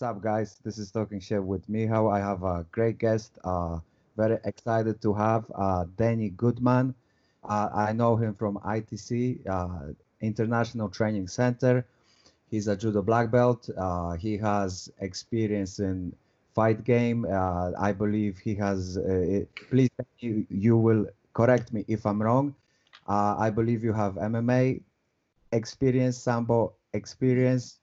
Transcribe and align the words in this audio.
What's 0.00 0.16
up, 0.16 0.22
guys? 0.22 0.56
This 0.64 0.78
is 0.78 0.90
Talking 0.90 1.20
Shit 1.20 1.44
with 1.44 1.68
Michał. 1.68 2.10
I 2.10 2.20
have 2.20 2.42
a 2.42 2.64
great 2.72 2.96
guest. 2.96 3.36
Uh, 3.44 3.80
very 4.16 4.38
excited 4.46 5.02
to 5.02 5.12
have 5.12 5.44
uh, 5.54 5.84
Danny 5.98 6.30
Gutman. 6.30 6.94
Uh, 7.44 7.68
I 7.74 7.92
know 7.92 8.16
him 8.16 8.32
from 8.32 8.56
ITC, 8.64 9.46
uh, 9.46 9.92
International 10.22 10.88
Training 10.88 11.28
Center. 11.28 11.84
He's 12.50 12.66
a 12.66 12.74
judo 12.74 13.02
black 13.02 13.30
belt. 13.30 13.68
Uh, 13.76 14.12
he 14.12 14.38
has 14.38 14.90
experience 15.00 15.80
in 15.80 16.16
fight 16.54 16.82
game. 16.82 17.26
Uh, 17.30 17.72
I 17.78 17.92
believe 17.92 18.38
he 18.38 18.54
has. 18.54 18.96
Please, 19.68 19.90
you, 20.20 20.46
you 20.48 20.78
will 20.78 21.08
correct 21.34 21.74
me 21.74 21.84
if 21.88 22.06
I'm 22.06 22.22
wrong. 22.22 22.54
I 23.06 23.50
believe 23.50 23.84
you 23.84 23.92
have 23.92 24.14
MMA 24.14 24.80
experience, 25.52 26.16
sambo 26.16 26.72
experience, 26.94 27.79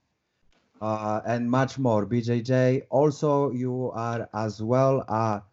uh, 0.81 1.21
and 1.25 1.49
much 1.49 1.77
more. 1.79 2.05
BJJ. 2.05 2.83
Also, 2.89 3.51
you 3.51 3.91
are 3.93 4.29
as 4.33 4.61
well 4.61 5.01
a 5.07 5.43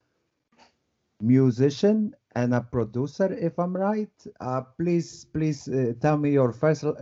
musician 1.21 2.15
and 2.35 2.55
a 2.55 2.61
producer, 2.61 3.33
if 3.33 3.59
I'm 3.59 3.77
right. 3.77 4.11
Uh, 4.41 4.62
please, 4.77 5.25
please 5.33 5.69
uh, 5.69 5.93
tell 6.01 6.17
me 6.17 6.33
your 6.33 6.53
first 6.53 6.84
uh, 6.84 6.93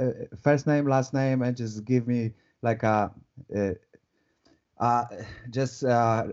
first 0.42 0.66
name, 0.66 0.86
last 0.86 1.14
name, 1.14 1.42
and 1.42 1.56
just 1.56 1.84
give 1.84 2.06
me 2.06 2.32
like 2.60 2.82
a 2.82 3.10
uh, 3.56 3.70
uh, 4.78 5.04
just 5.50 5.82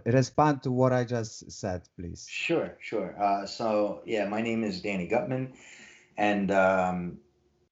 respond 0.05 0.63
to 0.63 0.71
what 0.71 0.91
I 0.91 1.03
just 1.03 1.51
said, 1.51 1.83
please. 1.97 2.27
Sure, 2.29 2.75
sure. 2.81 3.15
So 3.45 4.01
yeah, 4.05 4.27
my 4.27 4.41
name 4.41 4.63
is 4.63 4.81
Danny 4.81 5.07
Gutman, 5.07 5.53
and 6.17 6.51
um, 6.51 7.19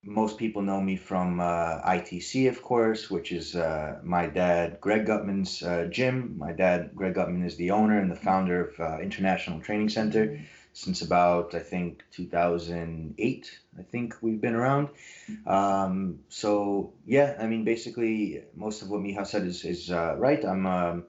most 0.08 0.38
people 0.38 0.62
know 0.62 0.80
me 0.80 0.96
from 0.96 1.42
uh, 1.42 1.82
ITC, 1.82 2.48
of 2.48 2.62
course, 2.62 3.12
which 3.12 3.34
is 3.34 3.58
uh, 3.58 4.00
my 4.04 4.28
dad, 4.28 4.80
Greg 4.80 5.06
Gutman's 5.06 5.62
uh, 5.62 5.88
gym. 5.92 6.36
My 6.38 6.54
dad, 6.54 6.92
Greg 6.96 7.16
Gutman, 7.16 7.44
is 7.44 7.58
the 7.58 7.72
owner 7.72 8.00
and 8.00 8.10
the 8.10 8.16
founder 8.16 8.68
of 8.68 8.80
uh, 8.80 9.00
International 9.00 9.60
Training 9.60 9.90
Center 9.90 10.40
since 10.72 11.02
about, 11.02 11.54
I 11.56 11.60
think, 11.60 12.06
2008. 12.12 13.60
I 13.78 13.82
think 13.82 14.16
we've 14.22 14.40
been 14.40 14.56
around. 14.56 14.90
Um, 15.46 16.20
so, 16.30 16.94
yeah, 17.06 17.36
I 17.38 17.48
mean, 17.48 17.66
basically, 17.66 18.44
most 18.56 18.82
of 18.84 18.90
what 18.90 19.02
Miha 19.02 19.28
said 19.28 19.44
is, 19.44 19.66
is 19.66 19.92
uh, 19.92 20.16
right. 20.18 20.44
I'm 20.46 20.66
a, 20.66 21.02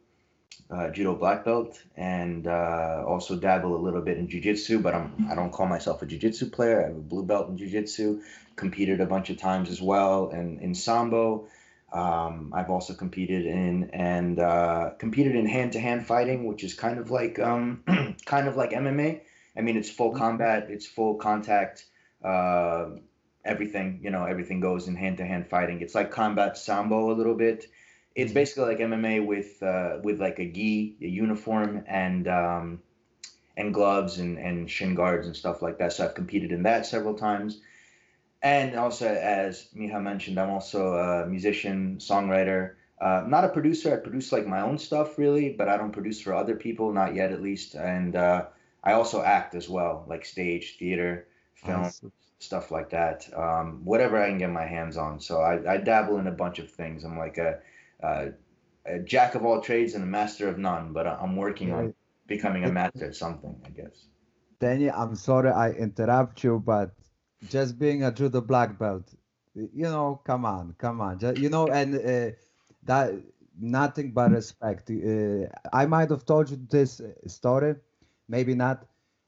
a 0.70 0.90
judo 0.90 1.14
black 1.14 1.44
belt 1.44 1.80
and 1.96 2.48
uh, 2.48 3.04
also 3.06 3.36
dabble 3.36 3.76
a 3.76 3.82
little 3.82 4.02
bit 4.02 4.18
in 4.18 4.28
jiu-jitsu, 4.28 4.80
but 4.80 4.94
I'm, 4.94 5.28
I 5.30 5.36
don't 5.36 5.52
call 5.52 5.66
myself 5.66 6.02
a 6.02 6.06
jiu-jitsu 6.06 6.50
player. 6.50 6.80
I 6.80 6.88
have 6.88 6.96
a 6.96 7.00
blue 7.00 7.24
belt 7.24 7.48
in 7.48 7.56
jiu-jitsu 7.56 8.22
competed 8.58 9.00
a 9.00 9.06
bunch 9.06 9.30
of 9.30 9.38
times 9.38 9.70
as 9.70 9.80
well 9.80 10.30
and 10.30 10.60
in 10.60 10.74
sambo. 10.74 11.48
Um, 11.90 12.52
i've 12.54 12.68
also 12.68 12.92
competed 12.92 13.46
in 13.46 13.88
and 13.94 14.38
uh, 14.38 14.90
competed 14.98 15.34
in 15.34 15.46
hand-to-hand 15.46 16.06
fighting 16.06 16.44
which 16.46 16.62
is 16.62 16.74
kind 16.74 16.98
of 16.98 17.10
like 17.10 17.38
um, 17.38 17.82
kind 18.26 18.46
of 18.46 18.56
like 18.56 18.72
mma 18.72 19.22
i 19.56 19.60
mean 19.62 19.78
it's 19.78 19.88
full 19.88 20.12
combat 20.12 20.66
it's 20.68 20.86
full 20.86 21.14
contact 21.14 21.86
uh, 22.22 22.90
everything 23.48 24.00
you 24.02 24.10
know 24.10 24.24
everything 24.24 24.60
goes 24.60 24.88
in 24.88 24.94
hand-to-hand 24.96 25.48
fighting. 25.48 25.80
It's 25.80 25.94
like 25.94 26.10
combat 26.10 26.58
sambo 26.58 27.10
a 27.10 27.14
little 27.14 27.34
bit. 27.34 27.66
It's 28.14 28.32
basically 28.32 28.74
like 28.74 28.78
mma 28.78 29.24
with 29.24 29.62
uh, 29.62 29.98
with 30.02 30.20
like 30.20 30.38
a 30.38 30.46
gi 30.46 30.96
a 31.02 31.06
uniform 31.06 31.84
and 31.86 32.28
um, 32.28 32.82
and 33.56 33.74
gloves 33.74 34.18
and, 34.18 34.38
and 34.38 34.70
shin 34.70 34.94
guards 34.94 35.26
and 35.26 35.34
stuff 35.34 35.62
like 35.62 35.78
that. 35.78 35.92
So 35.92 36.04
i've 36.04 36.14
competed 36.14 36.52
in 36.52 36.64
that 36.64 36.86
several 36.86 37.14
times 37.14 37.60
and 38.42 38.76
also 38.76 39.06
as 39.08 39.68
Miha 39.74 40.02
mentioned, 40.02 40.38
I'm 40.38 40.50
also 40.50 40.94
a 40.94 41.26
musician, 41.26 41.98
songwriter. 41.98 42.74
Uh, 43.00 43.24
not 43.26 43.44
a 43.44 43.48
producer. 43.48 43.92
I 43.94 43.96
produce 43.96 44.32
like 44.32 44.46
my 44.46 44.60
own 44.60 44.78
stuff 44.78 45.18
really, 45.18 45.50
but 45.50 45.68
I 45.68 45.76
don't 45.76 45.92
produce 45.92 46.20
for 46.20 46.34
other 46.34 46.56
people, 46.56 46.92
not 46.92 47.14
yet 47.14 47.32
at 47.32 47.42
least. 47.42 47.74
And 47.74 48.16
uh, 48.16 48.46
I 48.82 48.92
also 48.92 49.22
act 49.22 49.54
as 49.54 49.68
well, 49.68 50.04
like 50.08 50.24
stage, 50.24 50.76
theater, 50.78 51.28
film, 51.54 51.82
awesome. 51.82 52.12
stuff 52.38 52.70
like 52.70 52.90
that. 52.90 53.28
Um, 53.36 53.82
whatever 53.84 54.20
I 54.20 54.28
can 54.28 54.38
get 54.38 54.50
my 54.50 54.66
hands 54.66 54.96
on. 54.96 55.20
So 55.20 55.40
I, 55.40 55.74
I 55.74 55.76
dabble 55.76 56.18
in 56.18 56.26
a 56.26 56.32
bunch 56.32 56.58
of 56.58 56.70
things. 56.70 57.04
I'm 57.04 57.18
like 57.18 57.38
a, 57.38 57.58
a, 58.02 58.28
a, 58.86 58.98
jack 59.00 59.34
of 59.34 59.44
all 59.44 59.60
trades 59.60 59.94
and 59.94 60.02
a 60.02 60.06
master 60.06 60.48
of 60.48 60.58
none, 60.58 60.92
but 60.92 61.06
I'm 61.06 61.36
working 61.36 61.72
on 61.72 61.94
becoming 62.26 62.64
a 62.64 62.72
master 62.72 63.06
at 63.06 63.16
something, 63.16 63.54
I 63.64 63.70
guess. 63.70 64.06
Danny, 64.60 64.90
I'm 64.90 65.14
sorry 65.14 65.50
I 65.50 65.70
interrupt 65.70 66.42
you, 66.42 66.62
but 66.64 66.92
just 67.46 67.78
being 67.78 68.02
a 68.04 68.12
judo 68.12 68.40
black 68.40 68.78
belt. 68.78 69.14
You 69.54 69.84
know 69.84 70.20
come 70.24 70.44
on 70.44 70.74
come 70.78 71.00
on. 71.00 71.18
Just, 71.18 71.38
you 71.38 71.48
know 71.48 71.68
and 71.68 71.94
uh, 71.96 72.36
that 72.84 73.12
nothing 73.58 74.12
but 74.12 74.30
respect. 74.32 74.90
Uh, 74.90 75.46
i 75.72 75.84
might 75.86 76.10
have 76.10 76.24
told 76.24 76.50
you 76.50 76.58
this 76.70 77.00
story 77.26 77.74
maybe 78.28 78.54
not. 78.54 78.86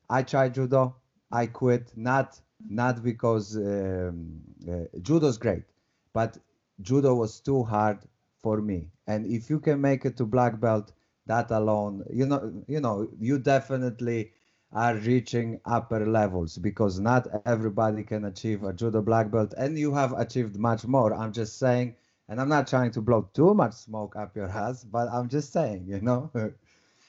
I 0.09 0.23
tried 0.23 0.55
judo. 0.55 0.97
I 1.33 1.47
quit 1.47 1.93
not 1.97 2.41
not 2.69 3.03
because 3.03 3.57
um, 3.57 4.41
uh, 4.69 4.85
judo's 5.03 5.39
great 5.39 5.65
but 6.13 6.37
judo 6.81 7.15
was 7.15 7.41
too 7.41 7.63
hard 7.63 7.99
for 8.43 8.61
me. 8.61 8.91
And 9.07 9.27
if 9.27 9.51
you 9.51 9.59
can 9.61 9.81
make 9.81 10.05
it 10.05 10.17
to 10.19 10.25
black 10.27 10.61
belt 10.61 10.93
that 11.27 11.51
alone 11.51 12.05
you 12.13 12.27
know 12.27 12.53
you 12.67 12.81
know 12.81 13.09
you 13.21 13.39
definitely 13.39 14.33
are 14.73 14.95
reaching 14.97 15.61
upper 15.65 16.07
levels 16.07 16.59
because 16.59 17.01
not 17.01 17.27
everybody 17.45 18.03
can 18.03 18.25
achieve 18.27 18.63
a 18.63 18.73
judo 18.73 19.03
black 19.03 19.31
belt 19.31 19.53
and 19.59 19.79
you 19.79 19.93
have 19.93 20.13
achieved 20.13 20.57
much 20.57 20.87
more. 20.87 21.13
I'm 21.13 21.33
just 21.33 21.59
saying 21.59 21.97
and 22.31 22.41
i'm 22.41 22.49
not 22.49 22.67
trying 22.67 22.91
to 22.93 23.03
blow 23.03 23.29
too 23.35 23.53
much 23.53 23.75
smoke 23.75 24.17
up 24.17 24.35
your 24.35 24.49
ass 24.49 24.85
but 24.85 25.09
i'm 25.13 25.29
just 25.29 25.53
saying 25.53 25.85
you 25.87 26.01
know? 26.01 26.31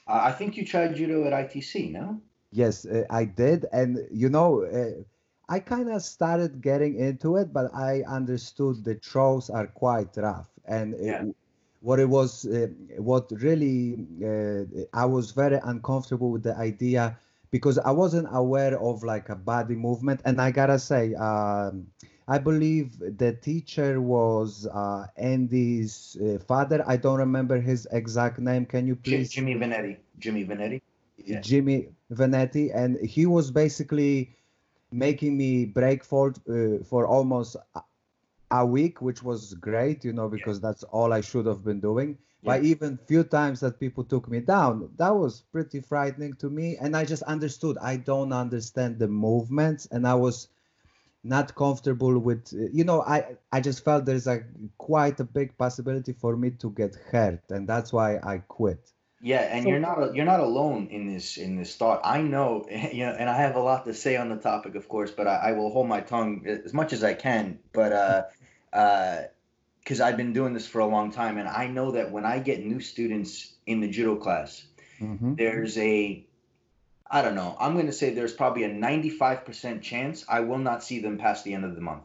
I 0.06 0.32
think 0.32 0.56
you 0.56 0.66
tried 0.66 0.94
judo 0.96 1.24
at 1.26 1.32
itc 1.32 1.90
no? 1.90 2.20
Yes 2.50 2.84
uh, 2.84 3.04
i 3.08 3.24
did 3.24 3.64
and 3.72 3.98
you 4.10 4.28
know 4.28 4.64
uh, 4.64 5.02
i 5.48 5.58
kind 5.58 5.88
of 5.88 6.02
started 6.02 6.60
getting 6.60 6.98
into 6.98 7.36
it 7.36 7.52
but 7.52 7.72
i 7.74 8.02
understood 8.02 8.84
the 8.84 8.96
throws 8.96 9.48
are 9.48 9.68
quite 9.68 10.14
rough 10.16 10.50
and 10.66 10.94
yeah. 11.00 11.22
it, 11.22 11.36
what 11.80 11.98
it 11.98 12.08
was 12.08 12.44
uh, 12.46 12.66
what 12.98 13.30
really 13.30 14.06
uh, 14.22 14.62
i 14.92 15.04
was 15.04 15.30
very 15.30 15.60
uncomfortable 15.64 16.30
with 16.30 16.42
the 16.42 16.56
idea 16.56 17.16
because 17.52 17.78
I 17.78 17.90
wasn't 17.92 18.26
aware 18.32 18.80
of 18.80 19.04
like 19.04 19.28
a 19.28 19.36
body 19.36 19.76
movement. 19.76 20.22
And 20.24 20.40
I 20.40 20.50
gotta 20.50 20.78
say, 20.78 21.14
um, 21.14 21.86
I 22.26 22.38
believe 22.38 22.98
the 22.98 23.34
teacher 23.34 24.00
was 24.00 24.66
uh, 24.66 25.06
Andy's 25.16 26.16
uh, 26.20 26.38
father. 26.38 26.82
I 26.86 26.96
don't 26.96 27.18
remember 27.18 27.60
his 27.60 27.86
exact 27.92 28.38
name. 28.38 28.64
Can 28.64 28.86
you 28.86 28.96
please? 28.96 29.30
Jimmy 29.30 29.54
Vanetti. 29.54 29.98
Jimmy 30.18 30.44
Vanetti. 30.44 30.80
Yeah. 31.18 31.40
Jimmy 31.40 31.88
Vanetti, 32.10 32.74
and 32.74 32.98
he 33.06 33.26
was 33.26 33.50
basically 33.50 34.34
making 34.90 35.36
me 35.36 35.66
break 35.66 36.02
for 36.02 36.34
uh, 36.48 36.82
for 36.84 37.06
almost 37.06 37.56
a 38.50 38.66
week, 38.66 39.02
which 39.02 39.22
was 39.22 39.54
great, 39.54 40.04
you 40.04 40.12
know, 40.12 40.28
because 40.28 40.56
yeah. 40.56 40.68
that's 40.68 40.84
all 40.84 41.12
I 41.12 41.20
should 41.20 41.46
have 41.46 41.62
been 41.64 41.80
doing 41.80 42.18
yeah. 42.42 42.58
by 42.58 42.60
even 42.60 42.98
few 43.06 43.24
times 43.24 43.60
that 43.60 43.80
people 43.80 44.04
took 44.04 44.28
me 44.28 44.40
down. 44.40 44.90
That 44.96 45.14
was 45.14 45.42
pretty 45.52 45.80
frightening 45.80 46.34
to 46.34 46.50
me 46.50 46.76
and 46.80 46.96
i 46.96 47.04
just 47.04 47.22
understood. 47.22 47.78
I 47.78 47.96
don't 47.96 48.32
understand 48.32 48.98
the 48.98 49.08
movements 49.08 49.86
and 49.90 50.06
i 50.06 50.14
was 50.14 50.48
not 51.24 51.54
comfortable 51.54 52.18
with 52.18 52.52
you 52.52 52.82
know 52.82 53.00
i 53.02 53.36
i 53.52 53.60
just 53.60 53.84
felt 53.84 54.04
there's 54.04 54.26
a 54.26 54.42
quite 54.76 55.20
a 55.20 55.24
big 55.24 55.56
possibility 55.56 56.12
for 56.12 56.36
me 56.36 56.50
to 56.50 56.70
get 56.70 56.96
hurt 56.96 57.42
and 57.50 57.68
that's 57.68 57.92
why 57.92 58.18
i 58.24 58.38
quit. 58.38 58.90
Yeah 59.20 59.42
and 59.42 59.62
so, 59.62 59.68
you're 59.68 59.78
not 59.78 60.16
you're 60.16 60.24
not 60.24 60.40
alone 60.40 60.88
in 60.90 61.06
this 61.06 61.36
in 61.36 61.56
this 61.56 61.76
thought. 61.76 62.00
I 62.02 62.22
know 62.22 62.66
you 62.92 63.06
know 63.06 63.12
and 63.12 63.30
i 63.30 63.36
have 63.36 63.54
a 63.54 63.60
lot 63.60 63.84
to 63.84 63.94
say 63.94 64.16
on 64.16 64.30
the 64.30 64.36
topic 64.36 64.74
of 64.74 64.88
course 64.88 65.12
but 65.12 65.28
i, 65.28 65.36
I 65.36 65.52
will 65.52 65.70
hold 65.70 65.86
my 65.86 66.00
tongue 66.00 66.44
as 66.46 66.74
much 66.74 66.92
as 66.92 67.04
i 67.04 67.14
can 67.14 67.60
but 67.72 67.92
uh 67.92 68.22
uh 68.72 69.22
because 69.82 70.00
I've 70.00 70.16
been 70.16 70.32
doing 70.32 70.54
this 70.54 70.66
for 70.66 70.80
a 70.80 70.86
long 70.86 71.10
time, 71.10 71.38
and 71.38 71.48
I 71.48 71.66
know 71.66 71.92
that 71.92 72.10
when 72.12 72.24
I 72.24 72.38
get 72.38 72.64
new 72.64 72.80
students 72.80 73.52
in 73.66 73.80
the 73.80 73.88
judo 73.88 74.16
class, 74.16 74.64
mm-hmm. 75.00 75.34
there's 75.34 75.76
a, 75.76 76.24
I 77.10 77.22
don't 77.22 77.34
know, 77.34 77.56
I'm 77.58 77.74
going 77.74 77.86
to 77.86 77.92
say 77.92 78.10
there's 78.10 78.32
probably 78.32 78.64
a 78.64 78.70
95% 78.70 79.82
chance 79.82 80.24
I 80.28 80.40
will 80.40 80.58
not 80.58 80.84
see 80.84 81.00
them 81.00 81.18
past 81.18 81.44
the 81.44 81.54
end 81.54 81.64
of 81.64 81.74
the 81.74 81.80
month. 81.80 82.04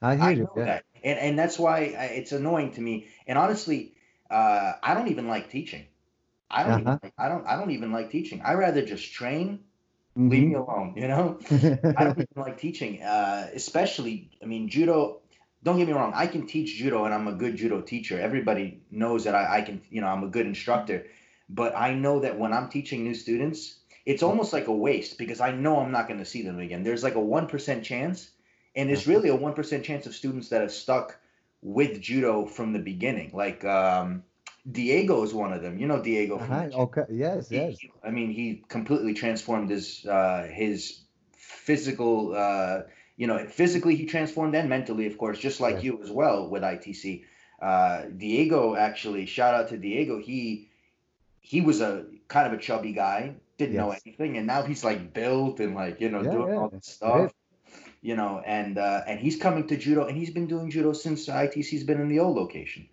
I 0.00 0.14
hear 0.14 0.24
I 0.24 0.30
you. 0.30 0.50
Yeah. 0.56 0.64
That. 0.64 0.84
And, 1.02 1.18
and 1.18 1.38
that's 1.38 1.58
why 1.58 1.80
it's 1.80 2.32
annoying 2.32 2.72
to 2.72 2.80
me. 2.80 3.08
And 3.26 3.38
honestly, 3.38 3.94
uh, 4.30 4.74
I 4.82 4.94
don't 4.94 5.08
even 5.08 5.26
like 5.26 5.50
teaching. 5.50 5.86
I 6.50 6.62
don't, 6.62 6.86
uh-huh. 6.86 6.98
even, 7.02 7.12
I 7.18 7.28
don't, 7.28 7.46
I 7.46 7.56
don't 7.56 7.72
even 7.72 7.90
like 7.90 8.10
teaching. 8.10 8.40
I 8.42 8.54
rather 8.54 8.84
just 8.84 9.12
train 9.12 9.60
Mm-hmm. 10.16 10.28
leave 10.28 10.46
me 10.46 10.54
alone 10.54 10.92
you 10.94 11.08
know 11.08 11.40
i 11.50 12.04
don't 12.04 12.18
even 12.18 12.28
like 12.36 12.56
teaching 12.56 13.02
uh, 13.02 13.48
especially 13.52 14.30
i 14.40 14.46
mean 14.46 14.68
judo 14.68 15.22
don't 15.64 15.78
get 15.78 15.86
me 15.88 15.94
wrong, 15.94 16.12
I 16.14 16.26
can 16.26 16.46
teach 16.46 16.76
judo 16.76 17.04
and 17.04 17.14
I'm 17.14 17.26
a 17.26 17.32
good 17.32 17.56
judo 17.56 17.80
teacher. 17.80 18.20
Everybody 18.20 18.82
knows 18.90 19.24
that 19.24 19.34
I, 19.34 19.58
I 19.58 19.62
can, 19.62 19.80
you 19.90 20.00
know, 20.02 20.08
I'm 20.08 20.22
a 20.22 20.28
good 20.28 20.46
instructor. 20.46 21.06
But 21.48 21.74
I 21.76 21.94
know 21.94 22.20
that 22.20 22.38
when 22.38 22.52
I'm 22.52 22.68
teaching 22.68 23.02
new 23.04 23.14
students, 23.14 23.80
it's 24.06 24.22
almost 24.22 24.52
like 24.52 24.66
a 24.66 24.72
waste 24.72 25.18
because 25.18 25.40
I 25.40 25.50
know 25.52 25.80
I'm 25.80 25.90
not 25.90 26.06
going 26.08 26.20
to 26.20 26.26
see 26.26 26.42
them 26.42 26.58
again. 26.58 26.82
There's 26.84 27.02
like 27.02 27.14
a 27.14 27.18
1% 27.18 27.82
chance, 27.82 28.30
and 28.76 28.90
it's 28.90 29.06
really 29.06 29.30
a 29.30 29.36
1% 29.36 29.82
chance 29.82 30.06
of 30.06 30.14
students 30.14 30.50
that 30.50 30.60
have 30.60 30.72
stuck 30.72 31.18
with 31.62 32.00
judo 32.00 32.44
from 32.46 32.72
the 32.74 32.78
beginning. 32.78 33.30
Like, 33.32 33.64
um, 33.64 34.22
Diego 34.70 35.22
is 35.22 35.32
one 35.34 35.52
of 35.52 35.62
them. 35.62 35.78
You 35.78 35.86
know 35.86 36.02
Diego. 36.02 36.38
From 36.38 36.52
Uh-huh. 36.52 36.82
Okay. 36.84 37.04
Yes. 37.10 37.48
he- 37.48 37.56
Yes. 37.56 37.76
I 38.02 38.10
mean, 38.10 38.30
he 38.30 38.64
completely 38.68 39.14
transformed 39.14 39.70
his 39.70 40.04
uh, 40.06 40.48
his 40.50 41.04
physical. 41.32 42.34
Uh, 42.34 42.82
you 43.16 43.26
know, 43.26 43.38
physically 43.46 43.96
he 43.96 44.06
transformed 44.06 44.54
and 44.54 44.68
mentally, 44.68 45.06
of 45.06 45.18
course, 45.18 45.38
just 45.38 45.60
like 45.60 45.76
Yes. 45.76 45.84
you 45.84 46.02
as 46.02 46.10
well 46.10 46.48
with 46.48 46.62
ITC. 46.62 47.24
Uh, 47.60 48.04
Diego 48.16 48.74
actually, 48.76 49.26
shout 49.26 49.54
out 49.54 49.68
to 49.68 49.76
Diego. 49.78 50.18
He 50.20 50.68
he 51.40 51.60
was 51.60 51.80
a 51.80 52.06
kind 52.28 52.46
of 52.46 52.52
a 52.52 52.62
chubby 52.62 52.92
guy, 52.92 53.34
didn't 53.58 53.76
know 53.76 53.90
anything, 54.04 54.36
and 54.38 54.46
now 54.46 54.62
he's 54.62 54.84
like 54.84 55.12
built 55.14 55.60
and 55.60 55.74
like 55.74 56.00
you 56.00 56.10
know 56.10 56.24
Yeah, 56.24 56.30
doing 56.30 56.48
yeah, 56.48 56.56
all 56.56 56.68
this 56.68 56.86
stuff. 56.86 57.32
You 58.02 58.16
know, 58.16 58.42
and 58.44 58.78
uh, 58.78 59.02
and 59.06 59.18
he's 59.18 59.36
coming 59.36 59.66
to 59.68 59.76
judo, 59.76 60.06
and 60.06 60.16
he's 60.16 60.30
been 60.30 60.46
doing 60.46 60.70
judo 60.70 60.92
since 60.92 61.28
ITC's 61.28 61.84
been 61.84 62.00
in 62.00 62.08
the 62.08 62.20
old 62.20 62.36
location 62.36 62.88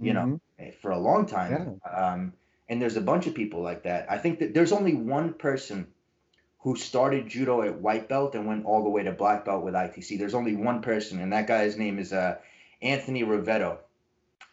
you 0.00 0.12
know, 0.14 0.38
Mhm. 0.58 0.72
for 0.80 0.90
a 0.90 0.98
long 0.98 1.26
time. 1.26 1.80
Um, 1.90 2.32
and 2.68 2.80
there's 2.82 2.96
a 2.96 3.00
bunch 3.00 3.26
of 3.26 3.34
people 3.34 3.62
like 3.62 3.82
that. 3.84 4.10
I 4.10 4.18
think 4.18 4.38
that 4.40 4.54
there's 4.54 4.72
only 4.72 4.94
one 4.94 5.34
person 5.34 5.86
who 6.62 6.76
started 6.76 7.28
judo 7.28 7.62
at 7.62 7.80
white 7.80 8.08
belt 8.08 8.34
and 8.34 8.46
went 8.46 8.64
all 8.66 8.82
the 8.84 8.90
way 8.90 9.02
to 9.04 9.12
black 9.12 9.44
belt 9.44 9.64
with 9.64 9.74
ITC. 9.74 10.18
There's 10.18 10.34
only 10.34 10.56
one 10.56 10.82
person, 10.82 11.20
and 11.20 11.32
that 11.32 11.46
guy's 11.46 11.76
name 11.76 11.98
is 11.98 12.12
uh, 12.12 12.38
Anthony 12.80 13.24
Rivetto. 13.24 13.78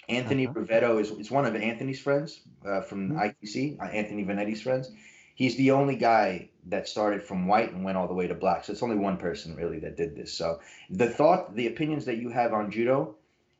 Anthony 0.09 0.47
Uh-huh. 0.47 0.59
Rivetto 0.61 0.99
is, 0.99 1.11
is 1.11 1.31
one 1.31 1.45
of 1.45 1.55
Anthony's 1.55 1.99
friends 2.01 2.41
uh, 2.65 2.81
from 2.81 3.11
Hmm. 3.11 3.17
ITC, 3.17 3.79
uh, 3.79 3.85
Anthony 3.85 4.25
Vanetti's 4.25 4.61
friends. 4.61 4.91
He's 5.35 5.55
the 5.55 5.71
only 5.71 5.95
guy 5.95 6.49
that 6.67 6.87
started 6.87 7.23
from 7.23 7.47
white 7.47 7.71
and 7.71 7.83
went 7.85 7.97
all 7.97 8.07
the 8.07 8.13
way 8.13 8.27
to 8.27 8.35
black. 8.35 8.65
So 8.65 8.73
it's 8.73 8.83
only 8.83 8.97
one 8.97 9.17
person 9.17 9.55
really 9.55 9.79
that 9.79 9.95
did 9.95 10.15
this. 10.15 10.33
So 10.33 10.59
the 10.89 11.07
thought, 11.09 11.55
the 11.55 11.67
opinions 11.67 12.05
that 12.05 12.17
you 12.17 12.29
have 12.29 12.53
on 12.53 12.71
judo, 12.71 13.15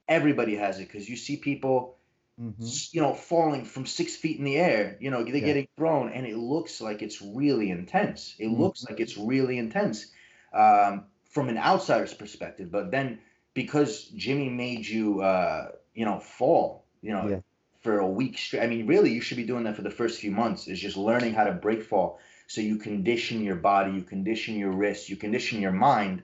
everybody 0.08 0.56
has 0.56 0.80
it 0.80 0.88
because 0.88 1.08
you 1.08 1.16
see 1.16 1.38
people 1.38 1.96
Mhm. 2.40 2.80
you 2.94 3.02
know, 3.02 3.14
falling 3.14 3.66
from 3.66 3.86
six 3.86 4.16
feet 4.16 4.38
in 4.40 4.46
the 4.46 4.58
air. 4.58 4.98
You 5.00 5.12
know, 5.12 5.24
they're 5.24 5.42
Yeah. 5.42 5.54
getting 5.54 5.68
thrown, 5.78 6.12
and 6.14 6.26
it 6.26 6.38
looks 6.38 6.82
like 6.82 7.02
it's 7.02 7.22
really 7.22 7.70
intense. 7.72 8.36
It 8.40 8.48
Mhm. 8.50 8.60
looks 8.60 8.86
like 8.90 9.00
it's 9.00 9.18
really 9.18 9.58
intense 9.58 10.12
um, 10.54 11.06
from 11.26 11.50
an 11.50 11.58
outsider's 11.58 12.14
perspective. 12.14 12.72
But 12.72 12.92
then, 12.92 13.20
because 13.54 14.06
Jimmy 14.10 14.50
made 14.50 14.88
you, 14.88 15.22
uh, 15.22 15.72
you 15.94 16.06
know, 16.06 16.20
fall, 16.20 16.86
you 17.02 17.12
know, 17.12 17.30
Yeah. 17.30 17.42
for 17.82 18.00
a 18.00 18.08
week 18.08 18.38
straight. 18.38 18.64
I 18.64 18.68
mean, 18.68 18.88
really, 18.88 19.12
you 19.12 19.22
should 19.22 19.38
be 19.38 19.46
doing 19.46 19.64
that 19.66 19.76
for 19.76 19.82
the 19.84 19.92
first 19.92 20.20
few 20.20 20.32
months. 20.32 20.68
Is 20.68 20.80
just 20.80 20.98
learning 20.98 21.34
how 21.34 21.46
to 21.46 21.54
break 21.54 21.84
fall, 21.84 22.20
so 22.48 22.62
you 22.62 22.78
condition 22.78 23.44
your 23.44 23.56
body, 23.58 23.94
you 23.94 24.04
condition 24.04 24.56
your 24.58 24.72
wrists, 24.72 25.10
you 25.10 25.18
condition 25.18 25.62
your 25.62 25.72
mind 25.72 26.24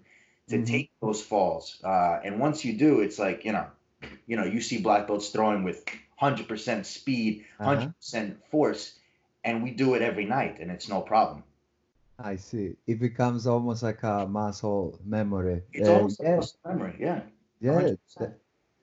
to 0.50 0.58
Mhm. 0.58 0.66
take 0.66 0.92
those 1.02 1.22
falls. 1.22 1.82
Uh, 1.84 2.20
and 2.24 2.40
once 2.40 2.66
you 2.66 2.78
do, 2.78 3.02
it's 3.02 3.20
like 3.20 3.46
you 3.46 3.52
know, 3.54 3.68
you 4.28 4.38
know, 4.38 4.46
you 4.46 4.62
see 4.62 4.80
black 4.82 5.08
belts 5.08 5.30
throwing 5.30 5.64
with 5.64 5.86
100% 6.20 6.86
speed, 6.86 7.46
Uh-huh. 7.60 7.92
100% 7.94 8.44
force, 8.52 9.00
and 9.44 9.64
we 9.64 9.72
do 9.72 9.94
it 9.96 10.02
every 10.02 10.26
night, 10.26 10.60
and 10.60 10.72
it's 10.72 10.90
no 10.90 11.02
problem. 11.02 11.44
I 12.20 12.36
see. 12.38 12.78
It 12.88 13.00
becomes 13.00 13.48
almost 13.48 13.84
like 13.84 14.04
a 14.04 14.26
muscle 14.28 15.00
memory. 15.04 15.64
It's 15.74 15.88
Uh, 15.88 15.90
almost 15.90 16.22
yeah, 16.22 16.36
a 16.36 16.38
muscle 16.38 16.60
memory, 16.66 16.96
yeah. 17.00 17.22
yeah, 17.60 17.90
de- 18.18 18.34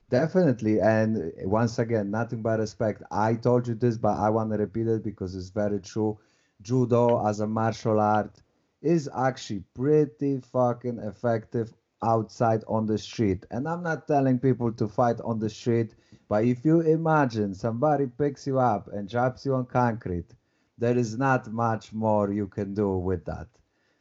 definitely. 0.09 0.81
And 0.81 1.33
once 1.45 1.79
again, 1.79 2.11
nothing 2.11 2.43
but 2.43 2.59
respect. 2.59 3.03
I 3.11 3.35
told 3.35 3.69
you 3.69 3.75
this, 3.75 3.97
but 3.99 4.19
I 4.19 4.31
want 4.31 4.51
to 4.53 4.59
repeat 4.59 4.87
it 4.89 5.03
because 5.03 5.35
it's 5.35 5.51
very 5.51 5.81
true. 5.81 6.19
Judo 6.63 7.25
as 7.27 7.41
a 7.41 7.47
martial 7.47 8.01
art 8.01 8.43
is 8.83 9.09
actually 9.15 9.65
pretty 9.75 10.41
fucking 10.41 10.99
effective 10.99 11.75
outside 12.03 12.65
on 12.69 12.87
the 12.87 12.99
street. 12.99 13.47
And 13.51 13.69
I'm 13.69 13.83
not 13.83 14.07
telling 14.07 14.39
people 14.39 14.73
to 14.73 14.89
fight 14.89 15.21
on 15.21 15.39
the 15.39 15.49
street, 15.51 15.95
but 16.33 16.47
if 16.47 16.65
you 16.65 16.81
imagine 16.81 17.53
somebody 17.53 18.07
picks 18.07 18.47
you 18.47 18.59
up 18.59 18.89
and 18.91 19.07
drops 19.07 19.45
you 19.45 19.55
on 19.55 19.67
concrete, 19.67 20.31
there 20.79 20.97
is 20.97 21.19
not 21.19 21.53
much 21.53 21.93
more 21.93 22.33
you 22.33 22.47
can 22.47 22.73
do 22.73 22.97
with 22.97 23.27
that. 23.27 23.49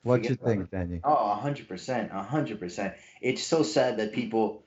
What 0.03 0.19
Forget 0.19 0.29
you 0.29 0.35
think. 0.37 0.71
Danny? 0.71 1.01
Oh, 1.03 1.31
a 1.31 1.35
hundred 1.35 1.67
percent, 1.67 2.09
a 2.13 2.23
hundred 2.23 2.57
percent. 2.61 2.93
It's 3.19 3.43
so 3.43 3.63
sad 3.63 3.97
that 3.97 4.13
people. 4.13 4.63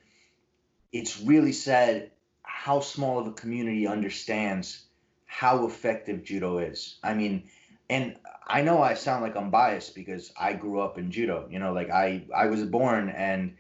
It's 0.93 1.23
really 1.23 1.53
sad 1.53 2.11
how 2.43 2.81
small 2.81 3.19
of 3.21 3.29
a 3.29 3.33
community 3.33 3.87
understands 3.87 4.85
how 5.25 5.65
effective 5.65 6.23
judo 6.23 6.59
is. 6.59 6.99
I 7.03 7.15
mean, 7.15 7.45
and 7.89 8.17
I 8.47 8.61
know 8.61 8.83
I 8.83 8.93
sound 8.93 9.23
like 9.23 9.37
I'm 9.37 9.49
biased 9.49 9.95
because 9.95 10.35
I 10.39 10.53
grew 10.53 10.81
up 10.81 10.99
in 10.99 11.11
judo. 11.11 11.49
You 11.51 11.61
know, 11.61 11.73
like 11.73 11.89
I 11.89 12.27
I 12.37 12.49
was 12.49 12.63
born 12.65 13.09
and 13.09 13.57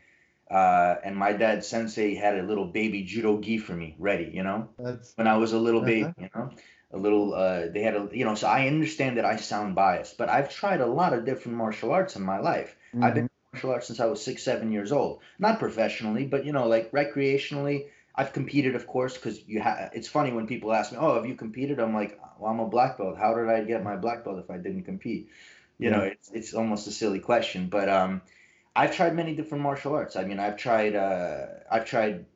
uh, 0.55 0.97
and 1.05 1.17
my 1.17 1.33
dad 1.33 1.65
sensei 1.65 2.15
had 2.15 2.39
a 2.39 2.43
little 2.43 2.67
baby 2.67 3.03
judo 3.03 3.41
gi 3.41 3.59
for 3.59 3.75
me 3.75 3.97
ready. 3.99 4.31
You 4.33 4.45
know, 4.45 4.69
That's 4.79 5.15
when 5.17 5.27
I 5.27 5.37
was 5.39 5.53
a 5.53 5.59
little 5.59 5.81
Uh-huh. 5.83 5.87
baby, 5.87 6.15
you 6.17 6.29
know, 6.35 6.51
a 6.93 6.99
little, 6.99 7.35
uh, 7.35 7.69
they 7.73 7.83
had 7.83 7.97
a, 7.97 8.09
you 8.13 8.25
know, 8.25 8.35
so 8.35 8.47
I 8.49 8.67
understand 8.69 9.19
that 9.19 9.25
I 9.25 9.37
sound 9.37 9.75
biased, 9.75 10.17
but 10.19 10.29
I've 10.29 10.51
tried 10.55 10.81
a 10.81 10.87
lot 10.87 11.13
of 11.13 11.25
different 11.25 11.59
martial 11.59 11.91
arts 11.93 12.17
in 12.17 12.23
my 12.23 12.39
life. 12.39 12.77
I've 13.01 13.15
been 13.15 13.27
Mhm. 13.27 13.29
martial 13.53 13.71
arts 13.73 13.87
since 13.89 14.01
I 14.01 14.07
was 14.07 14.23
six, 14.25 14.43
seven 14.45 14.73
years 14.73 14.93
old, 14.93 15.23
not 15.39 15.59
professionally, 15.59 16.27
but 16.27 16.45
you 16.45 16.53
know, 16.53 16.69
like 16.69 16.93
recreationally. 16.93 17.89
I've 18.17 18.33
competed, 18.33 18.77
of 18.77 18.87
course, 18.87 19.15
because 19.15 19.43
you 19.49 19.61
have. 19.61 19.91
It's 19.93 20.07
funny 20.07 20.33
when 20.33 20.47
people 20.47 20.73
ask 20.73 20.93
me, 20.93 20.99
"Oh, 21.01 21.17
have 21.17 21.27
you 21.27 21.35
competed?" 21.35 21.81
I'm 21.81 21.95
like, 21.95 22.17
"Well, 22.39 22.49
I'm 22.53 22.61
a 22.61 22.69
black 22.69 22.97
belt. 22.99 23.17
How 23.19 23.35
did 23.35 23.49
I 23.49 23.65
get 23.65 23.83
my 23.83 23.97
black 23.97 24.25
belt 24.25 24.39
if 24.39 24.51
I 24.51 24.59
didn't 24.59 24.85
compete?" 24.85 25.31
You 25.79 25.91
know, 25.91 26.03
it's 26.03 26.31
it's 26.33 26.55
almost 26.55 26.87
a 26.87 26.93
silly 26.93 27.19
question, 27.19 27.69
but 27.69 27.89
um, 27.89 28.23
I've 28.77 28.95
tried 28.95 29.15
many 29.15 29.35
different 29.35 29.63
martial 29.63 29.95
arts. 29.95 30.17
I 30.17 30.25
mean, 30.25 30.41
I've 30.41 30.57
tried, 30.57 30.97
uh, 30.97 31.47
I've 31.71 31.85
tried, 31.85 32.27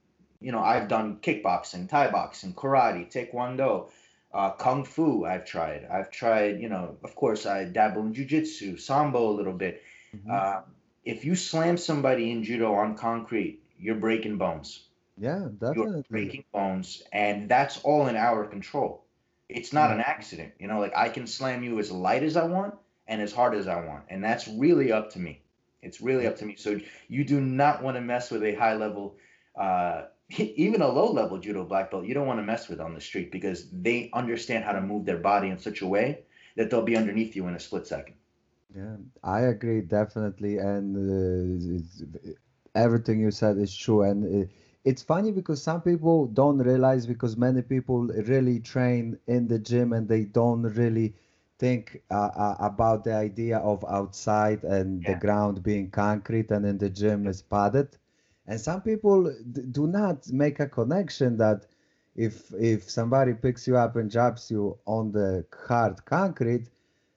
you 0.40 0.52
know, 0.52 0.61
I've 0.61 0.88
done 0.88 1.19
kickboxing, 1.20 1.88
Thai 1.88 2.11
boxing, 2.11 2.55
karate, 2.55 3.11
taekwondo, 3.11 3.90
uh, 4.32 4.52
kung 4.52 4.85
fu. 4.85 5.25
I've 5.25 5.44
tried. 5.44 5.87
I've 5.90 6.11
tried, 6.11 6.61
you 6.61 6.69
know, 6.69 6.96
of 7.02 7.14
course, 7.17 7.44
I 7.46 7.64
dabble 7.64 8.02
in 8.02 8.14
jujitsu, 8.14 8.79
sambo 8.79 9.31
a 9.31 9.35
little 9.35 9.52
bit. 9.52 9.82
Mhm. 10.14 10.31
Uh, 10.31 10.62
if 11.05 11.25
you 11.25 11.35
slam 11.35 11.76
somebody 11.76 12.31
in 12.31 12.44
judo 12.44 12.75
on 12.75 12.96
concrete, 12.96 13.62
you're 13.79 13.96
breaking 13.96 14.38
bones. 14.38 14.85
Yeah, 15.17 15.49
You're 15.75 16.02
breaking 16.11 16.44
bones, 16.52 17.02
and 17.12 17.49
that's 17.49 17.81
all 17.82 18.06
in 18.06 18.14
our 18.17 18.44
control. 18.46 19.05
It's 19.49 19.73
not 19.73 19.90
an 19.90 20.00
accident. 20.00 20.52
You 20.61 20.69
know, 20.69 20.79
like 20.79 20.93
I 20.94 21.08
can 21.08 21.26
slam 21.26 21.64
you 21.64 21.79
as 21.81 21.90
light 21.90 22.23
as 22.23 22.37
I 22.37 22.44
want 22.44 22.75
and 23.08 23.20
as 23.20 23.32
hard 23.32 23.55
as 23.55 23.67
I 23.67 23.85
want, 23.85 24.05
and 24.08 24.23
that's 24.23 24.46
really 24.46 24.93
up 24.93 25.11
to 25.12 25.19
me. 25.19 25.40
It's 25.88 26.00
really 26.00 26.26
up 26.26 26.37
to 26.38 26.46
me. 26.46 26.56
So 26.56 26.81
you 27.08 27.25
do 27.25 27.40
not 27.40 27.82
want 27.82 27.96
to 27.96 28.02
mess 28.02 28.31
with 28.31 28.44
a 28.44 28.55
high 28.55 28.76
level, 28.76 29.17
uh, 29.56 30.05
even 30.38 30.82
a 30.82 30.88
low 30.88 31.12
level 31.12 31.38
judo 31.38 31.64
black 31.64 31.90
belt. 31.90 32.06
You 32.06 32.14
don't 32.14 32.26
want 32.26 32.40
to 32.40 32.44
mess 32.44 32.69
with 32.69 32.81
on 32.81 32.94
the 32.94 33.00
street 33.00 33.32
because 33.32 33.70
they 33.73 34.11
understand 34.12 34.64
how 34.64 34.73
to 34.73 34.81
move 34.82 35.06
their 35.06 35.19
body 35.19 35.49
in 35.49 35.58
such 35.58 35.83
a 35.83 35.87
way 35.87 36.25
that 36.57 36.71
they'll 36.71 36.83
be 36.83 36.97
underneath 36.97 37.37
you 37.37 37.47
in 37.49 37.54
a 37.54 37.61
split 37.61 37.87
second. 37.87 38.16
Yeah, 38.75 38.97
I 39.23 39.40
agree 39.42 39.80
definitely, 39.83 40.59
and 40.59 40.97
uh, 40.97 42.21
everything 42.75 43.21
you 43.21 43.30
said 43.30 43.59
is 43.59 43.75
true. 43.75 44.02
And 44.02 44.45
uh, 44.45 44.49
it's 44.85 45.02
funny 45.02 45.33
because 45.33 45.62
some 45.62 45.83
people 45.83 46.26
don't 46.26 46.59
realize 46.59 47.07
because 47.07 47.37
many 47.37 47.62
people 47.62 48.07
really 48.26 48.61
train 48.61 49.18
in 49.26 49.49
the 49.49 49.59
gym 49.59 49.92
and 49.92 50.09
they 50.09 50.25
don't 50.25 50.62
really 50.62 51.14
think 51.58 52.02
uh, 52.10 52.30
uh, 52.34 52.56
about 52.60 53.04
the 53.04 53.14
idea 53.14 53.58
of 53.58 53.84
outside 53.88 54.64
and 54.64 55.04
the 55.04 55.14
ground 55.14 55.62
being 55.62 55.90
concrete 55.90 56.50
and 56.50 56.64
in 56.66 56.78
the 56.78 56.90
gym 56.90 57.26
is 57.26 57.42
padded. 57.42 57.96
And 58.46 58.60
some 58.60 58.82
people 58.82 59.24
d- 59.52 59.62
do 59.70 59.86
not 59.86 60.30
make 60.32 60.60
a 60.60 60.66
connection 60.66 61.36
that 61.38 61.66
if 62.16 62.52
if 62.58 62.90
somebody 62.90 63.34
picks 63.34 63.66
you 63.66 63.76
up 63.76 63.96
and 63.96 64.10
drops 64.10 64.50
you 64.50 64.78
on 64.86 65.12
the 65.12 65.44
hard 65.68 66.04
concrete, 66.06 66.70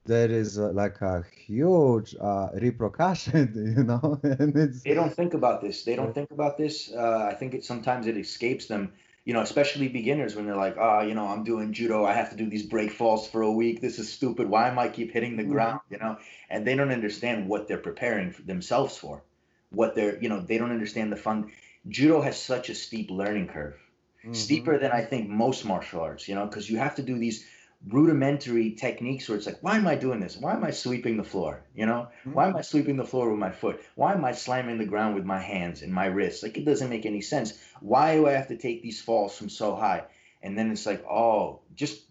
there 0.06 0.30
is 0.32 0.58
uh, 0.60 0.72
like 0.72 1.02
a 1.02 1.24
huge 1.24 2.16
uh, 2.20 2.50
repercussion, 2.62 3.52
you 3.78 3.84
know, 3.84 4.20
and 4.24 4.56
it's 4.58 4.86
They 4.86 4.94
don't 4.94 5.14
think 5.14 5.34
about 5.34 5.62
this. 5.62 5.84
They 5.84 5.96
don't 5.96 6.14
think 6.14 6.32
about 6.32 6.58
this. 6.58 6.92
Uh, 6.94 7.28
I 7.32 7.34
think 7.36 7.54
it 7.54 7.64
sometimes 7.64 8.08
it 8.08 8.18
escapes 8.18 8.68
them. 8.68 8.94
You 9.24 9.34
know, 9.34 9.42
especially 9.42 9.88
beginners 9.88 10.36
when 10.36 10.46
they're 10.46 10.56
like, 10.56 10.78
"Oh, 10.80 11.02
you 11.02 11.14
know, 11.14 11.28
I'm 11.28 11.44
doing 11.44 11.74
judo. 11.74 12.06
I 12.06 12.14
have 12.14 12.32
to 12.32 12.36
do 12.36 12.50
these 12.50 12.66
break 12.66 12.92
falls 12.92 13.28
for 13.30 13.44
a 13.44 13.52
week. 13.52 13.80
This 13.80 14.00
is 14.00 14.12
stupid. 14.12 14.50
Why 14.50 14.68
am 14.68 14.80
I 14.80 14.88
keep 14.90 15.12
hitting 15.12 15.38
the 15.38 15.44
ground?" 15.44 15.82
You 15.92 16.00
know, 16.00 16.18
and 16.50 16.66
they 16.66 16.76
don't 16.76 16.92
understand 16.92 17.48
what 17.48 17.68
they're 17.68 17.78
preparing 17.78 18.32
for 18.32 18.42
themselves 18.42 18.98
for. 18.98 19.24
What 19.70 19.96
they're, 19.96 20.20
you 20.22 20.28
know, 20.30 20.42
they 20.42 20.58
don't 20.58 20.72
understand 20.72 21.12
the 21.12 21.18
fun. 21.18 21.52
Judo 21.88 22.22
has 22.22 22.42
such 22.42 22.70
a 22.70 22.76
steep 22.76 23.12
learning 23.12 23.48
curve, 23.48 23.78
Mhm. 24.24 24.36
steeper 24.36 24.78
than 24.80 24.92
I 24.92 25.02
think 25.02 25.30
most 25.30 25.66
martial 25.66 26.02
arts. 26.02 26.28
You 26.28 26.36
know, 26.36 26.46
because 26.48 26.70
you 26.70 26.78
have 26.78 26.96
to 26.96 27.04
do 27.04 27.18
these 27.18 27.46
rudimentary 27.88 28.72
techniques 28.74 29.28
where 29.28 29.38
it's 29.38 29.48
like, 29.48 29.62
why 29.62 29.76
am 29.76 29.88
I 29.88 29.96
doing 29.96 30.20
this? 30.20 30.38
Why 30.38 30.54
am 30.54 30.64
I 30.64 30.72
sweeping 30.72 31.18
the 31.18 31.24
floor? 31.24 31.64
You 31.76 31.86
know, 31.86 32.10
mm-hmm. 32.20 32.34
why 32.34 32.48
am 32.48 32.56
I 32.56 32.62
sweeping 32.62 32.98
the 32.98 33.06
floor 33.06 33.30
with 33.30 33.40
my 33.40 33.52
foot? 33.52 33.82
Why 33.96 34.14
am 34.14 34.24
I 34.24 34.34
slamming 34.34 34.78
the 34.78 34.86
ground 34.86 35.16
with 35.16 35.26
my 35.26 35.40
hands 35.40 35.82
and 35.82 35.94
my 35.94 36.06
wrists? 36.06 36.44
Like 36.44 36.58
it 36.58 36.66
doesn't 36.66 36.90
make 36.90 37.06
any 37.06 37.22
sense. 37.22 37.58
Why 37.80 38.16
do 38.16 38.28
I 38.28 38.34
have 38.34 38.50
to 38.50 38.58
take 38.58 38.84
these 38.84 39.02
falls 39.02 39.36
from 39.38 39.50
so 39.50 39.76
high? 39.76 40.04
And 40.44 40.58
then 40.58 40.72
it's 40.72 40.86
like, 40.86 41.04
oh, 41.06 41.62
just 41.76 42.02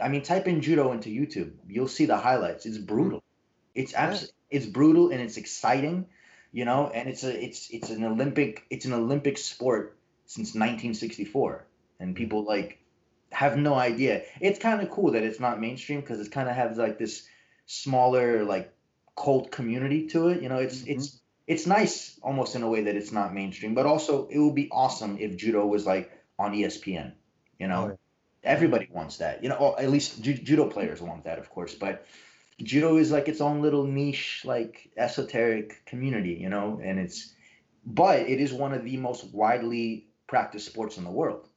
I 0.00 0.08
mean, 0.08 0.22
type 0.22 0.46
in 0.46 0.60
judo 0.60 0.92
into 0.92 1.08
YouTube. 1.08 1.52
You'll 1.68 1.88
see 1.88 2.06
the 2.06 2.16
highlights. 2.16 2.66
It's 2.66 2.76
mm-hmm. 2.76 2.86
brutal. 2.86 3.22
It's 3.74 3.94
abs- 3.94 4.32
it's 4.50 4.66
brutal 4.66 5.10
and 5.10 5.20
it's 5.20 5.36
exciting, 5.36 6.06
you 6.52 6.64
know, 6.64 6.90
and 6.92 7.08
it's 7.08 7.24
a 7.24 7.44
it's 7.44 7.70
it's 7.70 7.90
an 7.90 8.04
Olympic 8.04 8.64
it's 8.70 8.84
an 8.84 8.92
Olympic 8.92 9.38
sport 9.38 9.96
since 10.26 10.48
1964. 10.48 11.66
And 11.98 12.10
mm-hmm. 12.10 12.16
people 12.16 12.44
like 12.44 12.83
have 13.34 13.56
no 13.56 13.74
idea. 13.74 14.22
It's 14.40 14.58
kind 14.58 14.80
of 14.80 14.90
cool 14.90 15.12
that 15.12 15.22
it's 15.22 15.40
not 15.40 15.60
mainstream 15.60 16.00
because 16.00 16.20
it 16.20 16.30
kind 16.30 16.48
of 16.48 16.54
has 16.54 16.78
like 16.78 16.98
this 16.98 17.26
smaller 17.66 18.44
like 18.44 18.72
cult 19.16 19.50
community 19.50 20.06
to 20.08 20.28
it. 20.28 20.42
You 20.42 20.48
know, 20.48 20.58
it's 20.58 20.78
mm-hmm. 20.78 20.92
it's 20.92 21.20
it's 21.46 21.66
nice 21.66 22.18
almost 22.22 22.54
in 22.54 22.62
a 22.62 22.68
way 22.68 22.84
that 22.84 22.96
it's 22.96 23.12
not 23.12 23.34
mainstream, 23.34 23.74
but 23.74 23.86
also 23.86 24.28
it 24.28 24.38
would 24.38 24.54
be 24.54 24.68
awesome 24.70 25.18
if 25.18 25.36
judo 25.36 25.66
was 25.66 25.84
like 25.84 26.10
on 26.38 26.52
ESPN. 26.52 27.12
You 27.58 27.68
know, 27.68 27.84
oh, 27.84 27.88
yeah. 27.88 28.50
everybody 28.50 28.88
wants 28.90 29.18
that. 29.18 29.42
You 29.42 29.48
know, 29.48 29.56
or 29.56 29.80
at 29.80 29.90
least 29.90 30.22
ju- 30.22 30.34
judo 30.34 30.68
players 30.68 31.00
want 31.00 31.24
that, 31.24 31.38
of 31.38 31.50
course. 31.50 31.74
But 31.74 32.06
judo 32.62 32.96
is 32.96 33.10
like 33.10 33.28
its 33.28 33.40
own 33.40 33.62
little 33.62 33.84
niche, 33.84 34.42
like 34.44 34.90
esoteric 34.96 35.84
community. 35.86 36.34
You 36.34 36.48
know, 36.48 36.80
and 36.82 36.98
it's 36.98 37.34
but 37.84 38.20
it 38.20 38.40
is 38.40 38.52
one 38.52 38.72
of 38.72 38.84
the 38.84 38.96
most 38.96 39.24
widely 39.32 40.06
practiced 40.26 40.66
sports 40.66 40.96
in 40.98 41.04
the 41.04 41.10
world. 41.10 41.48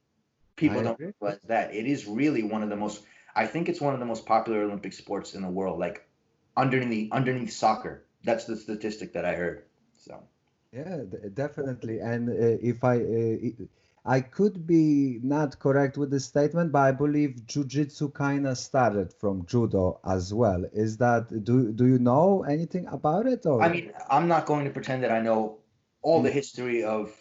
People 0.58 0.82
don't 0.82 0.98
realize 0.98 1.38
that 1.46 1.74
it 1.74 1.86
is 1.86 2.06
really 2.06 2.42
one 2.42 2.62
of 2.62 2.68
the 2.68 2.76
most. 2.76 3.04
I 3.34 3.46
think 3.46 3.68
it's 3.68 3.80
one 3.80 3.94
of 3.94 4.00
the 4.00 4.06
most 4.06 4.26
popular 4.26 4.62
Olympic 4.62 4.92
sports 4.92 5.34
in 5.34 5.42
the 5.42 5.48
world. 5.48 5.78
Like 5.78 6.08
underneath 6.56 7.12
underneath 7.12 7.52
soccer. 7.52 8.04
That's 8.24 8.44
the 8.44 8.56
statistic 8.56 9.12
that 9.14 9.24
I 9.24 9.34
heard. 9.34 9.64
So. 9.96 10.22
Yeah, 10.72 10.98
definitely. 11.32 12.00
And 12.00 12.28
uh, 12.28 12.58
if 12.60 12.84
I, 12.84 12.96
uh, 12.98 13.64
I 14.04 14.20
could 14.20 14.66
be 14.66 15.18
not 15.22 15.58
correct 15.58 15.96
with 15.96 16.10
the 16.10 16.20
statement, 16.20 16.72
but 16.72 16.80
I 16.80 16.92
believe 16.92 17.42
jujitsu 17.46 18.12
kind 18.12 18.46
of 18.46 18.58
started 18.58 19.14
from 19.14 19.46
judo 19.46 20.00
as 20.04 20.34
well. 20.34 20.64
Is 20.72 20.98
that 20.98 21.44
do 21.44 21.72
do 21.72 21.86
you 21.86 21.98
know 21.98 22.44
anything 22.44 22.86
about 22.86 23.26
it? 23.26 23.46
Or 23.46 23.62
I 23.62 23.68
mean, 23.68 23.92
I'm 24.10 24.28
not 24.28 24.46
going 24.46 24.64
to 24.66 24.70
pretend 24.70 25.04
that 25.04 25.12
I 25.12 25.20
know 25.20 25.58
all 26.02 26.22
the 26.22 26.30
mm. 26.30 26.40
history 26.40 26.84
of 26.84 27.14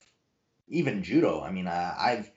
even 0.68 1.04
judo. 1.04 1.42
I 1.42 1.52
mean, 1.52 1.68
uh, 1.68 1.96
I've 1.98 2.32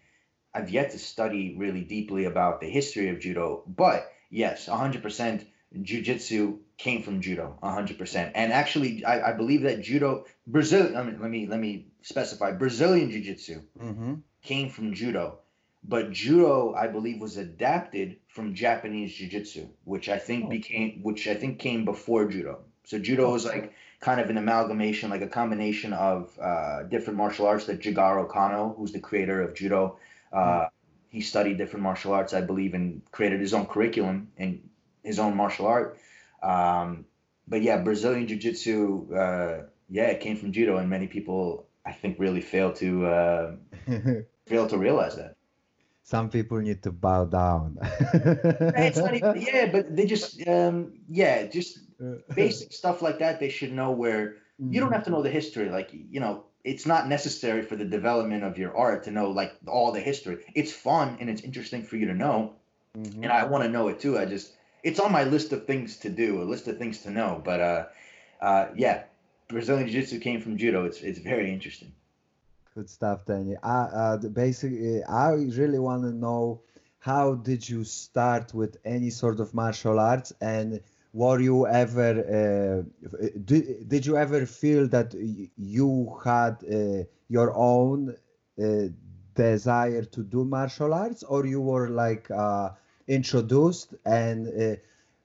I've 0.55 0.71
yet 0.71 0.91
to 0.91 0.99
study 0.99 1.55
really 1.57 1.83
deeply 1.83 2.25
about 2.25 2.61
the 2.61 2.69
history 2.69 3.09
of 3.09 3.21
judo, 3.21 3.63
but 3.67 4.13
yes, 4.31 4.67
100% 4.67 5.45
jujitsu 5.79 6.59
came 6.77 7.03
from 7.03 7.21
judo 7.21 7.57
100% 7.63 8.33
and 8.35 8.53
actually 8.53 9.05
I, 9.05 9.31
I, 9.31 9.33
believe 9.33 9.63
that 9.63 9.83
judo 9.83 10.25
brazil 10.47 10.97
I 10.97 11.03
mean, 11.03 11.21
let 11.21 11.31
me 11.31 11.47
let 11.47 11.61
me 11.61 11.87
specify 12.03 12.53
brazilian 12.53 13.11
jiu-jitsu 13.11 13.63
mm-hmm. 13.79 14.15
came 14.43 14.71
from 14.71 14.95
judo 14.95 15.39
but 15.85 16.11
judo 16.11 16.75
i 16.75 16.89
believe 16.89 17.21
was 17.21 17.37
adapted 17.37 18.17
from 18.29 18.55
japanese 18.55 19.15
jiu-jitsu 19.15 19.69
which 19.85 20.09
i 20.09 20.19
think 20.19 20.47
oh. 20.47 20.49
became 20.49 21.01
which 21.03 21.29
i 21.29 21.35
think 21.35 21.59
came 21.59 21.85
before 21.85 22.27
judo 22.27 22.61
so 22.85 22.99
judo 22.99 23.35
is 23.35 23.45
like 23.45 23.73
kind 24.01 24.21
of 24.21 24.31
an 24.31 24.39
amalgamation 24.39 25.11
like 25.11 25.23
a 25.23 25.29
combination 25.29 25.93
of 25.93 26.37
uh, 26.41 26.83
different 26.85 27.19
martial 27.19 27.47
arts 27.47 27.67
that 27.67 27.81
jigoro 27.81 28.29
kano 28.29 28.75
who's 28.77 28.93
the 28.93 28.99
creator 28.99 29.43
of 29.43 29.55
judo 29.55 29.99
uh, 30.33 30.67
he 31.09 31.21
studied 31.21 31.59
different 31.59 31.83
martial 31.83 32.13
arts 32.13 32.35
i 32.35 32.41
believe 32.41 32.75
and 32.75 33.03
created 33.11 33.41
his 33.41 33.55
own 33.55 33.67
curriculum 33.67 34.29
and 34.37 34.69
his 35.03 35.19
own 35.19 35.37
martial 35.37 35.67
art 35.67 35.99
um, 36.43 37.05
but 37.51 37.63
yeah, 37.63 37.79
Brazilian 37.79 38.29
Jiu 38.29 38.37
Jitsu, 38.37 39.13
uh, 39.15 39.63
yeah, 39.89 40.07
it 40.07 40.21
came 40.21 40.37
from 40.37 40.53
judo, 40.53 40.79
and 40.79 40.89
many 40.89 41.09
people, 41.09 41.67
I 41.85 41.93
think, 41.93 42.19
really 42.19 42.41
fail 42.41 42.73
to 42.75 43.07
uh, 43.07 43.53
fail 44.47 44.69
to 44.69 44.79
realize 44.79 45.17
that. 45.17 45.35
Some 46.05 46.31
people 46.31 46.59
need 46.59 46.83
to 46.85 46.93
bow 46.93 47.25
down. 47.25 47.79
even, 49.15 49.43
yeah, 49.47 49.71
but 49.71 49.95
they 49.95 50.07
just, 50.07 50.47
um, 50.49 50.95
yeah, 51.09 51.47
just 51.47 51.79
basic 52.35 52.73
stuff 52.73 53.03
like 53.03 53.19
that. 53.19 53.39
They 53.39 53.49
should 53.49 53.73
know 53.73 53.91
where 53.93 54.37
you 54.59 54.81
don't 54.81 54.93
have 54.93 55.05
to 55.05 55.11
know 55.11 55.23
the 55.23 55.31
history. 55.31 55.69
Like, 55.69 55.91
you 55.93 56.19
know, 56.19 56.47
it's 56.65 56.87
not 56.87 57.09
necessary 57.09 57.63
for 57.63 57.77
the 57.77 57.85
development 57.85 58.45
of 58.45 58.59
your 58.59 58.77
art 58.77 59.05
to 59.05 59.11
know 59.11 59.31
like 59.31 59.55
all 59.67 59.93
the 59.93 60.01
history. 60.01 60.45
It's 60.55 60.73
fun 60.73 61.17
and 61.21 61.31
it's 61.31 61.43
interesting 61.43 61.83
for 61.83 61.97
you 61.97 62.07
to 62.07 62.15
know, 62.15 62.55
mm-hmm. 62.97 63.23
and 63.23 63.33
I 63.33 63.45
want 63.45 63.65
to 63.65 63.71
know 63.71 63.89
it 63.89 64.01
too. 64.01 64.19
I 64.19 64.27
just 64.27 64.53
it's 64.83 65.01
on 65.01 65.13
my 65.13 65.25
list 65.25 65.53
of 65.53 65.67
things 65.67 65.99
to 65.99 66.11
do, 66.11 66.43
a 66.43 66.45
list 66.45 66.69
of 66.69 66.79
things 66.79 67.01
to 67.03 67.11
know. 67.11 67.41
But 67.45 67.61
uh, 67.61 67.85
uh, 68.41 68.67
yeah, 68.77 69.05
Brazilian 69.49 69.89
Jiu 69.89 70.01
Jitsu 70.01 70.21
came 70.21 70.41
from 70.41 70.57
judo. 70.57 70.85
It's 70.85 71.01
it's 71.01 71.19
very 71.19 71.53
interesting. 71.53 71.93
Good 72.75 72.89
stuff, 72.89 73.27
Danny. 73.27 73.57
I, 73.63 73.81
uh, 73.83 74.17
basically, 74.19 75.03
I 75.03 75.33
really 75.33 75.81
want 75.81 76.03
to 76.05 76.13
know 76.13 76.61
how 77.01 77.35
did 77.35 77.69
you 77.69 77.83
start 77.83 78.55
with 78.55 78.77
any 78.85 79.11
sort 79.11 79.41
of 79.41 79.55
martial 79.55 79.99
arts 79.99 80.33
and 80.41 80.81
were 81.13 81.41
you 81.41 81.67
ever 81.67 82.13
uh, 82.39 83.19
did, 83.45 83.89
did 83.89 84.07
you 84.07 84.17
ever 84.17 84.47
feel 84.47 84.87
that 84.89 85.15
you 85.57 86.19
had 86.25 86.57
uh, 86.71 87.05
your 87.29 87.53
own 87.57 88.15
uh, 88.63 88.65
desire 89.35 90.05
to 90.05 90.23
do 90.23 90.45
martial 90.45 90.93
arts? 90.95 91.23
Or 91.23 91.47
you 91.47 91.61
were 91.61 91.89
like 91.89 92.31
uh, 92.31 92.71
introduced 93.09 93.95
and 94.05 94.49
uh, 94.49 94.77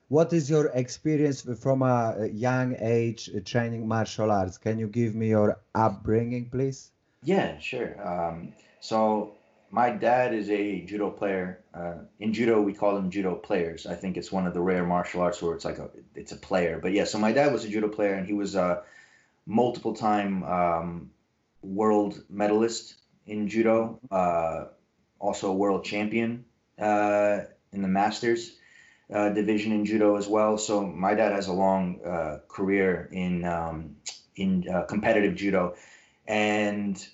what 0.10 0.34
is 0.34 0.50
your 0.50 0.68
experience 0.74 1.42
from 1.62 1.82
a 1.82 2.28
young 2.32 2.76
age 2.80 3.30
training 3.46 3.88
martial 3.88 4.32
arts? 4.32 4.58
Can 4.58 4.80
you 4.80 4.88
give 4.88 5.16
me 5.16 5.30
your 5.30 5.60
upbringing 5.74 6.50
please? 6.50 6.92
Yeah 7.24 7.58
sure. 7.60 7.96
Um, 8.06 8.54
so 8.80 9.34
my 9.72 9.90
dad 9.90 10.34
is 10.34 10.50
a 10.50 10.82
judo 10.82 11.10
player. 11.10 11.64
Uh, 11.74 11.96
in 12.20 12.34
judo 12.34 12.62
we 12.62 12.74
call 12.74 12.96
them 12.96 13.10
judo 13.10 13.36
players. 13.36 13.86
I 13.86 13.96
think 13.96 14.18
it's 14.18 14.32
one 14.32 14.48
of 14.48 14.54
the 14.54 14.62
rare 14.62 14.86
martial 14.86 15.22
arts 15.22 15.42
where 15.42 15.56
it's 15.56 15.66
like 15.66 15.80
a 15.80 15.90
it's 16.16 16.32
a 16.32 16.38
player. 16.38 16.80
But 16.82 16.94
yeah 16.94 17.06
so 17.06 17.18
my 17.18 17.32
dad 17.32 17.52
was 17.52 17.66
a 17.66 17.70
judo 17.70 17.90
player 17.90 18.14
and 18.14 18.28
he 18.28 18.34
was 18.34 18.56
a 18.56 18.84
multiple 19.46 19.94
time 19.94 20.44
um, 20.44 21.12
world 21.62 22.24
medalist 22.30 22.96
in 23.28 23.48
judo 23.48 24.00
uh, 24.12 24.66
also 25.20 25.52
a 25.52 25.54
world 25.54 25.84
champion 25.84 26.46
uh, 26.80 27.40
in 27.72 27.82
the 27.82 27.88
masters 27.88 28.58
uh, 29.14 29.30
division 29.30 29.72
in 29.72 29.86
judo 29.86 30.16
as 30.16 30.28
well. 30.28 30.58
So 30.58 30.86
my 30.86 31.14
dad 31.14 31.32
has 31.32 31.48
a 31.48 31.54
long 31.54 32.04
uh, 32.04 32.40
career 32.48 33.08
in 33.12 33.46
um, 33.46 33.98
in 34.36 34.68
uh, 34.68 34.84
competitive 34.84 35.36
judo, 35.36 35.76
and 36.28 37.06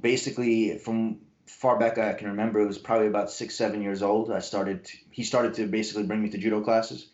basically 0.00 0.78
from 0.78 1.20
far 1.46 1.78
back 1.78 1.98
I 1.98 2.14
can 2.14 2.28
remember, 2.28 2.60
it 2.60 2.66
was 2.66 2.78
probably 2.78 3.06
about 3.06 3.30
six 3.30 3.54
seven 3.54 3.82
years 3.82 4.02
old. 4.02 4.30
I 4.30 4.40
started. 4.40 4.84
To, 4.84 4.96
he 5.10 5.24
started 5.24 5.54
to 5.54 5.66
basically 5.66 6.04
bring 6.04 6.22
me 6.22 6.30
to 6.30 6.38
judo 6.38 6.60
classes. 6.62 7.08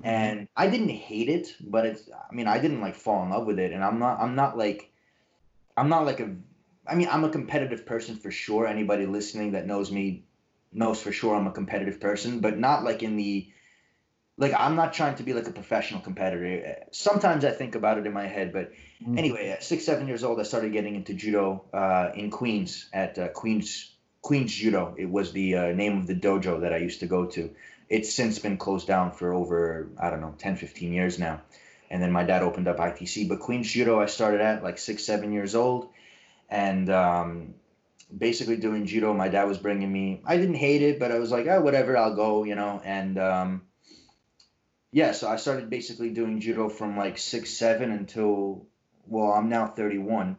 Mm-hmm. 0.00 0.08
And 0.08 0.48
I 0.56 0.68
didn't 0.68 0.90
hate 0.90 1.28
it, 1.28 1.54
but 1.60 1.86
it's. 1.86 2.08
I 2.08 2.34
mean, 2.34 2.46
I 2.46 2.58
didn't 2.58 2.80
like 2.80 2.96
fall 2.96 3.22
in 3.22 3.30
love 3.30 3.46
with 3.46 3.58
it, 3.58 3.72
and 3.72 3.82
I'm 3.82 3.98
not. 3.98 4.20
I'm 4.20 4.34
not 4.34 4.58
like. 4.58 4.90
I'm 5.76 5.88
not 5.88 6.06
like 6.06 6.20
a. 6.20 6.34
I 6.86 6.94
mean, 6.94 7.08
I'm 7.10 7.24
a 7.24 7.30
competitive 7.30 7.86
person 7.86 8.16
for 8.16 8.30
sure. 8.30 8.66
Anybody 8.66 9.06
listening 9.06 9.52
that 9.52 9.66
knows 9.66 9.90
me 9.90 10.24
knows 10.72 11.00
for 11.00 11.12
sure 11.12 11.34
I'm 11.34 11.46
a 11.46 11.52
competitive 11.52 12.00
person, 12.00 12.40
but 12.40 12.58
not 12.58 12.84
like 12.84 13.02
in 13.02 13.16
the 13.16 13.50
like 14.38 14.52
I'm 14.56 14.76
not 14.76 14.92
trying 14.92 15.14
to 15.16 15.22
be 15.22 15.32
like 15.32 15.46
a 15.46 15.52
professional 15.52 16.00
competitor. 16.00 16.84
Sometimes 16.92 17.44
I 17.44 17.50
think 17.52 17.74
about 17.74 17.98
it 17.98 18.06
in 18.06 18.12
my 18.12 18.26
head, 18.26 18.52
but 18.52 18.72
mm-hmm. 19.02 19.16
anyway, 19.16 19.48
at 19.48 19.64
six 19.64 19.84
seven 19.84 20.06
years 20.08 20.24
old, 20.24 20.38
I 20.40 20.42
started 20.42 20.72
getting 20.72 20.94
into 20.94 21.14
judo 21.14 21.64
uh, 21.72 22.10
in 22.14 22.30
Queens 22.30 22.88
at 22.92 23.18
uh, 23.18 23.28
Queens 23.28 23.90
Queens 24.20 24.52
Judo. 24.52 24.94
It 24.98 25.08
was 25.08 25.32
the 25.32 25.56
uh, 25.56 25.66
name 25.72 25.98
of 25.98 26.06
the 26.06 26.14
dojo 26.14 26.60
that 26.62 26.72
I 26.72 26.78
used 26.78 27.00
to 27.00 27.06
go 27.06 27.26
to. 27.26 27.50
It's 27.88 28.12
since 28.12 28.38
been 28.38 28.58
closed 28.58 28.86
down 28.86 29.12
for 29.12 29.32
over 29.32 29.88
I 29.98 30.10
don't 30.10 30.20
know 30.20 30.34
10, 30.36 30.56
15 30.56 30.92
years 30.92 31.18
now. 31.18 31.40
And 31.88 32.02
then 32.02 32.10
my 32.10 32.24
dad 32.24 32.42
opened 32.42 32.66
up 32.66 32.78
ITC, 32.78 33.28
but 33.28 33.38
Queens 33.38 33.70
Judo 33.70 34.00
I 34.00 34.06
started 34.06 34.40
at 34.40 34.62
like 34.62 34.78
six 34.78 35.04
seven 35.04 35.32
years 35.32 35.54
old, 35.54 35.88
and 36.50 36.90
um, 36.90 37.54
basically 38.16 38.56
doing 38.56 38.86
judo. 38.86 39.14
My 39.14 39.28
dad 39.28 39.44
was 39.44 39.56
bringing 39.56 39.90
me. 39.90 40.20
I 40.26 40.36
didn't 40.36 40.56
hate 40.56 40.82
it, 40.82 40.98
but 40.98 41.10
I 41.10 41.18
was 41.20 41.30
like, 41.30 41.46
oh, 41.46 41.60
whatever, 41.62 41.96
I'll 41.96 42.14
go, 42.14 42.44
you 42.44 42.54
know. 42.54 42.82
And 42.84 43.18
um, 43.18 43.62
yeah, 44.92 45.12
so 45.12 45.28
I 45.28 45.36
started 45.36 45.70
basically 45.70 46.10
doing 46.10 46.40
judo 46.40 46.68
from 46.68 46.96
like 46.96 47.18
six, 47.18 47.50
seven 47.50 47.90
until 47.90 48.66
well, 49.06 49.32
I'm 49.32 49.48
now 49.48 49.66
31. 49.66 50.36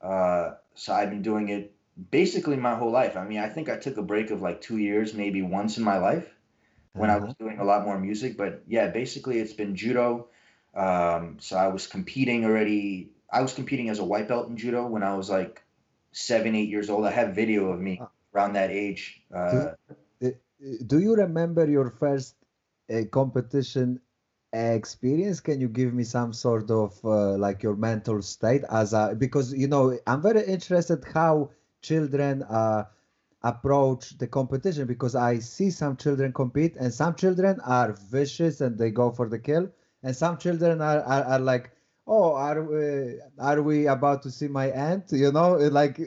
Uh, 0.00 0.52
so 0.74 0.92
I've 0.92 1.10
been 1.10 1.22
doing 1.22 1.48
it 1.48 1.72
basically 2.10 2.56
my 2.56 2.74
whole 2.74 2.90
life. 2.90 3.16
I 3.16 3.24
mean, 3.24 3.38
I 3.38 3.48
think 3.48 3.68
I 3.68 3.76
took 3.76 3.96
a 3.96 4.02
break 4.02 4.30
of 4.30 4.42
like 4.42 4.60
two 4.60 4.78
years, 4.78 5.14
maybe 5.14 5.42
once 5.42 5.78
in 5.78 5.84
my 5.84 5.98
life 5.98 6.28
when 6.92 7.10
uh-huh. 7.10 7.18
I 7.18 7.24
was 7.24 7.34
doing 7.34 7.58
a 7.58 7.64
lot 7.64 7.84
more 7.84 7.98
music. 7.98 8.36
But 8.36 8.62
yeah, 8.66 8.88
basically 8.88 9.38
it's 9.38 9.52
been 9.52 9.76
judo. 9.76 10.28
Um, 10.74 11.38
so 11.40 11.56
I 11.56 11.68
was 11.68 11.86
competing 11.86 12.44
already. 12.44 13.10
I 13.32 13.42
was 13.42 13.52
competing 13.52 13.88
as 13.88 13.98
a 13.98 14.04
white 14.04 14.28
belt 14.28 14.48
in 14.48 14.56
judo 14.56 14.86
when 14.86 15.02
I 15.02 15.14
was 15.14 15.28
like 15.28 15.62
seven, 16.12 16.54
eight 16.54 16.68
years 16.68 16.90
old. 16.90 17.06
I 17.06 17.10
have 17.10 17.34
video 17.34 17.70
of 17.70 17.80
me 17.80 18.00
around 18.34 18.54
that 18.54 18.70
age. 18.70 19.22
Uh, 19.34 19.72
do, 20.20 20.34
do, 20.86 20.98
you 20.98 21.14
remember 21.14 21.68
your 21.68 21.90
first 21.90 22.34
uh, 22.92 23.02
competition 23.10 24.00
experience? 24.52 25.40
Can 25.40 25.60
you 25.60 25.68
give 25.68 25.92
me 25.94 26.04
some 26.04 26.32
sort 26.32 26.70
of 26.70 26.98
uh, 27.04 27.36
like 27.36 27.62
your 27.62 27.76
mental 27.76 28.22
state 28.22 28.62
as 28.70 28.92
a 28.92 29.14
because 29.16 29.52
you 29.52 29.68
know 29.68 29.98
I'm 30.06 30.22
very 30.22 30.44
interested 30.46 31.04
how 31.14 31.50
children 31.82 32.42
uh, 32.44 32.84
approach 33.42 34.18
the 34.18 34.26
competition 34.26 34.86
because 34.86 35.14
I 35.14 35.38
see 35.38 35.70
some 35.70 35.96
children 35.96 36.32
compete 36.32 36.76
and 36.76 36.92
some 36.92 37.14
children 37.14 37.60
are 37.64 37.92
vicious 38.10 38.60
and 38.60 38.78
they 38.78 38.90
go 38.90 39.10
for 39.10 39.28
the 39.28 39.38
kill 39.38 39.68
and 40.02 40.14
some 40.16 40.38
children 40.38 40.80
are, 40.80 41.00
are, 41.00 41.24
are 41.24 41.38
like 41.38 41.70
oh 42.06 42.34
are 42.34 42.62
we, 42.62 43.20
are 43.38 43.62
we 43.62 43.86
about 43.86 44.22
to 44.22 44.30
see 44.30 44.48
my 44.48 44.66
aunt 44.70 45.12
you 45.12 45.30
know 45.32 45.52
like 45.70 46.00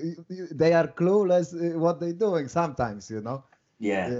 they 0.51 0.73
are 0.73 0.87
clueless 0.87 1.53
what 1.77 1.99
they're 1.99 2.13
doing 2.13 2.47
sometimes 2.47 3.09
you 3.09 3.21
know 3.21 3.43
Yeah. 3.79 4.15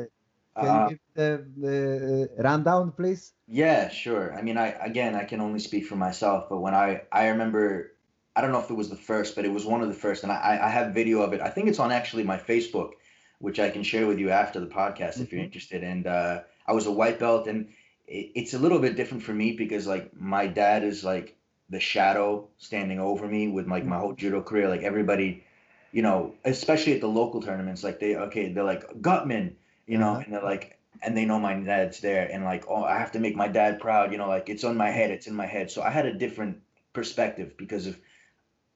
Uh, 0.56 0.60
Uh, 0.62 0.66
can 0.66 0.74
you 0.76 0.88
give 0.90 1.00
the, 1.16 1.46
the 1.58 2.30
uh, 2.40 2.44
rundown, 2.44 2.92
please? 2.92 3.34
Yeah, 3.48 3.90
sure. 3.90 4.34
I 4.38 4.42
mean, 4.42 4.58
I 4.58 4.68
again, 4.70 5.16
I 5.16 5.24
can 5.26 5.42
only 5.42 5.60
speak 5.60 5.86
for 5.86 5.96
myself, 5.96 6.48
but 6.50 6.60
when 6.60 6.74
I 6.74 7.02
I 7.12 7.28
remember, 7.30 7.94
I 8.36 8.42
don't 8.42 8.52
know 8.52 8.60
if 8.60 8.70
it 8.70 8.76
was 8.76 8.90
the 8.90 8.96
first, 8.96 9.36
but 9.36 9.46
it 9.46 9.50
was 9.52 9.66
one 9.66 9.82
of 9.82 9.90
the 9.90 9.94
first, 9.96 10.24
and 10.24 10.32
I 10.32 10.60
I 10.62 10.70
have 10.70 10.94
video 10.94 11.22
of 11.22 11.34
it. 11.34 11.42
I 11.42 11.50
think 11.50 11.68
it's 11.68 11.80
on 11.80 11.92
actually 11.92 12.24
my 12.24 12.38
Facebook, 12.38 12.92
which 13.40 13.60
I 13.60 13.70
can 13.70 13.84
share 13.84 14.08
with 14.08 14.20
you 14.20 14.30
after 14.30 14.60
the 14.60 14.68
podcast 14.68 15.22
if 15.22 15.32
you're 15.32 15.42
Mhm. 15.42 15.46
interested. 15.46 15.84
And 15.84 16.08
uh, 16.08 16.44
I 16.66 16.74
was 16.74 16.86
a 16.88 16.92
white 16.92 17.20
belt, 17.20 17.48
and 17.48 17.68
it, 18.08 18.32
it's 18.36 18.54
a 18.54 18.60
little 18.60 18.80
bit 18.80 18.96
different 18.96 19.24
for 19.24 19.34
me 19.34 19.54
because 19.58 19.86
like 19.88 20.14
my 20.16 20.48
dad 20.48 20.84
is 20.84 21.04
like 21.04 21.36
the 21.70 21.80
shadow 21.80 22.48
standing 22.58 23.00
over 23.00 23.28
me 23.28 23.48
with 23.50 23.68
like 23.68 23.86
my 23.86 23.98
whole 23.98 24.14
judo 24.14 24.42
career. 24.42 24.70
Like 24.70 24.84
everybody, 24.84 25.44
you 25.92 26.02
know, 26.04 26.36
especially 26.46 26.94
at 26.94 27.02
the 27.02 27.08
local 27.10 27.42
tournaments, 27.42 27.84
like 27.84 28.00
they 28.00 28.16
okay, 28.16 28.54
they're 28.54 28.64
like 28.64 29.02
Gutman, 29.02 29.58
you 29.92 29.98
know, 30.00 30.14
Uh-huh. 30.14 30.24
and 30.24 30.34
they're 30.34 30.44
like 30.54 30.78
and 31.04 31.18
they 31.18 31.26
know 31.26 31.40
my 31.40 31.56
dad's 31.56 32.00
there 32.02 32.26
and 32.32 32.44
like 32.46 32.66
oh 32.70 32.84
i 32.84 32.98
have 33.00 33.12
to 33.14 33.20
make 33.20 33.36
my 33.36 33.48
dad 33.48 33.80
proud 33.80 34.12
you 34.12 34.18
know 34.20 34.28
like 34.36 34.50
it's 34.50 34.64
on 34.64 34.78
my 34.78 34.90
head 34.98 35.12
it's 35.12 35.28
in 35.28 35.36
my 35.36 35.48
head. 35.56 35.72
So 35.72 35.82
i 35.82 35.90
had 35.98 36.06
a 36.06 36.14
different 36.26 36.62
perspective 36.94 37.58
because 37.58 37.88
of 37.88 37.96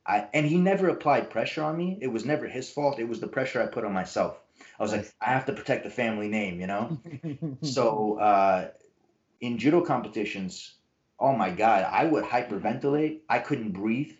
i 0.05 0.27
and 0.33 0.45
he 0.45 0.57
never 0.57 0.89
applied 0.89 1.29
pressure 1.29 1.63
on 1.63 1.77
me. 1.77 1.97
It 2.01 2.07
was 2.07 2.25
never 2.25 2.47
his 2.47 2.69
fault. 2.71 2.99
It 2.99 3.09
was 3.09 3.19
the 3.21 3.27
pressure 3.37 3.61
i 3.61 3.67
put 3.67 3.85
on 3.85 3.93
myself. 3.93 4.39
I 4.79 4.83
was 4.83 4.91
like 4.93 5.07
i 5.21 5.31
have 5.37 5.45
to 5.47 5.53
protect 5.53 5.83
the 5.85 5.89
family 6.01 6.29
name 6.29 6.59
you 6.61 6.67
know? 6.67 6.93
So 7.61 8.19
uh 8.19 8.69
in 9.41 9.57
judo 9.59 9.81
competitions 9.81 10.75
oh 11.19 11.35
my 11.35 11.49
god 11.51 11.83
i 12.01 12.05
would 12.05 12.25
hyperventilate. 12.25 13.21
I 13.29 13.39
couldn't 13.39 13.71
breathe. 13.73 14.13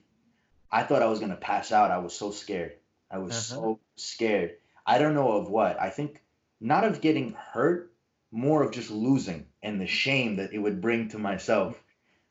I 0.72 0.84
thought 0.84 1.02
i 1.04 1.08
was 1.08 1.20
going 1.20 1.32
to 1.32 1.38
pass 1.52 1.72
out. 1.72 1.92
I 1.92 2.00
was 2.00 2.14
so 2.14 2.32
scared. 2.32 2.74
I 3.12 3.20
was 3.20 3.36
Uh-huh. 3.36 3.62
so 3.62 3.80
scared. 3.96 4.58
I 4.86 5.00
don't 5.00 5.16
know 5.16 5.34
of 5.34 5.50
what. 5.50 5.80
I 5.82 5.90
think 5.90 6.22
not 6.65 6.84
of 6.84 7.01
getting 7.01 7.34
hurt 7.34 7.91
more 8.31 8.63
of 8.63 8.72
just 8.72 8.89
losing 8.91 9.45
and 9.62 9.79
the 9.79 9.88
shame 9.88 10.38
that 10.38 10.53
it 10.53 10.57
would 10.60 10.81
bring 10.81 11.07
to 11.10 11.19
myself. 11.19 11.81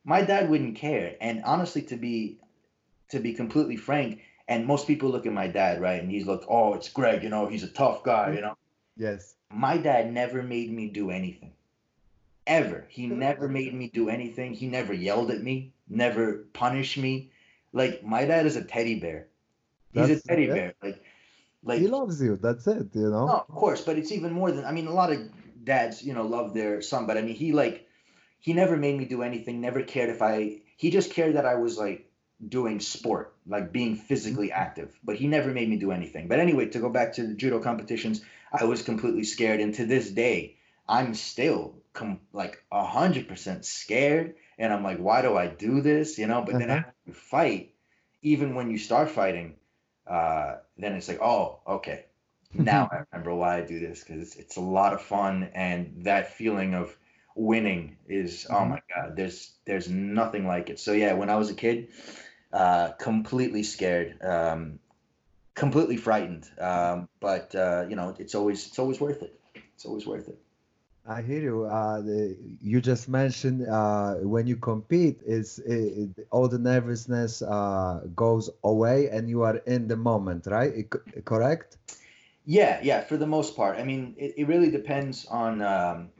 My 0.04 0.22
dad 0.22 0.50
wouldn't 0.50 0.76
care. 0.76 1.16
And 1.20 1.42
honestly 1.44 1.82
to 1.82 1.96
be 1.96 2.38
to 3.10 3.20
be 3.20 3.32
completely 3.34 3.76
frank 3.76 4.20
and 4.48 4.66
most 4.66 4.86
people 4.86 5.10
look 5.10 5.26
at 5.26 5.32
my 5.32 5.46
dad 5.46 5.80
right? 5.80 6.02
And 6.02 6.10
he's 6.10 6.26
like 6.26 6.42
oh 6.48 6.74
it's 6.74 6.88
greg 6.88 7.22
you 7.22 7.28
know 7.28 7.46
he's 7.46 7.62
a 7.62 7.68
tough 7.68 8.02
guy 8.02 8.32
you 8.34 8.40
know? 8.40 8.56
Yes. 8.96 9.34
my 9.50 9.76
dad 9.78 10.12
never 10.12 10.42
made 10.42 10.70
me 10.70 10.88
do 10.88 11.10
anything. 11.10 11.52
Ever. 12.46 12.84
He 12.88 13.06
never 13.06 13.48
made 13.48 13.72
me 13.72 13.88
do 13.88 14.08
anything. 14.08 14.52
He 14.52 14.66
never 14.66 14.92
yelled 14.92 15.30
at 15.30 15.42
me 15.42 15.72
never 15.88 16.44
punished 16.52 16.98
me. 16.98 17.30
Like 17.72 18.04
my 18.04 18.24
dad 18.24 18.46
is 18.46 18.56
a 18.56 18.64
teddy 18.64 18.98
bear. 19.00 19.28
He's 19.92 20.08
That's- 20.08 20.24
a 20.24 20.28
teddy 20.28 20.44
yeah. 20.46 20.54
bear. 20.54 20.74
Like 20.82 21.02
like 21.64 21.80
he 21.80 21.88
loves 21.88 22.22
you. 22.22 22.36
That's 22.36 22.66
it. 22.66 22.94
You 22.94 23.10
know. 23.10 23.28
no, 23.28 23.38
of 23.48 23.48
course, 23.48 23.80
but 23.80 23.98
it's 23.98 24.12
even 24.12 24.32
more 24.32 24.50
than 24.52 24.64
I 24.64 24.72
mean, 24.72 24.86
a 24.86 24.92
lot 24.94 25.12
of 25.12 25.18
dads, 25.64 26.02
you 26.04 26.14
know, 26.14 26.24
love 26.26 26.54
their 26.54 26.82
son, 26.82 27.06
but 27.06 27.16
I 27.18 27.22
mean, 27.22 27.34
he 27.34 27.52
like 27.52 27.86
he 28.40 28.52
never 28.52 28.76
made 28.76 28.98
me 28.98 29.04
do 29.06 29.22
anything, 29.22 29.60
never 29.60 29.82
cared 29.82 30.10
if 30.10 30.22
I 30.22 30.60
he 30.76 30.90
just 30.90 31.12
cared 31.12 31.36
that 31.36 31.46
I 31.46 31.54
was 31.56 31.78
like 31.78 32.10
doing 32.46 32.80
sport, 32.80 33.34
like 33.46 33.72
being 33.72 33.96
physically 33.96 34.52
active, 34.52 34.98
but 35.04 35.16
he 35.16 35.26
never 35.28 35.50
made 35.52 35.68
me 35.68 35.76
do 35.78 35.92
anything. 35.92 36.28
But 36.28 36.40
anyway, 36.40 36.66
to 36.68 36.78
go 36.80 36.90
back 36.90 37.14
to 37.14 37.26
the 37.26 37.34
judo 37.34 37.60
competitions, 37.60 38.22
I 38.52 38.64
was 38.64 38.82
completely 38.82 39.24
scared 39.24 39.60
and 39.60 39.74
to 39.74 39.86
this 39.86 40.10
day, 40.10 40.56
I'm 40.88 41.14
still 41.14 41.76
com- 41.94 42.20
like 42.32 42.62
a 42.72 42.84
hundred 42.84 43.28
percent 43.28 43.64
scared 43.64 44.36
and 44.58 44.72
I'm 44.72 44.82
like, 44.84 44.98
why 44.98 45.22
do 45.22 45.36
I 45.36 45.46
do 45.48 45.80
this? 45.80 46.18
You 46.18 46.26
know, 46.26 46.42
but 46.42 46.58
then 46.58 46.70
Uh-huh. 46.70 46.70
after 46.70 46.92
you 47.06 47.12
fight, 47.14 47.74
even 48.22 48.54
when 48.54 48.70
you 48.70 48.78
start 48.78 49.10
fighting, 49.10 49.56
uh, 50.06 50.56
then 50.78 50.94
it's 50.94 51.08
like, 51.08 51.20
oh, 51.22 51.60
okay, 51.66 52.04
now 52.54 52.88
I 52.90 53.04
remember 53.10 53.34
why 53.34 53.58
I 53.58 53.62
do 53.62 53.80
this 53.80 54.04
because 54.04 54.22
it's, 54.22 54.36
it's 54.36 54.56
a 54.56 54.60
lot 54.60 54.92
of 54.94 55.02
fun 55.02 55.50
and 55.54 56.04
that 56.04 56.34
feeling 56.34 56.74
of 56.74 56.96
winning 57.36 57.96
is 58.06 58.46
oh 58.50 58.64
Mhm. 58.64 58.70
my 58.70 58.80
god 58.94 59.16
there's 59.16 59.52
there's 59.66 59.88
nothing 59.88 60.46
like 60.46 60.70
it. 60.70 60.78
So 60.78 60.92
yeah 60.92 61.14
when 61.14 61.30
I 61.30 61.36
was 61.36 61.50
a 61.50 61.54
kid 61.54 61.88
uh 62.52 62.92
completely 62.92 63.62
scared 63.64 64.22
um 64.22 64.78
completely 65.54 65.96
frightened 65.96 66.48
um 66.60 67.08
but 67.20 67.54
uh 67.54 67.86
you 67.88 67.96
know 67.96 68.14
it's 68.18 68.34
always 68.34 68.66
it's 68.68 68.78
always 68.78 69.00
worth 69.00 69.22
it. 69.22 69.38
It's 69.74 69.84
always 69.86 70.06
worth 70.06 70.28
it 70.28 70.38
I 71.06 71.22
hear 71.22 71.40
you. 71.40 71.64
Uh, 71.64 72.00
the, 72.00 72.36
you 72.60 72.80
just 72.80 73.08
mentioned 73.08 73.66
uh, 73.68 74.14
when 74.16 74.46
you 74.46 74.56
compete, 74.56 75.20
is 75.24 75.58
it, 75.60 76.26
all 76.30 76.48
the 76.48 76.58
nervousness 76.58 77.42
uh, 77.42 78.00
goes 78.14 78.50
away 78.64 79.08
and 79.10 79.28
you 79.28 79.42
are 79.42 79.56
in 79.66 79.88
the 79.88 79.96
moment, 79.96 80.46
right? 80.46 80.72
It 80.74 81.24
correct? 81.24 81.76
Yeah, 82.44 82.80
yeah, 82.82 83.00
for 83.02 83.16
the 83.16 83.26
most 83.26 83.56
part. 83.56 83.78
I 83.78 83.84
mean, 83.84 84.14
it, 84.18 84.34
it 84.38 84.44
really 84.48 84.70
depends 84.70 85.26
on 85.26 85.62
um, 85.62 86.10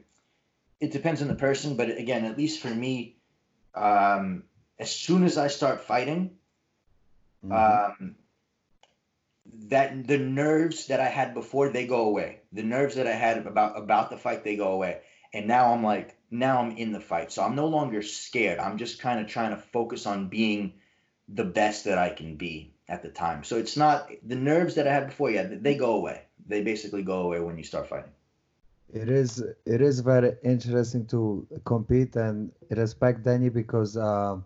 it 0.79 0.91
depends 0.91 1.21
on 1.21 1.27
the 1.27 1.35
person, 1.35 1.75
but 1.75 1.89
again, 1.89 2.25
at 2.25 2.37
least 2.37 2.59
for 2.61 2.69
me, 2.73 3.17
um, 3.75 4.43
as 4.79 4.91
soon 4.91 5.23
as 5.23 5.37
I 5.37 5.47
start 5.47 5.81
fighting, 5.81 6.37
Mhm. 7.43 7.53
um, 7.55 8.15
that 9.67 10.07
the 10.07 10.17
nerves 10.17 10.87
that 10.87 10.99
I 10.99 11.07
had 11.07 11.33
before 11.33 11.69
they 11.69 11.87
go 11.87 12.05
away. 12.05 12.41
The 12.51 12.63
nerves 12.63 12.95
that 12.95 13.07
I 13.07 13.13
had 13.13 13.45
about 13.45 13.77
about 13.77 14.09
the 14.09 14.17
fight 14.17 14.43
they 14.43 14.55
go 14.55 14.71
away, 14.71 15.01
and 15.33 15.47
now 15.47 15.73
I'm 15.73 15.83
like 15.83 16.17
now 16.31 16.61
I'm 16.61 16.77
in 16.77 16.91
the 16.91 16.99
fight, 16.99 17.31
so 17.31 17.43
I'm 17.43 17.55
no 17.55 17.67
longer 17.67 18.01
scared. 18.01 18.59
I'm 18.59 18.77
just 18.77 18.99
kind 18.99 19.19
of 19.19 19.27
trying 19.27 19.51
to 19.51 19.61
focus 19.61 20.05
on 20.05 20.29
being 20.29 20.73
the 21.27 21.43
best 21.43 21.85
that 21.85 21.97
I 21.97 22.09
can 22.09 22.35
be 22.35 22.73
at 22.87 23.01
the 23.01 23.09
time. 23.09 23.43
So 23.43 23.57
it's 23.57 23.77
not 23.77 24.09
the 24.23 24.35
nerves 24.35 24.75
that 24.75 24.87
I 24.87 24.93
had 24.93 25.07
before. 25.07 25.31
Yeah, 25.31 25.47
they 25.49 25.75
go 25.75 25.95
away. 25.95 26.23
They 26.47 26.61
basically 26.61 27.03
go 27.03 27.21
away 27.21 27.39
when 27.39 27.57
you 27.57 27.63
start 27.63 27.87
fighting. 27.87 28.11
It 28.93 29.09
is 29.09 29.43
it 29.65 29.81
is 29.81 29.99
very 29.99 30.33
interesting 30.43 31.05
to 31.07 31.47
compete 31.65 32.15
and 32.15 32.51
respect 32.69 33.23
Danny 33.23 33.49
because 33.49 33.97
uh, 33.97 34.37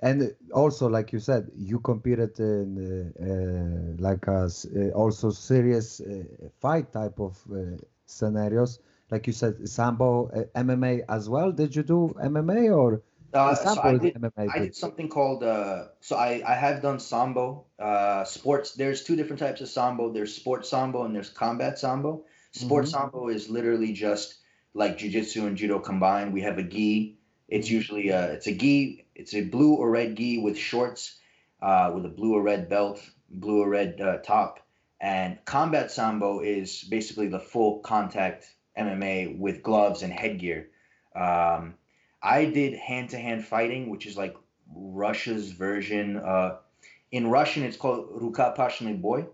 and 0.00 0.34
also 0.52 0.88
like 0.88 1.12
you 1.12 1.18
said 1.18 1.50
you 1.56 1.78
competed 1.80 2.38
in 2.38 2.68
uh, 2.78 3.24
uh, 3.24 4.02
like 4.02 4.26
a 4.28 4.48
uh, 4.48 4.88
also 4.94 5.30
serious 5.30 6.00
uh, 6.00 6.24
fight 6.60 6.92
type 6.92 7.18
of 7.20 7.36
uh, 7.52 7.76
scenarios. 8.06 8.78
Like 9.10 9.26
you 9.26 9.32
said 9.32 9.68
sambo 9.68 10.28
uh, 10.28 10.44
MMA 10.54 11.02
as 11.08 11.28
well. 11.28 11.52
Did 11.52 11.74
you 11.76 11.82
do 11.82 12.14
MMA 12.20 12.70
or 12.70 13.02
Uh, 13.32 13.66
so 13.66 13.80
sambo 13.80 13.82
I 13.82 13.94
did. 13.98 14.14
MMA 14.14 14.48
I 14.48 14.58
did 14.60 14.74
something 14.74 15.08
called 15.08 15.42
uh 15.42 15.88
so 16.00 16.16
I 16.16 16.42
I 16.46 16.54
have 16.54 16.82
done 16.82 16.98
sambo 17.00 17.66
uh 17.78 18.24
sports. 18.24 18.74
There's 18.74 19.04
two 19.04 19.16
different 19.16 19.40
types 19.40 19.60
of 19.60 19.68
sambo. 19.68 20.12
There's 20.12 20.34
sports 20.34 20.68
sambo 20.70 21.04
and 21.04 21.14
there's 21.14 21.28
combat 21.30 21.78
sambo. 21.78 22.24
Sports 22.52 22.90
Mhm. 22.90 22.92
sambo 22.92 23.28
is 23.28 23.48
literally 23.50 23.92
just 23.92 24.38
like 24.74 24.98
jiu-jitsu 24.98 25.46
and 25.46 25.56
judo 25.56 25.78
combined. 25.80 26.32
We 26.32 26.42
have 26.42 26.58
a 26.58 26.62
gi 26.62 27.18
it's 27.48 27.70
usually 27.70 28.12
uh 28.12 28.26
it's 28.26 28.46
a 28.46 28.52
gi 28.54 29.06
it's 29.14 29.34
a 29.34 29.42
blue 29.42 29.74
or 29.74 29.90
red 29.90 30.16
gi 30.16 30.38
with 30.38 30.58
shorts 30.58 31.18
uh 31.62 31.92
with 31.94 32.04
a 32.04 32.08
blue 32.08 32.34
or 32.34 32.42
red 32.42 32.68
belt 32.68 33.00
blue 33.30 33.62
or 33.62 33.68
red 33.68 34.00
uh, 34.00 34.18
top 34.18 34.60
and 35.00 35.38
combat 35.44 35.90
sambo 35.90 36.40
is 36.40 36.82
basically 36.84 37.28
the 37.28 37.40
full 37.40 37.80
contact 37.80 38.46
MMA 38.78 39.38
with 39.38 39.62
gloves 39.62 40.02
and 40.02 40.12
headgear 40.12 40.68
um 41.14 41.74
I 42.22 42.46
did 42.46 42.74
hand 42.74 43.10
to 43.10 43.18
hand 43.18 43.44
fighting, 43.44 43.88
which 43.88 44.04
is 44.06 44.16
like 44.16 44.34
Russia's 44.74 45.52
version. 45.52 46.16
Uh, 46.16 46.56
in 47.12 47.28
Russian, 47.28 47.62
it's 47.62 47.76
called 47.76 48.10
Rukapashny 48.20 49.00
boy. 49.00 49.26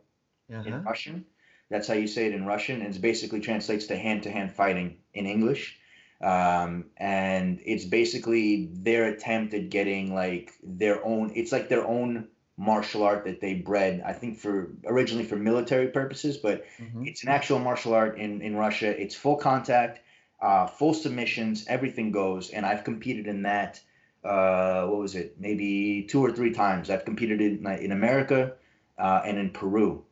Yeah 0.49 0.63
in 0.67 0.75
Uh-huh. 0.75 0.83
Russian, 0.83 1.25
that's 1.71 1.89
how 1.89 1.95
you 1.95 2.07
say 2.07 2.27
it 2.27 2.35
in 2.35 2.45
Russian. 2.45 2.83
And 2.83 2.95
it 2.95 3.01
basically 3.01 3.41
translates 3.41 3.87
to 3.87 3.97
hand 3.97 4.25
to 4.25 4.31
hand 4.31 4.53
fighting 4.53 4.99
in 5.15 5.27
English. 5.27 5.79
Um, 6.23 6.85
and 6.99 7.61
it's 7.65 7.85
basically 7.85 8.71
their 8.73 9.07
attempt 9.07 9.55
at 9.55 9.71
getting 9.71 10.15
like 10.15 10.53
their 10.63 11.05
own. 11.05 11.33
It's 11.35 11.51
like 11.51 11.69
their 11.69 11.87
own 11.87 12.29
martial 12.57 13.03
art 13.03 13.25
that 13.25 13.41
they 13.41 13.55
bred. 13.55 14.03
I 14.07 14.13
think 14.13 14.39
for 14.39 14.71
originally 14.87 15.25
for 15.25 15.37
military 15.37 15.89
purposes, 15.89 16.37
but 16.37 16.65
Mhm. 16.79 17.09
it's 17.09 17.25
an 17.25 17.29
actual 17.29 17.59
martial 17.59 17.93
art 17.95 18.19
in, 18.19 18.41
in 18.41 18.55
Russia. 18.55 18.89
It's 19.01 19.17
full 19.17 19.37
contact, 19.37 20.01
uh, 20.41 20.67
full 20.69 20.95
submissions, 20.95 21.67
everything 21.67 22.13
goes. 22.13 22.51
And 22.51 22.65
I've 22.65 22.85
competed 22.85 23.27
in 23.27 23.43
that. 23.43 23.81
Uh, 24.23 24.87
what 24.87 25.01
was 25.01 25.17
it? 25.17 25.35
Maybe 25.41 26.05
two 26.09 26.25
or 26.25 26.31
three 26.31 26.53
times. 26.53 26.89
I've 26.91 27.05
competed 27.05 27.41
in 27.41 27.67
in 27.67 27.91
America 27.91 28.55
uh, 28.97 29.23
and 29.25 29.39
in 29.39 29.51
Peru. 29.51 30.05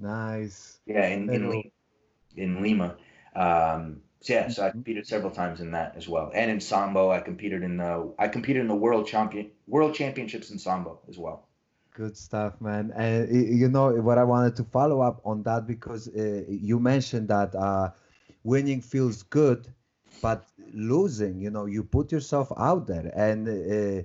Nice. 0.00 0.78
Yeah, 0.86 1.06
in 1.08 1.28
in, 1.28 1.70
in 2.36 2.62
Lima. 2.62 2.96
Um, 3.34 4.00
yeah, 4.22 4.48
so 4.48 4.66
I 4.66 4.70
Mhm. 4.72 4.84
competed 4.84 5.06
several 5.06 5.30
times 5.32 5.60
in 5.60 5.72
that 5.72 5.96
as 5.96 6.08
well, 6.08 6.30
and 6.34 6.50
in 6.50 6.60
sambo. 6.60 7.10
I 7.10 7.20
competed 7.20 7.62
in 7.62 7.76
the 7.78 8.12
I 8.18 8.28
competed 8.28 8.62
in 8.62 8.68
the 8.68 8.74
world 8.76 9.06
champion 9.06 9.50
world 9.66 9.94
championships 9.94 10.50
in 10.50 10.58
sambo 10.58 11.00
as 11.08 11.18
well. 11.18 11.46
Good 11.94 12.16
stuff, 12.16 12.60
man. 12.60 12.92
And 12.94 13.58
you 13.58 13.68
know 13.68 13.90
what 13.94 14.18
I 14.18 14.24
wanted 14.24 14.56
to 14.56 14.64
follow 14.64 15.00
up 15.00 15.20
on 15.24 15.42
that 15.44 15.66
because 15.66 16.08
uh, 16.08 16.44
you 16.48 16.78
mentioned 16.78 17.28
that 17.28 17.54
uh, 17.54 17.90
winning 18.44 18.82
feels 18.82 19.22
good, 19.22 19.66
but 20.20 20.46
losing, 20.72 21.40
you 21.40 21.50
know, 21.50 21.66
you 21.66 21.82
put 21.84 22.12
yourself 22.12 22.52
out 22.58 22.86
there. 22.86 23.10
And 23.14 23.48
uh, 23.48 24.02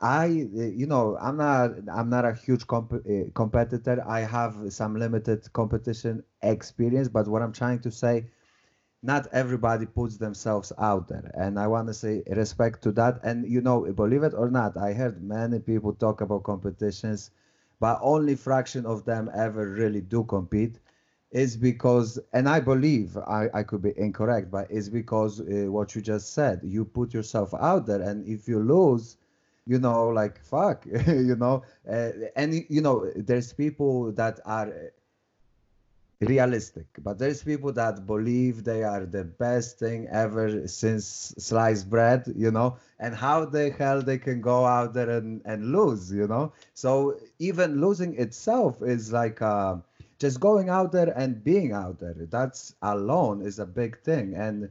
I, 0.00 0.26
uh, 0.26 0.62
you 0.80 0.86
know, 0.86 1.16
I'm 1.20 1.36
not, 1.36 1.72
I'm 1.92 2.08
not 2.10 2.24
a 2.24 2.34
huge 2.34 2.66
comp- 2.66 2.92
uh, 2.94 3.30
competitor. 3.34 4.02
I 4.06 4.20
have 4.20 4.72
some 4.72 4.96
limited 4.96 5.52
competition 5.52 6.22
experience, 6.42 7.08
but 7.08 7.26
what 7.28 7.42
I'm 7.42 7.52
trying 7.52 7.80
to 7.80 7.90
say 7.90 8.26
not 9.02 9.26
everybody 9.32 9.86
puts 9.86 10.16
themselves 10.18 10.72
out 10.78 11.08
there. 11.08 11.30
And 11.34 11.58
i 11.58 11.66
want 11.66 11.88
to 11.88 11.94
say 11.94 12.22
respect 12.28 12.82
to 12.82 12.92
that. 12.92 13.20
And 13.22 13.46
you 13.50 13.60
know 13.60 13.80
believe 13.92 14.22
it 14.22 14.34
or 14.34 14.50
not 14.50 14.76
i 14.76 14.92
heard 14.92 15.22
many 15.22 15.58
people 15.60 15.92
talk 15.94 16.20
about 16.20 16.44
competitions 16.44 17.30
but 17.80 17.98
only 18.02 18.34
fraction 18.36 18.86
of 18.86 19.04
them 19.04 19.30
ever 19.34 19.68
really 19.68 20.00
do 20.00 20.24
compete. 20.24 20.78
Is 21.32 21.56
because 21.56 22.18
and 22.32 22.48
i 22.48 22.60
believe 22.60 23.16
i, 23.16 23.48
I 23.54 23.62
could 23.64 23.82
be 23.82 23.92
incorrect 23.98 24.50
but 24.50 24.66
it's 24.70 24.88
because 24.90 25.40
uh, 25.40 25.70
what 25.72 25.94
you 25.94 26.02
just 26.02 26.32
said. 26.34 26.60
You 26.62 26.84
put 26.84 27.14
yourself 27.14 27.54
out 27.54 27.86
there 27.86 28.02
and 28.02 28.26
if 28.26 28.46
you 28.48 28.60
lose 28.60 29.16
you 29.66 29.78
know 29.78 30.08
like 30.08 30.40
fuck 30.42 30.84
you 31.06 31.36
know 31.36 31.62
uh, 31.88 32.10
and 32.36 32.54
you 32.68 32.80
know 32.82 33.10
there's 33.16 33.52
people 33.52 34.12
that 34.12 34.40
are 34.44 34.72
realistic 36.22 36.86
but 37.02 37.18
there's 37.18 37.42
people 37.42 37.72
that 37.72 38.06
believe 38.06 38.64
they 38.64 38.82
are 38.82 39.04
the 39.04 39.24
best 39.24 39.78
thing 39.78 40.06
ever 40.10 40.66
since 40.68 41.34
sliced 41.38 41.90
bread 41.90 42.24
you 42.36 42.50
know 42.50 42.76
and 43.02 43.14
how 43.16 43.44
the 43.44 43.70
hell 43.70 44.00
they 44.00 44.16
can 44.16 44.40
go 44.40 44.64
out 44.64 44.94
there 44.94 45.10
and, 45.10 45.42
and 45.44 45.72
lose 45.72 46.12
you 46.12 46.26
know? 46.26 46.52
So 46.74 47.18
even 47.38 47.80
losing 47.80 48.16
itself 48.18 48.80
is 48.80 49.12
like 49.12 49.42
uh, 49.42 49.76
just 50.18 50.40
going 50.40 50.70
out 50.70 50.92
there 50.92 51.12
and 51.18 51.42
being 51.42 51.72
out 51.72 51.98
there. 51.98 52.14
That's 52.30 52.74
alone 52.82 53.42
is 53.42 53.58
a 53.58 53.66
big 53.66 53.98
thing. 54.02 54.34
And 54.34 54.70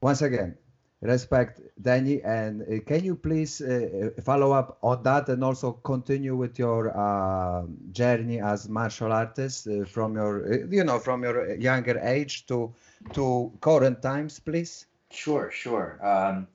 once 0.00 0.22
again 0.22 0.56
respect 1.00 1.60
danny 1.80 2.20
and 2.22 2.62
uh, 2.62 2.80
can 2.84 3.04
you 3.04 3.14
please 3.14 3.60
uh, 3.60 4.10
follow 4.24 4.50
up 4.50 4.78
on 4.82 5.00
that 5.04 5.28
and 5.28 5.44
also 5.44 5.72
continue 5.72 6.34
with 6.34 6.58
your 6.58 6.90
uh, 6.96 7.62
journey 7.92 8.40
as 8.40 8.68
martial 8.68 9.12
artist 9.12 9.68
uh, 9.68 9.84
from 9.84 10.16
your 10.16 10.52
uh, 10.52 10.66
you 10.68 10.82
know 10.82 10.98
from 10.98 11.22
your 11.22 11.54
younger 11.54 12.00
age 12.00 12.46
to 12.46 12.74
to 13.12 13.52
current 13.60 14.02
times 14.02 14.40
please 14.40 14.86
Sure, 15.10 15.50
sure. 15.50 15.98
Um, 16.02 16.48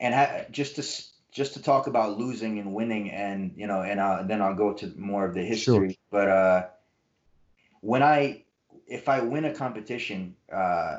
and 0.00 0.14
ha- 0.14 0.44
just 0.50 0.76
to 0.76 0.82
just 1.30 1.54
to 1.54 1.62
talk 1.62 1.86
about 1.86 2.18
losing 2.18 2.58
and 2.58 2.74
winning, 2.74 3.10
and 3.10 3.52
you 3.56 3.66
know, 3.66 3.82
and 3.82 4.00
uh, 4.00 4.22
then 4.22 4.42
I'll 4.42 4.54
go 4.54 4.72
to 4.72 4.92
more 4.96 5.24
of 5.24 5.34
the 5.34 5.42
history. 5.42 5.90
Sure. 5.90 5.96
But 6.10 6.28
uh, 6.28 6.66
when 7.80 8.02
I, 8.02 8.44
if 8.86 9.08
I 9.08 9.20
win 9.20 9.44
a 9.44 9.54
competition, 9.54 10.36
uh, 10.52 10.98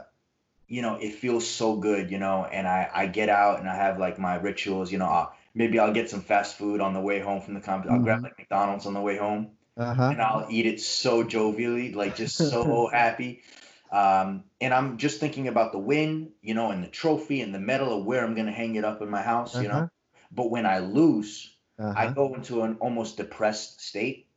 you 0.67 0.81
know, 0.81 0.95
it 0.95 1.13
feels 1.15 1.47
so 1.47 1.77
good, 1.77 2.11
you 2.11 2.19
know, 2.19 2.45
and 2.45 2.67
I 2.67 2.89
I 2.93 3.07
get 3.07 3.29
out 3.29 3.59
and 3.59 3.69
I 3.69 3.75
have 3.75 3.99
like 3.99 4.19
my 4.19 4.35
rituals, 4.35 4.91
you 4.91 4.97
know. 4.97 5.07
Uh, 5.09 5.29
maybe 5.53 5.79
I'll 5.79 5.93
get 5.93 6.09
some 6.09 6.21
fast 6.21 6.57
food 6.57 6.81
on 6.81 6.93
the 6.93 7.01
way 7.01 7.19
home 7.19 7.41
from 7.41 7.53
the 7.55 7.61
comp. 7.61 7.85
I'll 7.89 7.99
grab 8.01 8.19
Mhm. 8.19 8.23
like 8.23 8.37
McDonald's 8.37 8.85
on 8.85 8.93
the 8.93 9.01
way 9.01 9.17
home 9.17 9.51
uh-huh 9.77 10.15
and 10.15 10.21
I'll 10.21 10.47
eat 10.49 10.65
it 10.65 10.79
so 10.79 11.23
jovially, 11.23 11.93
like 11.93 12.15
just 12.15 12.47
so 12.47 12.87
happy. 12.87 13.43
Um, 13.91 14.45
and 14.61 14.73
I'm 14.73 14.97
just 14.97 15.19
thinking 15.19 15.47
about 15.47 15.71
the 15.71 15.79
win, 15.79 16.33
you 16.41 16.53
know, 16.53 16.71
and 16.71 16.83
the 16.83 16.87
trophy 16.87 17.41
and 17.41 17.53
the 17.53 17.59
medal 17.59 17.97
of 17.99 18.05
where 18.05 18.23
I'm 18.23 18.35
gonna 18.35 18.51
hang 18.51 18.75
it 18.75 18.85
up 18.85 19.01
in 19.01 19.09
my 19.09 19.21
house, 19.21 19.59
you 19.59 19.67
Uh-huh. 19.67 19.67
know. 19.67 19.89
But 20.31 20.49
when 20.51 20.65
I 20.65 20.79
lose, 20.79 21.55
I 21.93 22.07
uh-huh 22.07 22.15
go 22.15 22.33
into 22.35 22.61
an 22.63 22.77
almost 22.81 23.17
depressed 23.17 23.81
state, 23.81 24.27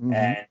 Mhm. 0.00 0.36
and 0.36 0.46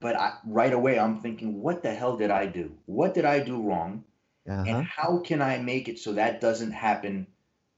but 0.00 0.16
I, 0.16 0.38
right 0.46 0.72
away 0.72 0.98
I'm 0.98 1.20
thinking, 1.20 1.62
what 1.62 1.82
the 1.82 1.94
hell 1.94 2.16
did 2.18 2.30
I 2.30 2.46
do? 2.46 2.78
What 2.86 3.14
did 3.14 3.24
I 3.26 3.40
do 3.40 3.62
wrong? 3.62 4.04
Uh-huh 4.48 4.64
and 4.66 4.86
how 4.86 5.18
can 5.18 5.42
I 5.42 5.58
make 5.58 5.88
it 5.88 5.98
so 5.98 6.14
that 6.14 6.40
doesn't 6.40 6.72
happen 6.72 7.26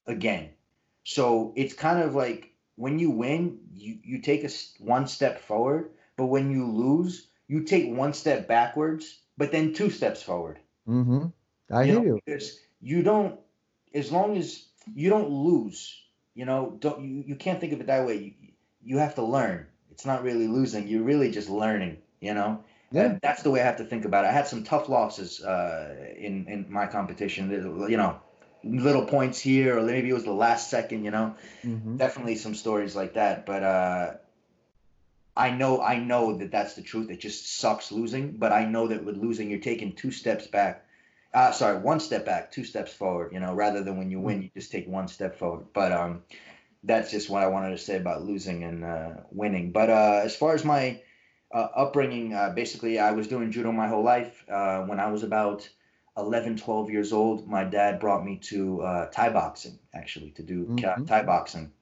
again? 0.06 0.50
So 1.04 1.52
it's 1.56 1.74
kind 1.74 2.02
of 2.02 2.14
like 2.14 2.52
when 2.76 2.98
you 2.98 3.10
win, 3.10 3.58
you, 3.74 3.98
you 4.02 4.20
take 4.20 4.44
a 4.44 4.50
one 4.78 5.06
step 5.06 5.40
forward, 5.40 5.90
but 6.16 6.26
when 6.26 6.50
you 6.50 6.70
lose, 6.70 7.26
you 7.48 7.64
take 7.64 7.90
one 7.90 8.12
step 8.12 8.48
backwards, 8.48 9.20
but 9.36 9.52
then 9.52 9.74
two 9.74 9.90
steps 9.90 10.22
forward. 10.22 10.58
mm-hmm. 10.88 11.26
i 11.70 11.82
you 11.82 11.92
hear 11.92 11.94
know, 11.94 12.06
you 12.06 12.20
because 12.24 12.58
you 12.80 13.02
don't, 13.02 13.38
as 13.94 14.10
long 14.10 14.36
as 14.36 14.64
you 14.94 15.10
don't 15.10 15.30
lose, 15.30 16.00
you 16.34 16.44
know, 16.44 16.76
don't 16.78 17.04
you, 17.04 17.24
you 17.26 17.36
can't 17.36 17.60
think 17.60 17.72
of 17.72 17.80
it 17.80 17.86
that 17.88 18.06
way. 18.06 18.16
You, 18.40 18.48
you 18.84 18.98
have 18.98 19.14
to 19.16 19.22
learn. 19.22 19.66
It's 19.90 20.06
not 20.06 20.22
really 20.22 20.48
losing. 20.48 20.88
You're 20.88 21.02
really 21.02 21.30
just 21.30 21.50
learning, 21.50 21.98
you 22.20 22.34
know? 22.34 22.64
Yeah 22.92 23.18
that's 23.22 23.42
the 23.42 23.50
way 23.50 23.60
I 23.60 23.64
have 23.64 23.76
to 23.78 23.84
think 23.84 24.04
about 24.04 24.24
it. 24.24 24.28
I 24.28 24.32
had 24.32 24.46
some 24.46 24.64
tough 24.64 24.88
losses 24.88 25.42
uh, 25.42 25.94
in 26.16 26.46
in 26.48 26.66
my 26.68 26.86
competition. 26.86 27.50
You 27.50 27.96
know, 27.96 28.20
little 28.64 29.06
points 29.06 29.40
here, 29.40 29.78
or 29.78 29.82
maybe 29.82 30.10
it 30.10 30.14
was 30.14 30.24
the 30.24 30.32
last 30.32 30.70
second. 30.70 31.04
You 31.04 31.10
know, 31.10 31.34
mm-hmm. 31.64 31.96
definitely 31.96 32.36
some 32.36 32.54
stories 32.54 32.94
like 32.94 33.14
that. 33.14 33.46
But 33.46 33.62
uh, 33.62 34.14
I 35.36 35.50
know 35.50 35.80
I 35.80 35.98
know 35.98 36.36
that 36.38 36.50
that's 36.50 36.74
the 36.74 36.82
truth. 36.82 37.10
It 37.10 37.20
just 37.20 37.58
sucks 37.58 37.92
losing. 37.92 38.36
But 38.36 38.52
I 38.52 38.64
know 38.64 38.88
that 38.88 39.04
with 39.04 39.16
losing, 39.16 39.50
you're 39.50 39.60
taking 39.60 39.94
two 39.94 40.10
steps 40.10 40.46
back. 40.46 40.86
Uh, 41.34 41.50
sorry, 41.50 41.78
one 41.78 41.98
step 41.98 42.26
back, 42.26 42.52
two 42.52 42.64
steps 42.64 42.92
forward. 42.92 43.32
You 43.32 43.40
know, 43.40 43.54
rather 43.54 43.82
than 43.82 43.96
when 43.96 44.10
you 44.10 44.20
win, 44.20 44.42
you 44.42 44.50
just 44.54 44.70
take 44.70 44.86
one 44.86 45.08
step 45.08 45.38
forward. 45.38 45.66
But 45.72 45.92
um, 45.92 46.22
that's 46.84 47.10
just 47.10 47.30
what 47.30 47.42
I 47.42 47.46
wanted 47.46 47.70
to 47.70 47.78
say 47.78 47.96
about 47.96 48.22
losing 48.24 48.64
and 48.64 48.84
uh, 48.84 49.10
winning. 49.30 49.72
But 49.72 49.88
uh, 49.88 50.20
as 50.24 50.36
far 50.36 50.54
as 50.54 50.64
my 50.64 51.00
uh, 51.52 51.68
upbringing, 51.76 52.34
uh, 52.34 52.50
basically, 52.50 52.98
I 52.98 53.12
was 53.12 53.28
doing 53.28 53.50
judo 53.50 53.72
my 53.72 53.88
whole 53.88 54.02
life. 54.02 54.44
Uh, 54.48 54.82
when 54.82 55.00
I 55.00 55.10
was 55.10 55.22
about 55.22 55.68
11, 56.16 56.56
12 56.56 56.90
years 56.90 57.12
old, 57.12 57.48
my 57.48 57.64
dad 57.64 58.00
brought 58.00 58.24
me 58.24 58.38
to 58.50 58.82
uh, 58.82 59.06
Thai 59.10 59.30
boxing, 59.30 59.78
actually, 59.94 60.30
to 60.32 60.42
do 60.42 60.66
Mhm. 60.66 61.06
Thai 61.06 61.22
boxing. 61.24 61.72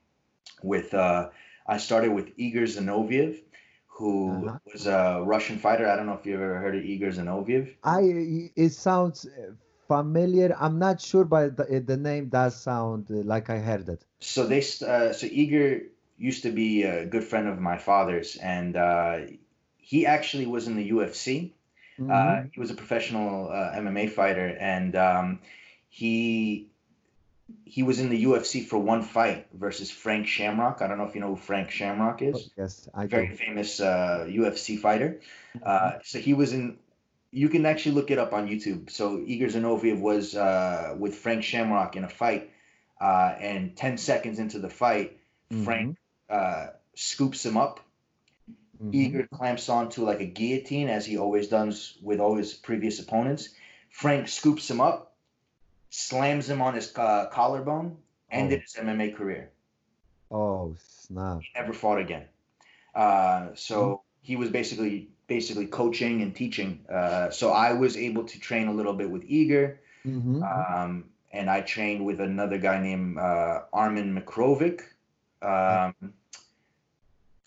With 0.62 0.94
uh, 0.94 1.30
I 1.66 1.78
started 1.78 2.12
with 2.12 2.30
Igor 2.36 2.64
Zinoviev, 2.64 3.40
who 3.86 4.46
Uh-huh. 4.46 4.58
was 4.72 4.86
a 4.86 5.22
Russian 5.24 5.58
fighter. 5.58 5.86
I 5.88 5.96
don't 5.96 6.06
know 6.06 6.14
if 6.14 6.26
you've 6.26 6.40
ever 6.40 6.58
heard 6.58 6.76
of 6.76 6.84
Igor 6.84 7.10
Zinoviev. 7.10 7.74
I 7.84 8.00
it 8.56 8.70
sounds 8.72 9.26
uh, 9.26 9.52
familiar. 9.88 10.54
I'm 10.58 10.78
not 10.78 11.00
sure, 11.00 11.24
but 11.24 11.56
the, 11.56 11.80
the 11.80 11.96
name 11.96 12.28
does 12.28 12.54
sound 12.60 13.10
like 13.10 13.50
I 13.50 13.58
heard 13.58 13.88
it. 13.88 14.04
So 14.20 14.46
they, 14.46 14.60
uh, 14.60 15.12
so 15.12 15.26
Igor 15.26 15.80
used 16.18 16.42
to 16.42 16.50
be 16.50 16.82
a 16.82 17.06
good 17.06 17.24
friend 17.24 17.48
of 17.48 17.58
my 17.58 17.78
father's, 17.78 18.36
and 18.36 18.76
uh, 18.76 19.20
he 19.90 20.06
actually 20.06 20.46
was 20.46 20.68
in 20.68 20.76
the 20.76 20.90
UFC. 20.90 21.50
Mhm. 21.98 22.10
Uh, 22.10 22.48
he 22.52 22.60
was 22.60 22.70
a 22.70 22.74
professional 22.74 23.48
uh, 23.50 23.72
MMA 23.82 24.06
fighter, 24.08 24.46
and 24.60 24.94
um, 24.94 25.40
he 25.88 26.68
he 27.64 27.82
was 27.82 27.98
in 27.98 28.08
the 28.08 28.24
UFC 28.24 28.64
for 28.64 28.78
one 28.78 29.02
fight 29.02 29.48
versus 29.52 29.90
Frank 29.90 30.28
Shamrock. 30.28 30.80
I 30.80 30.86
don't 30.86 30.98
know 30.98 31.08
if 31.10 31.16
you 31.16 31.20
know 31.20 31.34
who 31.34 31.40
Frank 31.50 31.70
Shamrock 31.72 32.22
is. 32.22 32.50
yes, 32.56 32.88
I 32.94 33.08
Very 33.08 33.28
do. 33.30 33.34
famous 33.34 33.80
uh, 33.80 34.28
UFC 34.28 34.78
fighter. 34.78 35.20
Uh, 35.60 35.98
so 36.04 36.20
he 36.20 36.34
was 36.34 36.52
in. 36.52 36.78
You 37.32 37.48
can 37.48 37.66
actually 37.66 37.96
look 37.96 38.10
it 38.12 38.18
up 38.18 38.32
on 38.32 38.46
YouTube. 38.48 38.90
So 38.90 39.20
Igor 39.26 39.48
Zinoviev 39.48 39.98
was 40.00 40.36
uh, 40.36 40.94
with 41.02 41.16
Frank 41.16 41.42
Shamrock 41.42 41.96
in 41.96 42.04
a 42.04 42.08
fight, 42.08 42.50
uh, 43.00 43.34
and 43.40 43.76
ten 43.76 43.98
seconds 43.98 44.38
into 44.38 44.60
the 44.60 44.70
fight, 44.70 45.18
Frank 45.64 45.96
uh, 46.28 46.66
scoops 46.94 47.44
him 47.44 47.56
up 47.56 47.80
Mhm. 48.82 48.94
Igor 48.94 49.26
clamps 49.28 49.68
onto 49.68 50.04
like 50.04 50.20
a 50.20 50.26
guillotine, 50.26 50.88
as 50.88 51.06
he 51.06 51.18
always 51.18 51.48
does 51.48 51.98
with 52.02 52.20
all 52.20 52.36
his 52.36 52.54
previous 52.54 52.98
opponents. 53.00 53.50
Frank 53.90 54.28
scoops 54.28 54.70
him 54.70 54.80
up, 54.80 55.14
slams 55.90 56.48
him 56.48 56.62
on 56.62 56.74
his 56.74 56.96
uh, 56.96 57.26
collarbone, 57.32 57.96
ended 58.30 58.60
Oh. 58.60 58.62
his 58.62 58.76
MMA 58.76 59.10
career. 59.14 59.50
Oh 60.30 60.76
snap! 60.78 61.40
He 61.42 61.48
never 61.54 61.72
fought 61.72 61.98
again. 61.98 62.24
Uh, 62.94 63.50
so 63.54 63.76
Mm-hmm. 63.76 64.02
he 64.22 64.36
was 64.36 64.50
basically 64.50 65.10
basically 65.26 65.66
coaching 65.66 66.22
and 66.22 66.34
teaching. 66.34 66.84
Uh, 66.88 67.30
so 67.30 67.50
I 67.52 67.72
was 67.72 67.96
able 67.96 68.24
to 68.24 68.40
train 68.40 68.68
a 68.68 68.72
little 68.72 68.94
bit 68.94 69.10
with 69.10 69.24
Igor, 69.26 69.80
Mhm. 70.06 70.42
um, 70.42 71.04
and 71.32 71.50
I 71.50 71.60
trained 71.60 72.04
with 72.04 72.20
another 72.20 72.58
guy 72.58 72.80
named 72.80 73.18
uh, 73.18 73.62
Armin 73.72 74.14
Mikrovic. 74.14 74.80
Um, 75.42 75.94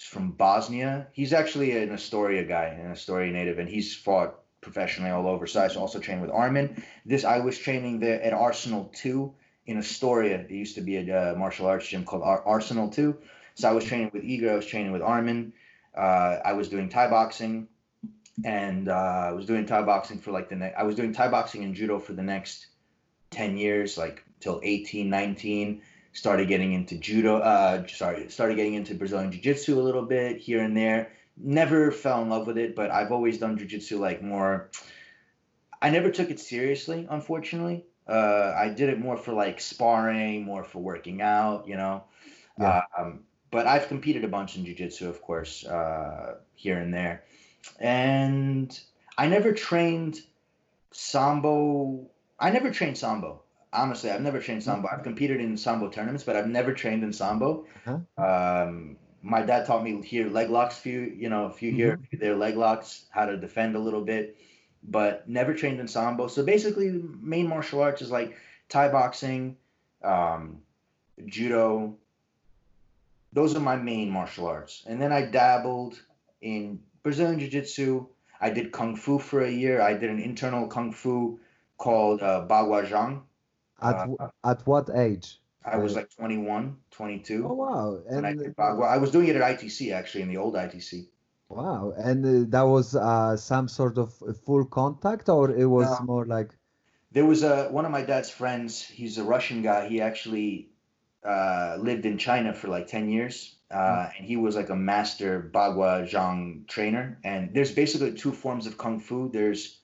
from 0.04 0.32
Bosnia. 0.32 1.08
He's 1.14 1.34
actually 1.34 1.78
an 1.78 1.92
Astoria 1.92 2.44
guy, 2.44 2.66
an 2.66 2.92
Astoria 2.92 3.32
native, 3.32 3.60
and 3.60 3.70
he's 3.70 3.96
fought 3.96 4.40
professionally 4.62 5.12
all 5.12 5.28
over. 5.28 5.48
So 5.48 5.62
I 5.62 5.68
also 5.76 6.00
trained 6.00 6.22
with 6.22 6.32
Armin. 6.32 6.84
This 7.06 7.24
I 7.24 7.40
was 7.40 7.58
training 7.58 8.00
there 8.00 8.22
at 8.22 8.34
Arsenal 8.34 8.92
Two 8.94 9.34
in 9.66 9.78
Astoria. 9.78 10.38
There 10.38 10.58
used 10.58 10.76
to 10.76 10.82
be 10.82 10.98
a 10.98 11.34
uh, 11.34 11.36
martial 11.36 11.68
arts 11.68 11.88
gym 11.88 12.06
called 12.06 12.24
Ar- 12.24 12.44
Arsenal 12.46 12.90
Two. 12.90 13.18
So 13.56 13.70
I 13.70 13.74
was 13.74 13.86
training 13.86 14.12
with 14.14 14.24
Igor. 14.24 14.52
I 14.52 14.56
was 14.56 14.66
training 14.66 14.92
with 14.92 15.02
Armin. 15.02 15.54
Uh, 15.96 16.38
I 16.44 16.54
was 16.54 16.70
doing 16.70 16.90
Thai 16.90 17.10
boxing, 17.10 17.68
and 18.44 18.90
uh, 18.90 19.28
I 19.30 19.32
was 19.34 19.46
doing 19.46 19.66
Thai 19.66 19.84
boxing 19.84 20.20
for 20.20 20.32
like 20.32 20.50
the 20.50 20.56
next. 20.56 20.78
I 20.78 20.84
was 20.84 20.96
doing 20.96 21.14
Thai 21.14 21.30
boxing 21.30 21.64
and 21.64 21.76
judo 21.76 22.00
for 22.00 22.14
the 22.14 22.24
next 22.24 22.68
10 23.34 23.58
years 23.58 23.98
like 23.98 24.24
till 24.40 24.60
18 24.64 25.10
19 25.10 25.82
started 26.14 26.48
getting 26.48 26.74
into 26.74 26.96
judo 26.98 27.38
uh 27.38 27.86
sorry 27.88 28.30
started 28.30 28.56
getting 28.56 28.76
into 28.76 28.96
brazilian 28.96 29.32
jiu-jitsu 29.32 29.80
a 29.80 29.82
little 29.82 30.04
bit 30.04 30.38
here 30.38 30.62
and 30.62 30.76
there 30.78 31.12
never 31.38 31.92
fell 31.92 32.22
in 32.22 32.30
love 32.30 32.48
with 32.48 32.58
it 32.58 32.76
but 32.76 32.92
i've 32.92 33.12
always 33.12 33.38
done 33.40 33.58
jiu-jitsu 33.58 34.00
like 34.00 34.22
more 34.22 34.70
i 35.82 35.90
never 35.90 36.10
took 36.12 36.30
it 36.30 36.40
seriously 36.40 37.08
unfortunately 37.10 37.84
uh 38.08 38.54
i 38.56 38.70
did 38.70 38.90
it 38.90 39.00
more 39.00 39.18
for 39.18 39.34
like 39.34 39.60
sparring 39.60 40.44
more 40.44 40.64
for 40.64 40.80
working 40.80 41.22
out 41.22 41.68
you 41.68 41.76
know 41.76 42.04
Yeah. 42.60 42.84
um 42.98 43.22
but 43.52 43.66
i've 43.68 43.88
competed 43.88 44.24
a 44.24 44.28
bunch 44.28 44.56
in 44.56 44.66
jiu-jitsu 44.66 45.10
of 45.10 45.22
course 45.22 45.66
uh 45.66 46.36
here 46.54 46.78
and 46.78 46.94
there 46.94 47.24
and 47.80 48.80
i 49.18 49.28
never 49.28 49.52
trained 49.54 50.20
sambo. 50.94 52.10
I 52.40 52.52
never 52.52 52.72
trained 52.72 52.98
sambo. 52.98 53.43
Honestly, 53.74 54.12
I've 54.12 54.22
never 54.22 54.40
trained 54.40 54.64
sambo. 54.64 54.88
I've 54.92 55.04
competed 55.04 55.42
in 55.42 55.58
sambo 55.58 55.90
tournaments, 55.90 56.24
but 56.24 56.36
I've 56.36 56.48
never 56.48 56.74
trained 56.74 57.04
in 57.04 57.12
sambo. 57.12 57.66
Uh-huh. 57.86 58.24
Um, 58.24 58.98
my 59.22 59.42
dad 59.42 59.66
taught 59.66 59.84
me 59.84 60.02
here 60.02 60.30
leg 60.30 60.50
locks. 60.50 60.78
Few, 60.78 61.02
you 61.02 61.30
know, 61.30 61.48
if 61.48 61.62
you 61.62 61.72
hear 61.72 62.00
their 62.12 62.36
leg 62.36 62.56
locks, 62.56 63.06
how 63.10 63.26
to 63.26 63.38
defend 63.38 63.76
a 63.76 63.80
little 63.80 64.02
bit, 64.02 64.38
but 64.84 65.28
never 65.28 65.54
trained 65.54 65.80
in 65.80 65.88
sambo. 65.88 66.28
So 66.28 66.44
basically, 66.44 66.92
main 67.22 67.48
martial 67.48 67.82
arts 67.82 68.02
is 68.02 68.12
like 68.12 68.38
Thai 68.70 68.90
boxing, 68.90 69.58
um, 70.04 70.62
judo. 71.26 71.96
Those 73.32 73.56
are 73.56 73.60
my 73.60 73.78
main 73.78 74.12
martial 74.12 74.46
arts, 74.46 74.84
and 74.86 75.02
then 75.02 75.12
I 75.12 75.26
dabbled 75.26 76.00
in 76.42 76.82
Brazilian 77.02 77.40
Jiu 77.40 77.50
Jitsu. 77.50 78.06
I 78.40 78.50
did 78.50 78.72
Kung 78.72 78.96
Fu 78.96 79.20
for 79.20 79.42
a 79.42 79.50
year. 79.50 79.82
I 79.82 79.94
did 79.94 80.10
an 80.10 80.20
internal 80.20 80.68
Kung 80.68 80.92
Fu 80.92 81.40
called 81.78 82.22
uh, 82.22 82.46
Bagua 82.48 82.86
Zhang. 82.88 83.22
At 83.84 84.10
Uh, 84.20 84.30
at 84.52 84.66
what 84.68 84.90
age? 84.96 85.40
I 85.66 85.78
was 85.78 85.94
Uh, 85.94 86.00
like 86.00 86.10
21, 86.10 86.78
22 86.92 87.48
Oh 87.48 87.54
wow! 87.54 88.00
when 88.06 88.26
I 88.26 88.32
And. 88.32 88.56
I 88.96 88.98
was 88.98 89.12
doing 89.12 89.28
it 89.28 89.36
at 89.36 89.42
ITC 89.44 89.92
actually, 89.94 90.24
in 90.24 90.30
the 90.30 90.38
old 90.38 90.56
ITC. 90.56 91.08
wow! 91.50 91.94
And 91.98 92.26
uh, 92.26 92.50
that 92.50 92.64
was 92.64 92.96
uh, 92.96 93.38
some 93.38 93.68
sort 93.68 93.98
of 93.98 94.14
full 94.46 94.66
contact, 94.66 95.30
or 95.30 95.52
it 95.52 95.66
was 95.66 95.90
No. 96.00 96.06
more 96.06 96.26
like 96.26 96.52
There 97.12 97.26
was 97.26 97.44
a 97.44 97.70
one 97.70 97.86
of 97.86 97.92
my 97.92 98.02
dad's 98.04 98.30
friends. 98.30 98.82
He's 98.82 99.18
a 99.18 99.24
Russian 99.24 99.62
guy. 99.62 99.88
He 99.88 100.02
actually 100.02 100.70
uh, 101.24 101.78
lived 101.80 102.06
in 102.06 102.18
China 102.18 102.54
for 102.54 102.68
like 102.70 102.88
10 102.88 103.10
years. 103.10 103.56
Uh, 103.72 104.10
and 104.18 104.26
he 104.26 104.36
was 104.38 104.56
like 104.56 104.70
a 104.70 104.76
master 104.76 105.50
Bagua 105.54 106.10
Zhang 106.10 106.68
trainer. 106.68 107.20
And 107.24 107.54
there's 107.54 107.72
basically 107.72 108.14
two 108.14 108.32
forms 108.32 108.68
of 108.68 108.78
Kung 108.78 109.00
Fu. 109.00 109.30
There's 109.32 109.80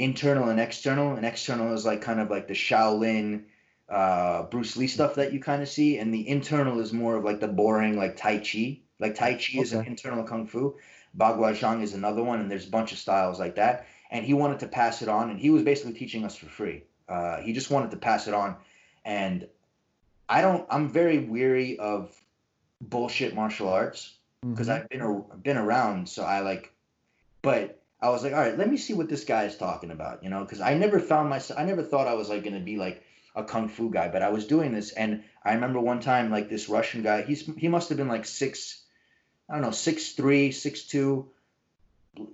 internal 0.00 0.48
and 0.48 0.58
external. 0.58 1.14
And 1.14 1.24
external 1.24 1.72
is 1.74 1.84
like 1.84 2.00
kind 2.00 2.20
of 2.20 2.30
like 2.30 2.48
the 2.48 2.54
Shaolin, 2.54 3.44
uh, 3.88 4.44
Bruce 4.44 4.76
Lee 4.76 4.86
stuff 4.88 5.14
that 5.16 5.32
you 5.32 5.40
kind 5.40 5.62
of 5.62 5.68
see. 5.68 5.98
And 5.98 6.12
the 6.12 6.28
internal 6.28 6.80
is 6.80 6.92
more 6.92 7.16
of 7.16 7.24
like 7.24 7.40
the 7.40 7.48
boring, 7.48 7.96
like 7.96 8.16
Tai 8.16 8.38
Chi. 8.38 8.80
Like 8.98 9.14
Tai 9.14 9.34
Chi 9.34 9.60
is 9.60 9.72
an 9.72 9.86
internal 9.86 10.24
Kung 10.24 10.46
Fu. 10.46 10.76
Bagua 11.16 11.52
Zhang 11.52 11.82
is 11.82 11.94
another 11.94 12.22
one. 12.22 12.40
And 12.40 12.50
there's 12.50 12.66
a 12.66 12.70
bunch 12.70 12.92
of 12.92 12.98
styles 12.98 13.38
like 13.38 13.56
that. 13.56 13.86
And 14.10 14.24
he 14.24 14.34
wanted 14.34 14.58
to 14.60 14.68
pass 14.68 15.02
it 15.02 15.08
on. 15.08 15.30
And 15.30 15.38
he 15.38 15.50
was 15.50 15.62
basically 15.62 15.94
teaching 15.94 16.24
us 16.24 16.34
for 16.34 16.46
free. 16.46 16.84
Uh, 17.08 17.38
he 17.38 17.52
just 17.52 17.70
wanted 17.70 17.90
to 17.92 17.96
pass 17.96 18.26
it 18.26 18.34
on. 18.34 18.56
And 19.04 19.46
I 20.28 20.42
don't, 20.42 20.66
I'm 20.70 20.88
very 20.88 21.18
weary 21.18 21.78
of 21.78 22.14
bullshit 22.80 23.34
martial 23.34 23.68
arts 23.68 24.16
because 24.42 24.68
Mhm. 24.68 24.72
I've 24.72 24.88
been 24.88 25.00
a, 25.02 25.36
been 25.36 25.56
around, 25.58 26.08
so 26.08 26.24
I 26.24 26.40
like. 26.40 26.72
But 27.42 27.79
I 28.02 28.10
was 28.10 28.22
like, 28.22 28.32
all 28.32 28.40
right, 28.40 28.56
let 28.58 28.70
me 28.70 28.76
see 28.76 28.94
what 28.94 29.08
this 29.08 29.24
guy 29.24 29.44
is 29.44 29.56
talking 29.56 29.90
about, 29.90 30.22
you 30.24 30.30
know, 30.30 30.40
because 30.44 30.60
I 30.60 30.74
never 30.74 31.00
found 31.00 31.28
myself. 31.28 31.60
I 31.60 31.64
never 31.64 31.82
thought 31.82 32.08
I 32.08 32.14
was 32.14 32.28
like 32.28 32.44
gonna 32.44 32.60
be 32.60 32.76
like 32.76 33.02
a 33.36 33.44
kung 33.44 33.68
fu 33.68 33.90
guy, 33.90 34.08
but 34.08 34.22
I 34.22 34.30
was 34.30 34.46
doing 34.46 34.72
this, 34.72 34.92
and 34.92 35.24
I 35.44 35.54
remember 35.54 35.80
one 35.80 36.00
time 36.00 36.30
like 36.30 36.48
this 36.48 36.68
Russian 36.68 37.02
guy. 37.02 37.22
He's 37.22 37.42
he 37.56 37.68
must 37.68 37.88
have 37.90 37.98
been 37.98 38.08
like 38.08 38.26
six, 38.26 38.82
I 39.48 39.54
don't 39.54 39.62
know, 39.62 39.70
six 39.72 40.12
three, 40.12 40.52
six 40.52 40.84
two, 40.86 41.30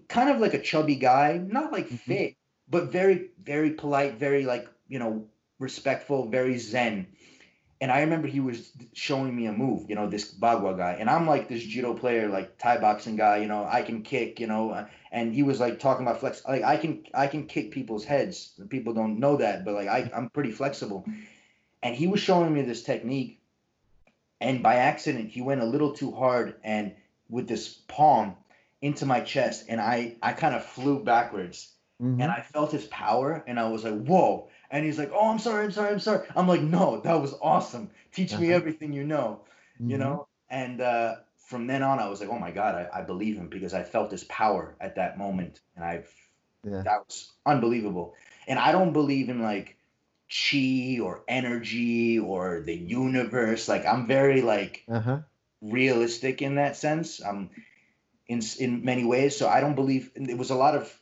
kind 0.09 0.31
of 0.31 0.39
like 0.41 0.55
a 0.55 0.63
chubby 0.63 0.97
guy, 0.97 1.39
not 1.39 1.73
like 1.73 1.89
Mhm. 1.89 1.99
fit, 1.99 2.37
but 2.69 2.93
very 2.93 3.31
very 3.43 3.71
polite, 3.73 4.15
very 4.19 4.45
like 4.45 4.67
you 4.89 4.99
know 4.99 5.29
respectful, 5.59 6.29
very 6.29 6.59
zen. 6.59 7.07
And 7.81 7.93
I 7.93 8.01
remember 8.01 8.27
he 8.27 8.41
was 8.41 8.73
showing 8.95 9.37
me 9.37 9.47
a 9.47 9.53
move, 9.53 9.89
you 9.91 9.97
know, 9.97 10.09
this 10.09 10.33
Bagua 10.33 10.77
guy. 10.79 10.97
And 10.99 11.11
I'm 11.11 11.27
like 11.27 11.49
this 11.49 11.63
judo 11.63 11.93
player, 11.95 12.29
like 12.29 12.57
Thai 12.59 12.79
boxing 12.79 13.17
guy, 13.17 13.39
you 13.39 13.49
know, 13.49 13.67
I 13.71 13.83
can 13.83 14.03
kick, 14.03 14.41
you 14.41 14.47
know, 14.47 14.87
and 15.13 15.35
he 15.35 15.43
was 15.43 15.61
like 15.61 15.79
talking 15.79 16.07
about 16.07 16.21
flex 16.21 16.43
like 16.49 16.63
I 16.63 16.77
can 16.79 17.05
I 17.15 17.27
can 17.27 17.47
kick 17.47 17.71
people's 17.73 18.05
heads. 18.05 18.59
People 18.71 18.95
don't 18.95 19.19
know 19.21 19.37
that, 19.37 19.65
but 19.65 19.75
like 19.75 19.89
I, 19.89 20.11
I'm 20.15 20.31
pretty 20.31 20.53
flexible. 20.53 21.07
And 21.83 21.95
he 21.95 22.07
was 22.07 22.21
showing 22.21 22.53
me 22.55 22.63
this 22.63 22.83
technique. 22.83 23.41
And 24.41 24.63
by 24.63 24.77
accident, 24.77 25.31
he 25.31 25.43
went 25.43 25.61
a 25.63 25.67
little 25.67 25.93
too 25.93 26.13
hard 26.13 26.57
and 26.65 26.95
with 27.29 27.49
this 27.49 27.69
palm 27.89 28.37
into 28.83 29.07
my 29.07 29.21
chest, 29.21 29.67
and 29.69 29.81
I 29.81 30.17
I 30.23 30.33
kind 30.33 30.55
of 30.55 30.65
flew 30.65 31.03
backwards 31.03 31.73
Mhm. 32.03 32.21
and 32.21 32.31
I 32.31 32.43
felt 32.43 32.73
his 32.73 32.85
power, 32.87 33.43
and 33.47 33.59
I 33.59 33.69
was 33.69 33.85
like, 33.85 34.05
"Whoa!" 34.05 34.49
And 34.71 34.85
he's 34.85 34.99
like, 34.99 35.11
"Oh, 35.13 35.31
I'm 35.31 35.39
sorry, 35.39 35.65
I'm 35.65 35.71
sorry, 35.73 35.91
I'm 35.93 36.01
sorry." 36.01 36.27
I'm 36.35 36.49
like, 36.49 36.63
"No, 36.63 37.01
that 37.01 37.21
was 37.21 37.35
awesome. 37.41 37.91
Teach 38.13 38.39
me 38.39 38.49
Uh-huh. 38.49 38.53
everything 38.53 38.93
you 38.93 39.05
know." 39.05 39.41
You 39.87 39.97
Mhm. 39.97 39.99
know. 39.99 40.29
And 40.51 40.81
uh, 40.81 41.17
from 41.39 41.67
then 41.67 41.83
on, 41.83 41.99
I 41.99 42.09
was 42.09 42.21
like, 42.21 42.31
"Oh 42.31 42.39
my 42.39 42.51
God, 42.51 42.75
I, 42.75 43.01
I 43.01 43.03
believe 43.03 43.37
him 43.37 43.49
because 43.49 43.75
I 43.75 43.85
felt 43.85 44.11
his 44.11 44.25
power 44.25 44.77
at 44.81 44.97
that 44.97 45.19
moment, 45.19 45.61
and 45.77 45.85
I 45.85 46.05
Yeah. 46.65 46.83
that 46.85 47.05
was 47.07 47.33
unbelievable." 47.45 48.15
And 48.49 48.59
I 48.59 48.73
don't 48.73 48.93
believe 48.93 49.29
in 49.29 49.43
like 49.43 49.77
chi 50.29 50.99
or 51.03 51.23
energy 51.29 52.19
or 52.19 52.61
the 52.63 52.75
universe. 52.75 53.69
Like 53.69 53.87
I'm 53.87 54.07
very 54.07 54.43
like 54.43 54.85
Uh-huh. 54.89 55.19
realistic 55.63 56.43
in 56.43 56.57
that 56.57 56.77
sense. 56.77 57.23
Um, 57.25 57.51
in 58.29 58.41
in 58.59 58.85
many 58.85 59.05
ways. 59.05 59.37
So 59.37 59.49
I 59.49 59.61
don't 59.61 59.75
believe 59.75 60.11
It 60.17 60.39
was 60.39 60.51
a 60.51 60.57
lot 60.57 60.75
of 60.77 60.93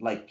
like 0.00 0.30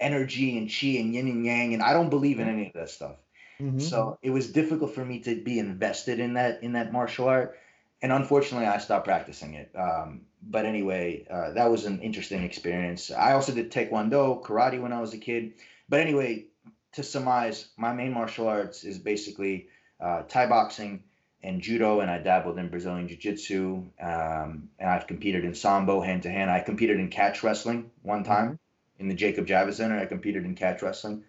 energy 0.00 0.58
and 0.58 0.68
chi 0.68 0.98
and 0.98 1.14
yin 1.14 1.28
and 1.28 1.44
yang, 1.44 1.74
and 1.74 1.82
I 1.82 1.92
don't 1.92 2.10
believe 2.10 2.40
in 2.40 2.48
any 2.48 2.66
of 2.66 2.72
that 2.72 2.90
stuff. 2.90 3.16
Mhm. 3.60 3.80
So 3.80 4.18
it 4.22 4.30
was 4.30 4.50
difficult 4.50 4.94
for 4.94 5.04
me 5.04 5.20
to 5.20 5.34
be 5.36 5.58
invested 5.58 6.18
in 6.18 6.34
that 6.34 6.62
in 6.62 6.72
that 6.72 6.92
martial 6.92 7.28
art, 7.28 7.58
and 8.02 8.10
unfortunately, 8.10 8.66
I 8.66 8.78
stopped 8.78 9.04
practicing 9.04 9.54
it. 9.54 9.70
Um, 9.76 10.22
but 10.42 10.64
anyway, 10.64 11.26
uh, 11.30 11.52
that 11.52 11.70
was 11.70 11.84
an 11.84 12.00
interesting 12.00 12.42
experience. 12.42 13.10
I 13.10 13.32
also 13.32 13.52
did 13.52 13.70
taekwondo, 13.70 14.42
karate 14.42 14.80
when 14.80 14.92
I 14.92 15.00
was 15.00 15.12
a 15.12 15.18
kid. 15.18 15.52
But 15.88 16.00
anyway, 16.00 16.46
to 16.92 17.02
surmise, 17.02 17.68
my 17.76 17.92
main 17.92 18.12
martial 18.12 18.48
arts 18.48 18.84
is 18.84 18.98
basically 18.98 19.68
uh, 20.00 20.22
Thai 20.22 20.46
boxing 20.46 21.02
and 21.42 21.60
judo, 21.60 22.00
and 22.00 22.10
I 22.10 22.18
dabbled 22.18 22.58
in 22.58 22.68
Brazilian 22.68 23.08
jiu-jitsu, 23.08 23.90
um, 24.00 24.70
and 24.78 24.90
I've 24.90 25.06
competed 25.06 25.44
in 25.44 25.54
sambo 25.54 26.00
hand 26.00 26.22
to 26.22 26.30
hand. 26.30 26.50
I 26.50 26.60
competed 26.60 26.98
in 26.98 27.08
catch 27.08 27.42
wrestling 27.42 27.90
one 28.02 28.24
time 28.24 28.58
in 29.00 29.08
the 29.08 29.14
Jacob 29.14 29.46
Javits 29.46 29.74
Center. 29.74 29.98
I 29.98 30.06
competed 30.06 30.44
in 30.44 30.54
catch 30.54 30.82
wrestling. 30.82 31.24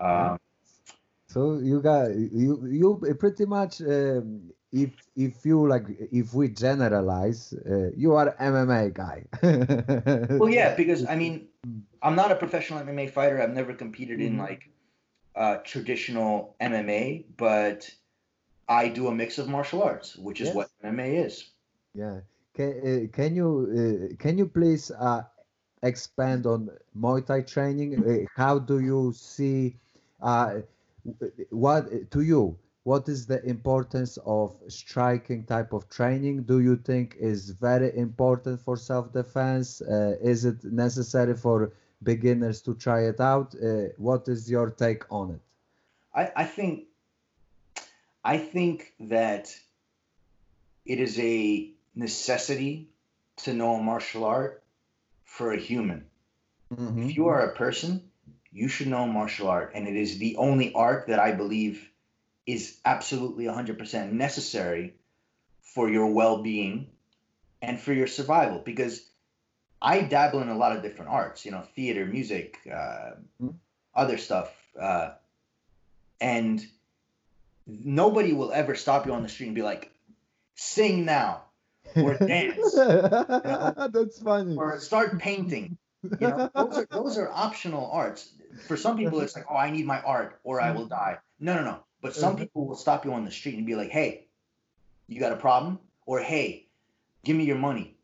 Um, 0.00 0.38
So 1.34 1.58
you 1.58 1.80
got 1.80 2.14
you 2.14 2.52
you 2.80 2.88
pretty 3.18 3.46
much 3.46 3.80
um, 3.80 4.52
if 4.70 4.90
if 5.16 5.44
you 5.46 5.66
like 5.66 5.86
if 6.12 6.34
we 6.34 6.48
generalize, 6.48 7.52
uh, 7.54 7.90
you 7.96 8.14
are 8.14 8.36
MMA 8.38 8.82
guy. 8.92 9.24
Well, 10.38 10.50
yeah, 10.50 10.74
because 10.76 11.06
I 11.06 11.16
mean, 11.16 11.48
I'm 12.02 12.14
not 12.14 12.30
a 12.30 12.36
professional 12.36 12.78
MMA 12.84 13.10
fighter. 13.10 13.40
I've 13.42 13.56
never 13.60 13.74
competed 13.74 14.20
in 14.20 14.34
Mhm. 14.34 14.46
like 14.46 14.62
uh, 15.34 15.56
traditional 15.64 16.54
MMA, 16.60 17.24
but 17.36 17.90
I 18.68 18.88
do 18.88 19.08
a 19.08 19.14
mix 19.14 19.38
of 19.38 19.48
martial 19.48 19.82
arts, 19.82 20.16
which 20.16 20.40
is 20.40 20.48
Yes. 20.48 20.54
what 20.54 20.68
MMA 20.84 21.24
is. 21.26 21.50
Yeah. 21.94 22.20
Can 22.54 22.70
uh, 22.88 23.16
can 23.16 23.34
you 23.34 23.48
uh, 23.80 24.16
can 24.22 24.38
you 24.38 24.46
please 24.46 24.90
uh, 24.92 25.22
expand 25.84 26.46
on 26.46 26.70
Muay 26.98 27.24
Thai 27.24 27.42
training? 27.42 27.90
Uh, 28.04 28.26
how 28.34 28.58
do 28.58 28.80
you 28.80 29.12
see 29.14 29.76
uh, 30.20 30.60
what 31.50 32.10
to 32.10 32.20
you? 32.22 32.56
What 32.82 33.08
is 33.08 33.26
the 33.26 33.42
importance 33.44 34.18
of 34.26 34.56
striking 34.68 35.44
type 35.44 35.72
of 35.72 35.88
training? 35.88 36.42
Do 36.42 36.60
you 36.60 36.76
think 36.76 37.16
is 37.18 37.50
very 37.50 37.96
important 37.96 38.60
for 38.60 38.76
self-defense? 38.76 39.80
Uh, 39.80 40.16
is 40.20 40.44
it 40.44 40.62
necessary 40.64 41.34
for 41.34 41.72
beginners 42.02 42.60
to 42.62 42.74
try 42.74 43.04
it 43.04 43.20
out? 43.20 43.54
Uh, 43.54 43.88
what 43.96 44.28
is 44.28 44.50
your 44.50 44.68
take 44.70 45.04
on 45.10 45.30
it? 45.30 45.40
I, 46.14 46.42
I 46.42 46.44
think 46.44 46.84
I 48.24 48.38
think 48.38 48.92
that 49.00 49.54
it 50.84 51.00
is 51.00 51.18
a 51.18 51.70
necessity 51.94 52.88
to 53.36 53.52
know 53.52 53.80
martial 53.80 54.24
art 54.24 54.63
for 55.34 55.52
a 55.52 55.58
human. 55.58 56.06
Mhm. 56.72 57.10
If 57.10 57.16
you 57.16 57.26
are 57.26 57.40
a 57.40 57.56
person, 57.56 58.08
you 58.52 58.68
should 58.68 58.86
know 58.86 59.06
martial 59.06 59.48
art, 59.48 59.72
and 59.74 59.88
it 59.88 59.96
is 59.96 60.18
the 60.18 60.36
only 60.36 60.72
art 60.72 61.08
that 61.08 61.18
I 61.18 61.32
believe 61.32 61.90
is 62.46 62.78
absolutely 62.84 63.46
100% 63.46 64.12
necessary 64.12 64.94
for 65.74 65.88
your 65.88 66.06
well-being 66.06 66.86
and 67.60 67.80
for 67.80 67.92
your 67.92 68.06
survival. 68.06 68.60
Because 68.60 69.04
I 69.82 70.02
dabble 70.02 70.40
in 70.40 70.50
a 70.50 70.56
lot 70.56 70.76
of 70.76 70.82
different 70.82 71.10
arts, 71.10 71.44
you 71.44 71.50
know, 71.50 71.62
theater, 71.74 72.06
music, 72.06 72.58
uh, 72.72 73.16
Mhm. 73.42 73.54
other 73.92 74.18
stuff, 74.18 74.54
uh, 74.78 75.14
and 76.20 76.64
nobody 77.66 78.32
will 78.32 78.52
ever 78.52 78.76
stop 78.76 79.06
you 79.06 79.12
on 79.12 79.24
the 79.24 79.28
street 79.28 79.46
and 79.46 79.54
be 79.56 79.62
like, 79.62 79.90
"Sing 80.54 81.04
now." 81.04 81.43
Or 81.96 82.14
dance. 82.18 82.74
That's 82.74 84.18
funny. 84.20 84.56
or 84.56 84.78
start 84.80 85.18
painting. 85.18 85.78
You 86.02 86.28
know, 86.28 86.50
those 86.54 86.78
are 86.78 86.86
those 86.90 87.18
are 87.18 87.30
optional 87.30 87.90
arts. 87.90 88.28
For 88.68 88.76
some 88.76 88.96
people, 88.96 89.20
it's 89.20 89.34
like, 89.34 89.46
oh, 89.50 89.56
I 89.56 89.70
need 89.70 89.86
my 89.86 90.00
art 90.00 90.38
or 90.44 90.60
I 90.60 90.70
will 90.72 90.86
die. 90.86 91.18
No, 91.40 91.54
no, 91.56 91.62
no. 91.64 91.78
But 92.00 92.14
some 92.14 92.36
Mhm. 92.36 92.40
people 92.40 92.66
will 92.66 92.76
stop 92.76 93.04
you 93.04 93.12
on 93.14 93.24
the 93.24 93.30
street 93.30 93.56
and 93.56 93.66
be 93.66 93.74
like, 93.74 93.90
hey, 93.90 94.26
you 95.08 95.18
got 95.20 95.32
a 95.32 95.36
problem? 95.36 95.78
Or 96.06 96.20
hey, 96.20 96.66
give 97.24 97.36
me 97.36 97.44
your 97.44 97.56
money. 97.58 97.96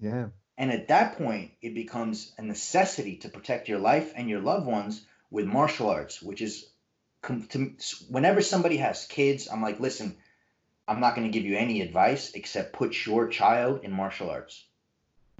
Yeah. 0.00 0.28
And 0.58 0.70
at 0.72 0.88
that 0.88 1.18
point, 1.18 1.52
it 1.62 1.74
becomes 1.74 2.32
a 2.38 2.42
necessity 2.42 3.16
to 3.18 3.28
protect 3.28 3.68
your 3.68 3.78
life 3.78 4.12
and 4.16 4.28
your 4.28 4.40
loved 4.40 4.66
ones 4.66 5.04
with 5.30 5.46
martial 5.46 5.88
arts, 5.90 6.20
which 6.22 6.40
is 6.42 6.68
com- 7.22 7.46
to, 7.48 7.72
whenever 8.08 8.40
somebody 8.42 8.76
has 8.78 9.06
kids, 9.06 9.48
I'm 9.50 9.62
like, 9.62 9.80
listen, 9.80 10.16
I'm 10.86 11.00
not 11.00 11.14
going 11.14 11.30
to 11.30 11.32
give 11.32 11.46
you 11.46 11.56
any 11.56 11.80
advice 11.80 12.32
except 12.34 12.74
put 12.74 13.06
your 13.06 13.28
child 13.28 13.80
in 13.82 13.92
martial 13.92 14.30
arts 14.30 14.64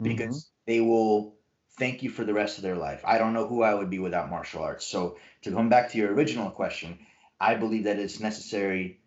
because 0.01 0.45
mm-hmm. 0.45 0.73
they 0.73 0.81
will 0.81 1.35
thank 1.79 2.03
you 2.03 2.11
for 2.11 2.25
the 2.25 2.35
rest 2.35 2.59
of 2.59 2.63
their 2.63 2.77
life. 2.77 3.03
I 3.05 3.19
don't 3.19 3.33
know 3.33 3.47
who 3.47 3.63
I 3.63 3.75
would 3.75 3.91
be 3.91 3.99
without 3.99 4.31
martial 4.31 4.63
arts. 4.63 4.87
So 4.87 5.19
to 5.43 5.53
come 5.53 5.69
back 5.69 5.91
to 5.91 5.99
your 5.99 6.13
original 6.13 6.51
question, 6.51 6.99
I 7.41 7.55
believe 7.57 7.85
that 7.85 7.99
it's 7.99 8.21
necessary. 8.21 9.01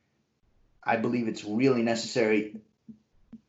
I 0.84 0.98
believe 0.98 1.28
it's 1.28 1.44
really 1.44 1.82
necessary. 1.82 2.58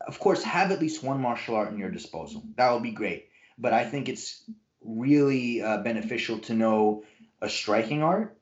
Of 0.01 0.19
course, 0.19 0.43
have 0.43 0.71
at 0.71 0.79
least 0.79 1.03
one 1.03 1.21
martial 1.21 1.55
art 1.55 1.71
in 1.71 1.77
your 1.77 1.91
disposal. 1.91 2.43
That 2.55 2.71
would 2.73 2.83
be 2.83 2.91
great. 2.91 3.29
But 3.57 3.73
I 3.73 3.85
think 3.85 4.09
it's 4.09 4.43
really 4.81 5.61
uh, 5.61 5.79
beneficial 5.79 6.39
to 6.39 6.53
know 6.53 7.03
a 7.41 7.49
striking 7.49 8.01
art 8.01 8.37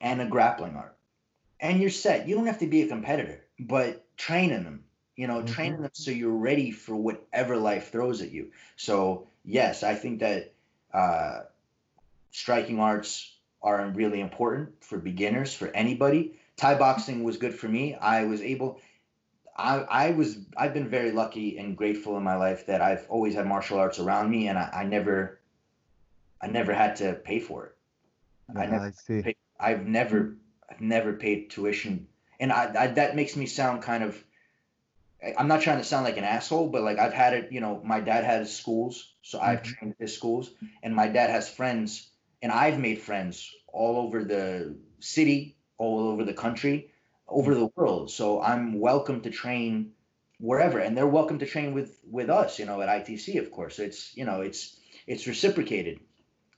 and 0.00 0.20
a 0.20 0.26
grappling 0.26 0.76
art. 0.76 0.96
And 1.58 1.80
you're 1.80 1.90
set. 1.90 2.28
You 2.28 2.36
don't 2.36 2.46
have 2.46 2.60
to 2.60 2.66
be 2.66 2.82
a 2.82 2.88
competitor, 2.88 3.39
but 3.60 4.04
training 4.16 4.64
them, 4.64 4.84
you 5.16 5.26
know, 5.26 5.38
mm-hmm. 5.38 5.54
training 5.54 5.82
them 5.82 5.90
so 5.92 6.10
you're 6.10 6.30
ready 6.30 6.70
for 6.70 6.96
whatever 6.96 7.56
life 7.56 7.92
throws 7.92 8.22
at 8.22 8.32
you. 8.32 8.50
So, 8.76 9.26
yes, 9.44 9.82
I 9.82 9.94
think 9.94 10.20
that 10.20 10.52
uh, 10.92 11.40
striking 12.32 12.80
arts 12.80 13.32
are 13.62 13.86
really 13.88 14.20
important 14.20 14.82
for 14.82 14.98
beginners, 14.98 15.54
for 15.54 15.68
anybody. 15.68 16.38
Thai 16.56 16.76
boxing 16.76 17.22
was 17.22 17.36
good 17.36 17.54
for 17.54 17.68
me. 17.68 17.94
I 17.94 18.24
was 18.24 18.40
able, 18.40 18.80
I, 19.56 19.80
I 19.80 20.10
was, 20.12 20.38
I've 20.56 20.74
been 20.74 20.88
very 20.88 21.12
lucky 21.12 21.58
and 21.58 21.76
grateful 21.76 22.16
in 22.16 22.22
my 22.22 22.36
life 22.36 22.66
that 22.66 22.80
I've 22.80 23.06
always 23.08 23.34
had 23.34 23.46
martial 23.46 23.78
arts 23.78 23.98
around 23.98 24.30
me 24.30 24.48
and 24.48 24.58
I, 24.58 24.70
I 24.72 24.84
never, 24.84 25.40
I 26.40 26.46
never 26.46 26.72
had 26.72 26.96
to 26.96 27.12
pay 27.14 27.40
for 27.40 27.66
it. 27.66 27.76
I 28.56 28.66
never 28.66 28.86
I 28.86 28.90
see. 28.90 29.22
Paid, 29.22 29.36
I've 29.58 29.86
never 29.86 30.36
I've 30.68 30.80
never 30.80 31.12
paid 31.12 31.50
tuition, 31.50 32.06
and 32.40 32.50
I, 32.50 32.72
I 32.76 32.86
that 32.88 33.14
makes 33.14 33.36
me 33.36 33.46
sound 33.46 33.82
kind 33.82 34.02
of. 34.02 34.22
I'm 35.38 35.48
not 35.48 35.60
trying 35.60 35.76
to 35.76 35.84
sound 35.84 36.06
like 36.06 36.16
an 36.16 36.24
asshole, 36.24 36.70
but 36.70 36.82
like 36.82 36.98
I've 36.98 37.12
had 37.12 37.34
it. 37.34 37.52
You 37.52 37.60
know, 37.60 37.80
my 37.84 38.00
dad 38.00 38.24
has 38.24 38.56
schools, 38.56 39.12
so 39.22 39.38
mm-hmm. 39.38 39.50
I've 39.50 39.62
trained 39.62 39.94
his 39.98 40.16
schools, 40.16 40.50
and 40.82 40.96
my 40.96 41.08
dad 41.08 41.28
has 41.28 41.48
friends, 41.48 42.10
and 42.42 42.50
I've 42.50 42.78
made 42.78 43.00
friends 43.00 43.54
all 43.68 43.98
over 43.98 44.24
the 44.24 44.76
city, 44.98 45.56
all 45.76 46.08
over 46.08 46.24
the 46.24 46.32
country, 46.32 46.90
over 47.28 47.54
the 47.54 47.70
world. 47.76 48.10
So 48.10 48.40
I'm 48.40 48.80
welcome 48.80 49.20
to 49.20 49.30
train 49.30 49.92
wherever, 50.38 50.78
and 50.78 50.96
they're 50.96 51.06
welcome 51.06 51.38
to 51.40 51.46
train 51.46 51.74
with 51.74 52.00
with 52.10 52.30
us. 52.30 52.58
You 52.58 52.64
know, 52.64 52.80
at 52.80 52.88
ITC, 52.88 53.38
of 53.38 53.50
course. 53.50 53.78
It's 53.78 54.16
you 54.16 54.24
know 54.24 54.40
it's 54.40 54.76
it's 55.06 55.26
reciprocated. 55.26 56.00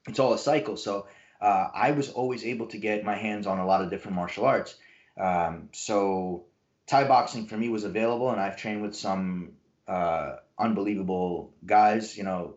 It's 0.07 0.21
all 0.21 0.35
a 0.35 0.39
cycle. 0.39 0.77
So 0.77 1.07
uh, 1.41 1.69
I 1.75 1.91
was 1.91 2.11
always 2.11 2.45
able 2.45 2.69
to 2.69 2.79
get 2.79 3.05
my 3.05 3.17
hands 3.17 3.49
on 3.49 3.59
a 3.59 3.67
lot 3.67 3.83
of 3.83 3.91
different 3.91 4.15
martial 4.17 4.47
arts. 4.47 4.77
Um, 5.19 5.69
so 5.73 6.47
Thai 6.87 7.05
boxing 7.05 7.47
for 7.47 7.57
me 7.57 7.69
was 7.69 7.85
available, 7.85 8.31
and 8.31 8.41
I've 8.41 8.57
trained 8.57 8.83
with 8.83 8.95
some 8.95 9.53
uh, 9.87 10.37
unbelievable 10.59 11.55
guys. 11.65 12.17
You 12.17 12.25
know, 12.25 12.55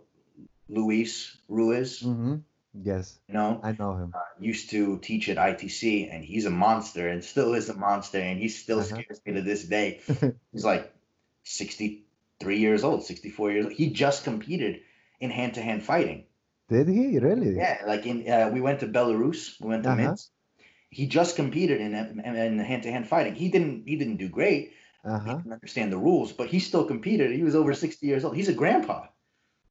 Luis 0.70 1.38
Ruiz. 1.48 2.02
Mm-hmm. 2.02 2.36
Yes. 2.84 3.18
You 3.28 3.36
know, 3.36 3.62
I 3.64 3.72
know 3.72 3.96
him. 3.96 4.12
Uh, 4.14 4.20
used 4.40 4.72
to 4.72 5.00
teach 5.00 5.30
at 5.30 5.38
ITC, 5.38 6.14
and 6.14 6.24
he's 6.24 6.46
a 6.46 6.50
monster, 6.50 7.08
and 7.08 7.24
still 7.24 7.54
is 7.54 7.70
a 7.70 7.74
monster, 7.74 8.20
and 8.20 8.40
he 8.40 8.50
still 8.50 8.80
uh-huh. 8.80 8.90
scares 8.90 9.22
me 9.26 9.34
to 9.34 9.42
this 9.42 9.64
day. 9.64 10.02
he's 10.52 10.66
like 10.66 10.94
63 11.44 12.58
years 12.58 12.84
old, 12.84 13.06
64 13.06 13.52
years 13.52 13.66
old. 13.66 13.74
He 13.74 13.92
just 13.92 14.26
competed 14.26 14.82
in 15.22 15.30
hand-to-hand 15.30 15.84
fighting. 15.84 16.26
Did 16.68 16.88
he 16.88 17.20
really? 17.20 17.56
Yeah, 17.56 17.84
like 17.86 18.06
in 18.06 18.30
uh, 18.30 18.50
we 18.52 18.60
went 18.60 18.80
to 18.80 18.88
Belarus, 18.88 19.60
we 19.62 19.70
went 19.70 19.84
to 19.84 19.92
uh-huh. 19.92 20.02
Minsk. 20.02 20.30
He 20.96 21.08
just 21.08 21.36
competed 21.36 21.82
in 21.82 21.94
in 21.94 22.60
hand 22.60 22.84
to 22.84 22.92
hand 22.92 23.06
fighting. 23.08 23.36
He 23.36 23.50
didn't 23.50 23.84
he 23.86 23.98
didn't 23.98 24.16
do 24.16 24.30
great. 24.30 24.74
Uh-huh. 25.04 25.20
He 25.20 25.36
didn't 25.36 25.54
understand 25.54 25.92
the 25.92 25.98
rules, 25.98 26.32
but 26.32 26.48
he 26.48 26.60
still 26.60 26.86
competed. 26.86 27.32
He 27.32 27.44
was 27.44 27.54
over 27.54 27.74
sixty 27.74 28.08
years 28.08 28.24
old. 28.24 28.36
He's 28.36 28.48
a 28.48 28.54
grandpa. 28.54 29.08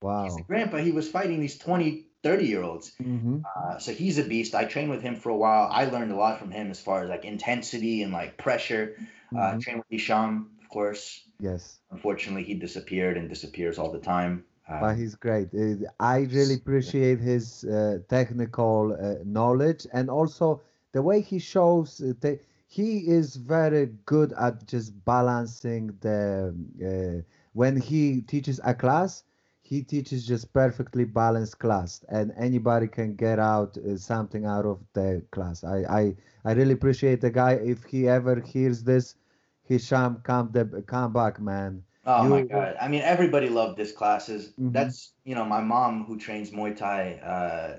Wow. 0.02 0.24
He's 0.24 0.36
a 0.36 0.42
grandpa. 0.42 0.76
He 0.76 0.92
was 0.92 1.08
fighting 1.08 1.40
these 1.40 1.56
20, 1.56 2.08
30 2.22 2.46
year 2.46 2.62
olds. 2.62 2.92
Mm-hmm. 3.00 3.38
Uh, 3.38 3.78
so 3.78 3.90
he's 3.92 4.18
a 4.18 4.24
beast. 4.24 4.54
I 4.54 4.66
trained 4.66 4.90
with 4.90 5.00
him 5.00 5.16
for 5.16 5.30
a 5.30 5.36
while. 5.36 5.66
I 5.72 5.86
learned 5.86 6.12
a 6.12 6.16
lot 6.16 6.38
from 6.40 6.50
him 6.50 6.70
as 6.70 6.78
far 6.78 7.04
as 7.04 7.08
like 7.08 7.24
intensity 7.24 8.02
and 8.02 8.12
like 8.12 8.36
pressure. 8.36 8.96
Uh, 8.98 9.36
mm-hmm. 9.36 9.56
Uh, 9.56 9.60
trained 9.62 9.78
with 9.78 9.86
Hisham, 9.88 10.50
of 10.60 10.68
course. 10.68 11.24
Yes. 11.40 11.80
Unfortunately, 11.90 12.44
he 12.44 12.52
disappeared 12.52 13.16
and 13.16 13.30
disappears 13.30 13.78
all 13.78 13.90
the 13.90 14.04
time. 14.14 14.44
Uh, 14.68 14.80
but 14.80 14.94
he's 14.96 15.14
great. 15.14 15.48
Uh, 15.54 15.88
I 15.98 16.18
really 16.36 16.56
appreciate 16.56 17.18
his 17.18 17.64
uh, 17.64 18.00
technical 18.10 18.92
uh, 18.92 19.24
knowledge 19.24 19.86
and 19.90 20.10
also 20.10 20.60
the 20.94 21.02
way 21.02 21.20
he 21.20 21.38
shows. 21.38 22.00
Uh, 22.00 22.14
the, 22.20 22.40
he 22.66 23.00
is 23.00 23.36
very 23.36 23.90
good 24.06 24.32
at 24.32 24.66
just 24.66 25.04
balancing 25.04 25.92
the. 26.00 26.54
Uh, 26.80 27.22
when 27.52 27.76
he 27.76 28.22
teaches 28.22 28.58
a 28.64 28.74
class, 28.74 29.24
he 29.60 29.82
teaches 29.82 30.26
just 30.26 30.52
perfectly 30.52 31.04
balanced 31.04 31.58
class, 31.58 32.02
and 32.08 32.32
anybody 32.38 32.88
can 32.88 33.14
get 33.14 33.38
out 33.38 33.76
something 33.96 34.46
out 34.46 34.64
of 34.64 34.78
the 34.94 35.22
class. 35.30 35.62
I, 35.62 35.78
I 36.00 36.02
I 36.46 36.52
really 36.52 36.72
appreciate 36.72 37.20
the 37.20 37.30
guy. 37.30 37.52
If 37.52 37.84
he 37.84 38.08
ever 38.08 38.40
hears 38.40 38.82
this, 38.82 39.16
Hisham, 39.64 40.22
come 40.24 40.50
the 40.52 40.82
come 40.86 41.12
back, 41.12 41.40
man 41.40 41.84
Oh 42.06 42.24
you, 42.24 42.28
my 42.28 42.42
god! 42.42 42.76
I 42.80 42.88
mean, 42.88 43.00
everybody 43.00 43.48
loved 43.48 43.78
this 43.78 43.92
classes. 43.92 44.48
Mm-hmm. 44.60 44.72
That's 44.72 45.12
you 45.24 45.34
know, 45.34 45.44
my 45.44 45.60
mom 45.60 46.04
who 46.04 46.18
trains 46.18 46.50
Muay 46.50 46.76
Thai. 46.76 47.14
Uh, 47.14 47.78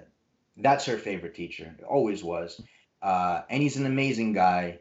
that's 0.57 0.85
her 0.85 0.97
favorite 0.97 1.35
teacher. 1.35 1.75
Always 1.87 2.23
was. 2.23 2.61
Uh, 3.05 3.43
and 3.51 3.61
he's 3.61 3.77
an 3.77 3.85
amazing 3.85 4.33
guy, 4.33 4.79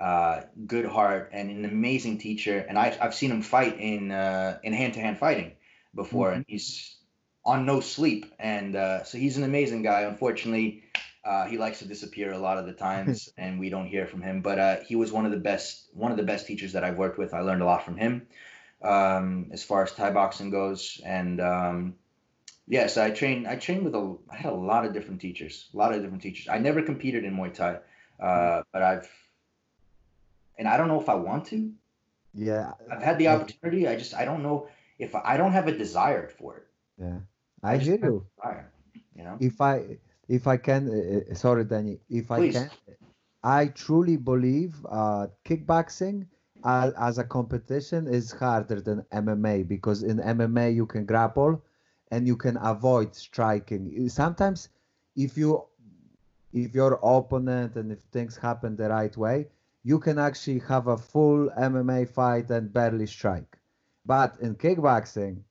uh, 0.00 0.42
good 0.64 0.84
heart, 0.84 1.30
and 1.32 1.50
an 1.50 1.64
amazing 1.64 2.18
teacher. 2.18 2.64
And 2.68 2.78
I've 2.78 2.96
I've 3.02 3.14
seen 3.16 3.32
him 3.32 3.42
fight 3.42 3.80
in 3.80 4.12
uh, 4.12 4.58
in 4.62 4.72
hand 4.72 4.94
to 4.94 5.00
hand 5.00 5.18
fighting 5.18 5.52
before, 5.92 6.28
mm-hmm. 6.28 6.36
and 6.36 6.44
he's 6.46 6.96
on 7.44 7.66
no 7.66 7.80
sleep. 7.80 8.32
And 8.38 8.76
uh, 8.76 9.02
so 9.02 9.18
he's 9.18 9.38
an 9.38 9.42
amazing 9.42 9.82
guy. 9.82 10.02
Unfortunately, 10.02 10.84
uh, 11.24 11.46
he 11.46 11.58
likes 11.58 11.80
to 11.80 11.88
disappear 11.88 12.30
a 12.30 12.38
lot 12.38 12.58
of 12.58 12.66
the 12.66 12.74
times, 12.74 13.28
and 13.36 13.58
we 13.58 13.70
don't 13.70 13.88
hear 13.88 14.06
from 14.06 14.22
him. 14.22 14.40
But 14.40 14.58
uh, 14.60 14.76
he 14.86 14.94
was 14.94 15.10
one 15.10 15.26
of 15.26 15.32
the 15.32 15.40
best 15.40 15.88
one 15.92 16.12
of 16.12 16.16
the 16.16 16.22
best 16.22 16.46
teachers 16.46 16.74
that 16.74 16.84
I've 16.84 16.96
worked 16.96 17.18
with. 17.18 17.34
I 17.34 17.40
learned 17.40 17.62
a 17.62 17.66
lot 17.66 17.84
from 17.84 17.96
him 17.96 18.28
um, 18.84 19.48
as 19.50 19.64
far 19.64 19.82
as 19.82 19.90
Thai 19.90 20.12
boxing 20.12 20.50
goes. 20.50 21.00
And 21.04 21.40
um, 21.40 21.94
yes, 22.66 22.96
I 22.96 23.10
trained. 23.10 23.46
I 23.46 23.56
trained 23.56 23.84
with 23.84 23.94
a. 23.94 24.16
I 24.30 24.36
had 24.36 24.52
a 24.52 24.56
lot 24.56 24.84
of 24.84 24.92
different 24.92 25.20
teachers. 25.20 25.68
A 25.74 25.76
lot 25.76 25.94
of 25.94 26.02
different 26.02 26.22
teachers. 26.22 26.48
I 26.48 26.58
never 26.58 26.82
competed 26.82 27.24
in 27.24 27.36
Muay 27.36 27.52
Thai, 27.52 27.78
uh, 28.20 28.62
but 28.72 28.82
I've. 28.82 29.10
And 30.56 30.68
I 30.68 30.76
don't 30.76 30.88
know 30.88 31.00
if 31.00 31.08
I 31.08 31.14
want 31.14 31.46
to. 31.46 31.72
Yeah. 32.32 32.72
I've 32.90 33.02
had 33.02 33.18
the 33.18 33.28
opportunity. 33.28 33.88
I 33.88 33.96
just 33.96 34.14
I 34.14 34.24
don't 34.24 34.42
know 34.42 34.68
if 34.98 35.14
I, 35.14 35.22
I 35.24 35.36
don't 35.36 35.52
have 35.52 35.68
a 35.68 35.76
desire 35.76 36.28
for 36.28 36.56
it. 36.58 36.66
Yeah, 36.98 37.18
I, 37.62 37.72
I 37.72 37.74
you. 37.74 38.26
Desire, 38.38 38.72
you 39.16 39.24
know. 39.24 39.36
If 39.40 39.60
I 39.60 39.98
if 40.28 40.46
I 40.46 40.56
can, 40.56 40.88
uh, 40.88 41.32
uh 41.32 41.34
sorry, 41.34 41.64
Danny. 41.64 42.00
If 42.08 42.28
Please. 42.28 42.56
I 42.56 42.60
can, 42.60 42.70
I 43.42 43.66
truly 43.66 44.16
believe 44.16 44.74
uh, 44.88 45.26
kickboxing 45.44 46.26
as 46.64 47.18
a 47.18 47.24
competition 47.24 48.06
is 48.06 48.32
harder 48.32 48.80
than 48.80 49.04
MMA 49.12 49.68
because 49.68 50.02
in 50.02 50.16
MMA 50.16 50.74
you 50.74 50.86
can 50.86 51.04
grapple 51.04 51.62
and 52.14 52.28
you 52.28 52.36
can 52.36 52.56
avoid 52.62 53.12
striking. 53.14 54.08
Sometimes 54.08 54.68
if 55.16 55.36
you 55.36 55.64
if 56.52 56.72
your 56.72 57.00
opponent 57.02 57.74
and 57.74 57.90
if 57.90 57.98
things 58.12 58.36
happen 58.36 58.76
the 58.76 58.88
right 58.88 59.16
way, 59.16 59.48
you 59.82 59.98
can 59.98 60.18
actually 60.18 60.60
have 60.60 60.86
a 60.86 60.96
full 60.96 61.50
MMA 61.58 62.08
fight 62.08 62.50
and 62.50 62.72
barely 62.72 63.06
strike. 63.06 63.58
But 64.06 64.36
in 64.40 64.54
kickboxing, 64.54 65.42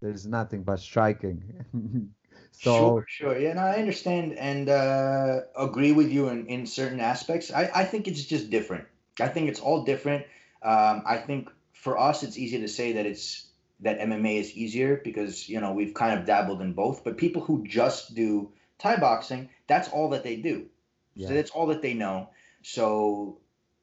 there's 0.00 0.24
nothing 0.26 0.62
but 0.62 0.78
striking. 0.78 1.42
so 2.52 2.78
sure, 2.78 3.06
sure. 3.08 3.38
Yeah, 3.40 3.58
I 3.58 3.74
understand 3.80 4.38
and 4.38 4.68
uh, 4.68 5.40
agree 5.58 5.92
with 5.92 6.12
you 6.12 6.28
in, 6.28 6.46
in 6.46 6.66
certain 6.66 7.00
aspects. 7.00 7.52
I, 7.52 7.70
I 7.74 7.84
think 7.84 8.06
it's 8.06 8.24
just 8.24 8.50
different. 8.50 8.86
I 9.18 9.28
think 9.28 9.48
it's 9.48 9.60
all 9.60 9.82
different. 9.82 10.24
Um, 10.62 11.02
I 11.06 11.16
think 11.16 11.50
for 11.72 11.98
us, 11.98 12.22
it's 12.22 12.38
easy 12.38 12.60
to 12.60 12.68
say 12.68 12.92
that 12.92 13.06
it's 13.06 13.43
that 13.80 14.00
MMA 14.00 14.40
is 14.40 14.52
easier 14.52 15.00
because 15.02 15.48
you 15.48 15.60
know 15.60 15.72
we've 15.72 15.94
kind 15.94 16.18
of 16.18 16.26
dabbled 16.26 16.60
in 16.62 16.72
both. 16.72 17.04
But 17.04 17.16
people 17.16 17.42
who 17.42 17.64
just 17.66 18.14
do 18.14 18.52
Thai 18.78 18.96
boxing, 18.96 19.50
that's 19.66 19.88
all 19.88 20.10
that 20.10 20.24
they 20.24 20.36
do. 20.36 20.66
Yeah. 21.14 21.28
So 21.28 21.34
that's 21.34 21.50
all 21.50 21.66
that 21.68 21.82
they 21.82 21.94
know. 21.94 22.30
So, 22.62 23.38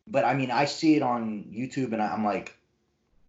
but 0.07 0.25
I 0.25 0.33
mean, 0.33 0.51
I 0.51 0.65
see 0.65 0.95
it 0.95 1.01
on 1.01 1.45
YouTube, 1.53 1.93
and 1.93 2.01
I'm 2.01 2.25
like, 2.25 2.57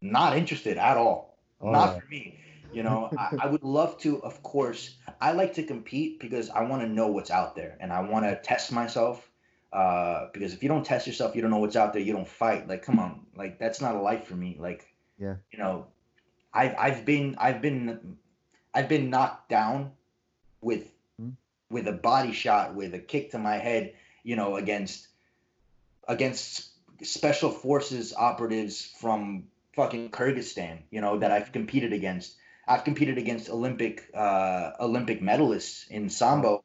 not 0.01 0.37
interested 0.37 0.77
at 0.77 0.97
all. 0.97 1.39
Oh, 1.61 1.71
not 1.71 1.95
yeah. 1.95 2.01
for 2.01 2.07
me. 2.09 2.39
You 2.73 2.83
know, 2.83 3.11
I, 3.19 3.37
I, 3.43 3.47
would 3.47 3.63
love 3.63 3.99
to, 3.99 4.23
of 4.23 4.43
course. 4.43 4.97
I 5.21 5.33
like 5.33 5.55
to 5.55 5.63
compete 5.63 6.21
because 6.21 6.49
I 6.49 6.63
want 6.63 6.83
to 6.83 6.89
know 6.89 7.09
what's 7.09 7.31
out 7.31 7.55
there 7.55 7.77
and 7.81 7.93
I 7.93 8.01
want 8.01 8.25
to 8.25 8.35
test 8.37 8.73
myself. 8.73 9.29
Uh, 9.73 10.29
because 10.33 10.55
if 10.55 10.63
you 10.63 10.69
don't 10.69 10.85
test 10.85 11.07
yourself, 11.07 11.37
you 11.37 11.43
don't 11.43 11.51
know 11.51 11.59
what's 11.59 11.77
out 11.77 11.93
there. 11.93 12.03
You 12.03 12.13
don't 12.13 12.29
fight. 12.29 12.69
Like, 12.69 12.83
come 12.83 12.99
on, 12.99 13.27
like 13.37 13.59
that's 13.59 13.81
not 13.81 13.95
a 13.95 14.01
life 14.01 14.25
for 14.27 14.35
me. 14.35 14.57
Like, 14.61 14.87
yeah, 15.19 15.37
you 15.51 15.59
know, 15.59 15.87
I've 16.53 16.75
I've 16.79 17.05
been 17.05 17.37
I've 17.39 17.63
been 17.63 18.17
I've 18.75 18.89
been 18.89 19.11
knocked 19.11 19.49
down 19.49 19.93
with 20.61 20.85
mm-hmm. 21.21 21.31
with 21.71 21.89
a 21.89 21.93
body 21.93 22.33
shot, 22.33 22.75
with 22.75 22.95
a 22.95 22.99
kick 22.99 23.31
to 23.33 23.39
my 23.39 23.57
head, 23.57 23.95
you 24.23 24.37
know, 24.37 24.57
against 24.57 25.09
against 26.09 26.71
special 27.03 27.51
forces 27.51 28.15
operatives 28.17 28.93
from 29.01 29.45
fucking 29.75 30.11
Kyrgyzstan, 30.11 30.79
you 30.91 31.01
know, 31.01 31.19
that 31.19 31.31
I've 31.31 31.53
competed 31.53 31.93
against. 31.93 32.37
I've 32.69 32.85
competed 32.85 33.19
against 33.19 33.51
Olympic 33.51 34.09
uh, 34.15 34.73
Olympic 34.79 35.21
medalists 35.21 35.89
in 35.89 36.09
sambo. 36.09 36.63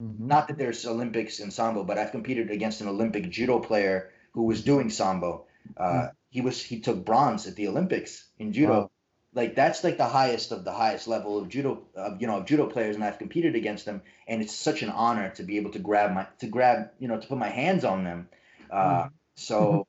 Mm-hmm. 0.00 0.26
Not 0.26 0.48
that 0.48 0.58
there's 0.58 0.86
Olympics 0.86 1.40
in 1.40 1.50
sambo, 1.50 1.84
but 1.84 1.98
I've 1.98 2.12
competed 2.12 2.50
against 2.50 2.80
an 2.80 2.88
Olympic 2.88 3.28
judo 3.28 3.58
player 3.58 4.10
who 4.32 4.44
was 4.44 4.62
doing 4.62 4.88
sambo. 4.88 5.46
Uh, 5.76 5.84
mm-hmm. 5.84 6.06
He 6.30 6.40
was 6.40 6.62
he 6.62 6.80
took 6.80 7.04
bronze 7.04 7.46
at 7.46 7.56
the 7.56 7.68
Olympics 7.68 8.28
in 8.38 8.52
judo. 8.52 8.72
Wow. 8.72 8.90
Like 9.34 9.54
that's 9.54 9.82
like 9.82 9.96
the 9.96 10.06
highest 10.06 10.52
of 10.52 10.64
the 10.64 10.72
highest 10.72 11.08
level 11.08 11.38
of 11.38 11.48
judo 11.48 11.82
of 11.94 12.20
you 12.20 12.26
know 12.26 12.38
of 12.38 12.46
judo 12.46 12.66
players, 12.66 12.96
and 12.96 13.04
I've 13.04 13.18
competed 13.18 13.54
against 13.54 13.86
them, 13.86 14.02
and 14.28 14.42
it's 14.42 14.54
such 14.54 14.82
an 14.82 14.90
honor 14.90 15.30
to 15.36 15.42
be 15.42 15.56
able 15.56 15.70
to 15.70 15.78
grab 15.78 16.12
my 16.12 16.26
to 16.40 16.46
grab 16.46 16.90
you 16.98 17.08
know 17.08 17.18
to 17.18 17.26
put 17.26 17.38
my 17.38 17.48
hands 17.48 17.84
on 17.84 18.04
them. 18.04 18.28
Uh, 18.70 19.04
mm-hmm. 19.04 19.08
So 19.36 19.86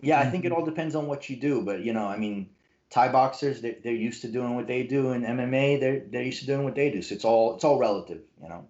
yeah, 0.00 0.20
I 0.20 0.28
think 0.30 0.44
it 0.44 0.52
all 0.52 0.64
depends 0.64 0.94
on 0.94 1.06
what 1.06 1.30
you 1.30 1.36
do, 1.36 1.62
but 1.62 1.80
you 1.80 1.92
know, 1.92 2.06
I 2.06 2.16
mean, 2.16 2.50
Thai 2.90 3.08
boxers 3.08 3.60
they're, 3.60 3.76
they're 3.82 3.92
used 3.92 4.22
to 4.22 4.28
doing 4.28 4.54
what 4.54 4.66
they 4.66 4.82
do, 4.82 5.10
and 5.10 5.24
MMA 5.24 5.80
they're 5.80 6.02
they're 6.10 6.22
used 6.22 6.40
to 6.40 6.46
doing 6.46 6.64
what 6.64 6.74
they 6.74 6.90
do. 6.90 7.02
So 7.02 7.14
it's 7.14 7.24
all 7.24 7.54
it's 7.54 7.64
all 7.64 7.78
relative, 7.78 8.22
you 8.42 8.48
know. 8.48 8.66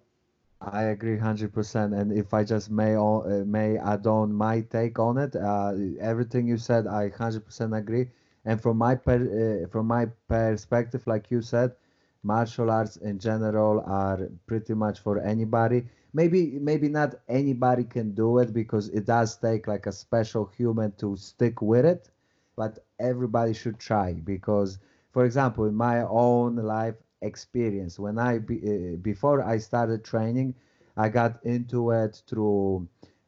I 0.61 0.83
agree 0.83 1.17
hundred 1.17 1.53
percent, 1.53 1.93
and 1.93 2.11
if 2.11 2.33
I 2.33 2.43
just 2.43 2.71
may 2.71 2.95
uh, 2.95 3.43
may 3.45 3.77
add 3.77 4.07
on 4.07 4.33
my 4.33 4.61
take 4.61 4.99
on 4.99 5.17
it, 5.17 5.35
uh, 5.35 5.73
everything 5.99 6.47
you 6.47 6.57
said, 6.57 6.87
I 6.87 7.09
hundred 7.09 7.45
percent 7.45 7.75
agree. 7.75 8.07
And 8.47 8.59
from 8.61 8.77
my 8.77 8.95
per, 8.95 9.19
uh, 9.65 9.67
from 9.67 9.87
my 9.87 10.07
perspective, 10.27 11.05
like 11.05 11.29
you 11.29 11.41
said, 11.43 11.75
martial 12.23 12.71
arts 12.71 12.97
in 12.97 13.19
general 13.19 13.81
are 13.85 14.29
pretty 14.47 14.73
much 14.73 14.99
for 14.99 15.19
anybody. 15.19 15.87
Maybe 16.13 16.57
maybe 16.59 16.89
not 16.89 17.15
anybody 17.27 17.83
can 17.83 18.13
do 18.15 18.39
it 18.39 18.53
because 18.53 18.89
it 18.89 19.05
does 19.05 19.37
take 19.37 19.67
like 19.67 19.85
a 19.85 19.91
special 19.91 20.45
human 20.47 20.93
to 20.93 21.15
stick 21.17 21.61
with 21.61 21.85
it 21.85 22.09
but 22.55 22.79
everybody 22.99 23.53
should 23.53 23.79
try 23.79 24.13
because 24.13 24.79
for 25.11 25.25
example 25.25 25.65
in 25.65 25.75
my 25.75 26.01
own 26.03 26.55
life 26.55 26.95
experience 27.21 27.99
when 27.99 28.17
i 28.19 28.37
uh, 28.37 28.95
before 29.01 29.41
i 29.43 29.57
started 29.57 30.03
training 30.03 30.53
i 30.97 31.09
got 31.09 31.43
into 31.45 31.91
it 31.91 32.21
through 32.27 32.87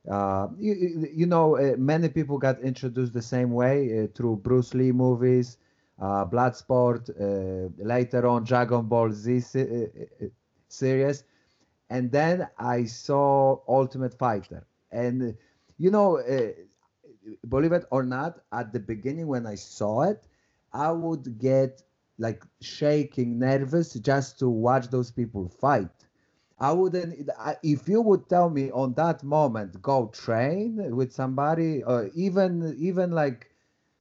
uh, 0.10 0.47
you, 0.57 1.07
you, 1.14 1.26
know 1.26 1.57
uh, 1.57 1.76
many 1.78 2.10
people 2.10 2.38
got 2.38 2.60
introduced 2.62 3.14
the 3.14 3.22
same 3.22 3.51
way 3.51 4.03
uh, 4.03 4.07
through 4.16 4.36
bruce 4.38 4.74
lee 4.74 4.91
movies 4.91 5.57
uh, 6.01 6.26
bloodsport 6.26 7.10
later 7.78 8.28
on 8.28 8.43
dragon 8.43 8.86
ball 8.88 9.12
z 9.12 9.39
series 10.68 11.24
and 11.89 12.12
then 12.12 12.47
I 12.57 12.86
saw 12.86 13.60
Ultimate 13.68 14.14
Fighter, 14.14 14.68
and 14.91 15.36
you 15.80 15.89
know, 15.89 16.22
believe 17.47 17.72
it 17.72 17.86
or 17.91 18.03
not, 18.03 18.39
at 18.51 18.74
the 18.74 18.80
beginning 18.80 19.28
when 19.28 19.45
I 19.45 19.55
saw 19.55 20.03
it, 20.03 20.28
I 20.74 20.91
would 20.91 21.39
get 21.39 21.82
like 22.18 22.43
shaking, 22.62 23.39
nervous 23.39 23.93
just 23.93 24.39
to 24.39 24.49
watch 24.49 24.89
those 24.89 25.12
people 25.12 25.49
fight. 25.60 25.89
I 26.60 26.72
wouldn't. 26.74 27.30
If 27.64 27.88
you 27.88 28.01
would 28.01 28.30
tell 28.30 28.49
me 28.49 28.72
on 28.72 28.93
that 28.93 29.24
moment, 29.24 29.82
go 29.82 30.07
train 30.07 30.95
with 30.95 31.12
somebody, 31.14 31.84
or 31.84 32.10
even 32.16 32.76
even 32.78 33.12
like 33.12 33.49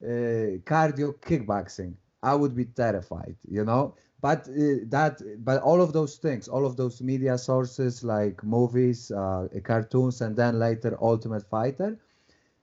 uh, 0.03 0.61
cardio 0.71 1.15
kickboxing, 1.21 1.95
I 2.23 2.35
would 2.35 2.55
be 2.55 2.65
terrified. 2.67 3.37
You 3.49 3.65
know, 3.65 3.95
but 4.21 4.49
uh, 4.49 4.85
that 4.89 5.21
but 5.45 5.63
all 5.63 5.81
of 5.83 5.93
those 5.93 6.17
things 6.17 6.49
all 6.49 6.65
of 6.67 6.77
those 6.77 7.01
media 7.03 7.39
sources 7.39 8.03
like 8.05 8.43
movies 8.45 9.11
uh, 9.11 9.47
cartoons 9.63 10.21
and 10.21 10.37
then 10.37 10.59
later 10.59 10.97
ultimate 11.01 11.45
fighter 11.49 11.99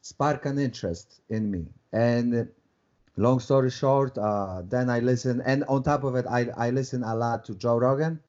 spark 0.02 0.46
an 0.46 0.58
interest 0.60 1.22
in 1.30 1.50
me 1.52 1.66
and 1.94 2.48
long 3.18 3.40
story 3.40 3.70
short 3.70 4.18
uh, 4.18 4.62
then 4.68 4.90
i 4.90 5.00
listen 5.00 5.42
and 5.46 5.64
on 5.66 5.84
top 5.84 6.04
of 6.04 6.16
it 6.16 6.26
I, 6.30 6.48
I 6.58 6.70
listen 6.72 7.04
a 7.04 7.16
lot 7.16 7.46
to 7.46 7.56
joe 7.56 7.78
rogan 7.78 8.20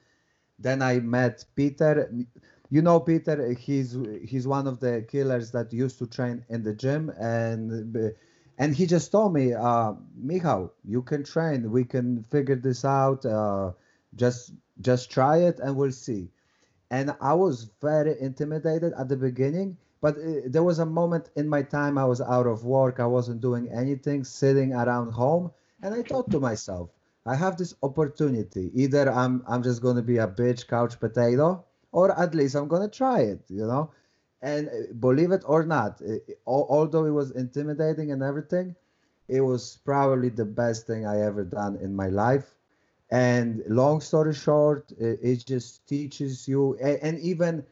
then 0.59 0.83
i 0.83 0.99
met 1.01 1.45
peter 1.55 2.11
you 2.71 2.83
know 2.83 2.99
peter 3.01 3.53
he's 3.53 3.97
he's 4.23 4.47
one 4.47 4.67
of 4.67 4.81
the 4.81 5.05
killers 5.09 5.51
that 5.53 5.73
used 5.73 5.99
to 5.99 6.07
train 6.07 6.45
in 6.49 6.63
the 6.63 6.75
gym 6.75 7.11
and 7.19 8.15
and 8.59 8.75
he 8.75 8.87
just 8.87 9.13
told 9.13 9.35
me, 9.35 9.53
uh, 9.53 9.93
Michał, 10.19 10.71
you 10.85 11.03
can 11.03 11.25
train. 11.25 11.71
We 11.71 11.85
can 11.85 12.23
figure 12.25 12.57
this 12.57 12.85
out. 12.85 13.25
Uh, 13.27 13.73
just 14.15 14.53
just 14.81 15.11
try 15.11 15.39
it, 15.39 15.61
and 15.61 15.77
we'll 15.77 15.93
see. 15.93 16.31
And 16.91 17.15
I 17.21 17.35
was 17.35 17.71
very 17.83 18.19
intimidated 18.21 18.93
at 18.99 19.09
the 19.09 19.17
beginning, 19.17 19.77
but 20.01 20.17
uh, 20.17 20.43
there 20.47 20.63
was 20.63 20.79
a 20.79 20.87
moment 20.87 21.31
in 21.37 21.49
my 21.49 21.63
time 21.63 21.99
I 21.99 22.05
was 22.07 22.21
out 22.21 22.47
of 22.47 22.65
work. 22.65 23.01
I 23.01 23.07
wasn't 23.07 23.41
doing 23.41 23.69
anything, 23.71 24.25
sitting 24.25 24.73
around 24.73 25.13
home, 25.13 25.51
and 25.83 25.95
I 25.95 26.03
thought 26.03 26.31
to 26.31 26.41
myself, 26.41 26.91
I 27.27 27.35
have 27.35 27.57
this 27.57 27.75
opportunity. 27.83 28.71
Either 28.75 29.11
I'm 29.11 29.43
I'm 29.49 29.63
just 29.63 29.83
to 29.97 30.03
be 30.03 30.19
a 30.19 30.29
bitch 30.29 30.67
couch 30.69 30.99
potato, 31.01 31.65
or 31.93 32.19
at 32.19 32.35
least 32.35 32.55
I'm 32.55 32.69
to 32.83 32.97
try 32.97 33.21
it. 33.21 33.43
You 33.49 33.67
know 33.67 33.91
and 34.43 34.69
uh, 34.69 34.93
believe 35.01 35.33
it 35.33 35.43
or 35.47 35.65
not, 35.65 36.01
it, 36.01 36.39
although 36.47 37.05
it 37.05 37.11
was 37.11 37.31
intimidating 37.33 38.13
and 38.13 38.23
everything, 38.23 38.75
it 39.29 39.41
was 39.41 39.79
probably 39.85 40.29
the 40.29 40.45
best 40.45 40.87
thing 40.87 41.07
I 41.07 41.23
ever 41.23 41.45
done 41.45 41.77
in 41.77 41.95
my 41.95 42.09
life. 42.09 42.55
And 43.11 43.63
long 43.69 44.01
story 44.01 44.35
short, 44.35 44.93
it, 44.99 45.19
it 45.23 45.47
just 45.47 45.87
teaches 45.89 46.47
you, 46.47 46.77
and, 46.81 46.99
and, 47.03 47.19
even 47.21 47.65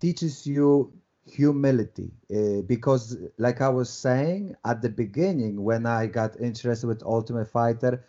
teaches 0.00 0.46
you 0.46 0.92
humility. 1.24 2.10
Uh, 2.34 2.62
because, 2.62 3.16
like 3.38 3.60
I 3.60 3.68
was 3.68 3.90
saying 3.90 4.56
at 4.64 4.82
the 4.82 4.88
beginning, 4.88 5.62
when 5.62 5.86
I 5.86 6.06
got 6.06 6.40
interested 6.40 6.86
with 6.86 7.02
Ultimate 7.02 7.48
Fighter, 7.48 8.04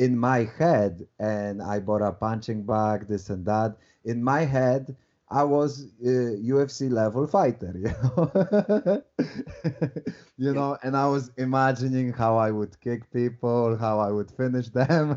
in 0.00 0.18
my 0.18 0.44
head, 0.58 1.06
and 1.20 1.62
I 1.62 1.80
bought 1.80 2.02
a 2.02 2.12
punching 2.12 2.64
bag, 2.64 3.06
this 3.06 3.30
and 3.30 3.44
that, 3.46 3.76
in 4.04 4.24
my 4.24 4.42
head, 4.46 4.96
I 5.30 5.44
was 5.44 5.84
a 6.02 6.38
UFC 6.52 6.90
level 6.90 7.26
fighter, 7.26 7.72
you 7.84 7.92
know, 8.02 9.02
you 10.38 10.54
know, 10.54 10.78
and 10.82 10.96
I 10.96 11.06
was 11.06 11.30
imagining 11.36 12.12
how 12.12 12.36
I 12.38 12.50
would 12.50 12.80
kick 12.80 13.12
people, 13.12 13.76
how 13.76 14.00
I 14.00 14.10
would 14.10 14.30
finish 14.30 14.68
them. 14.80 15.14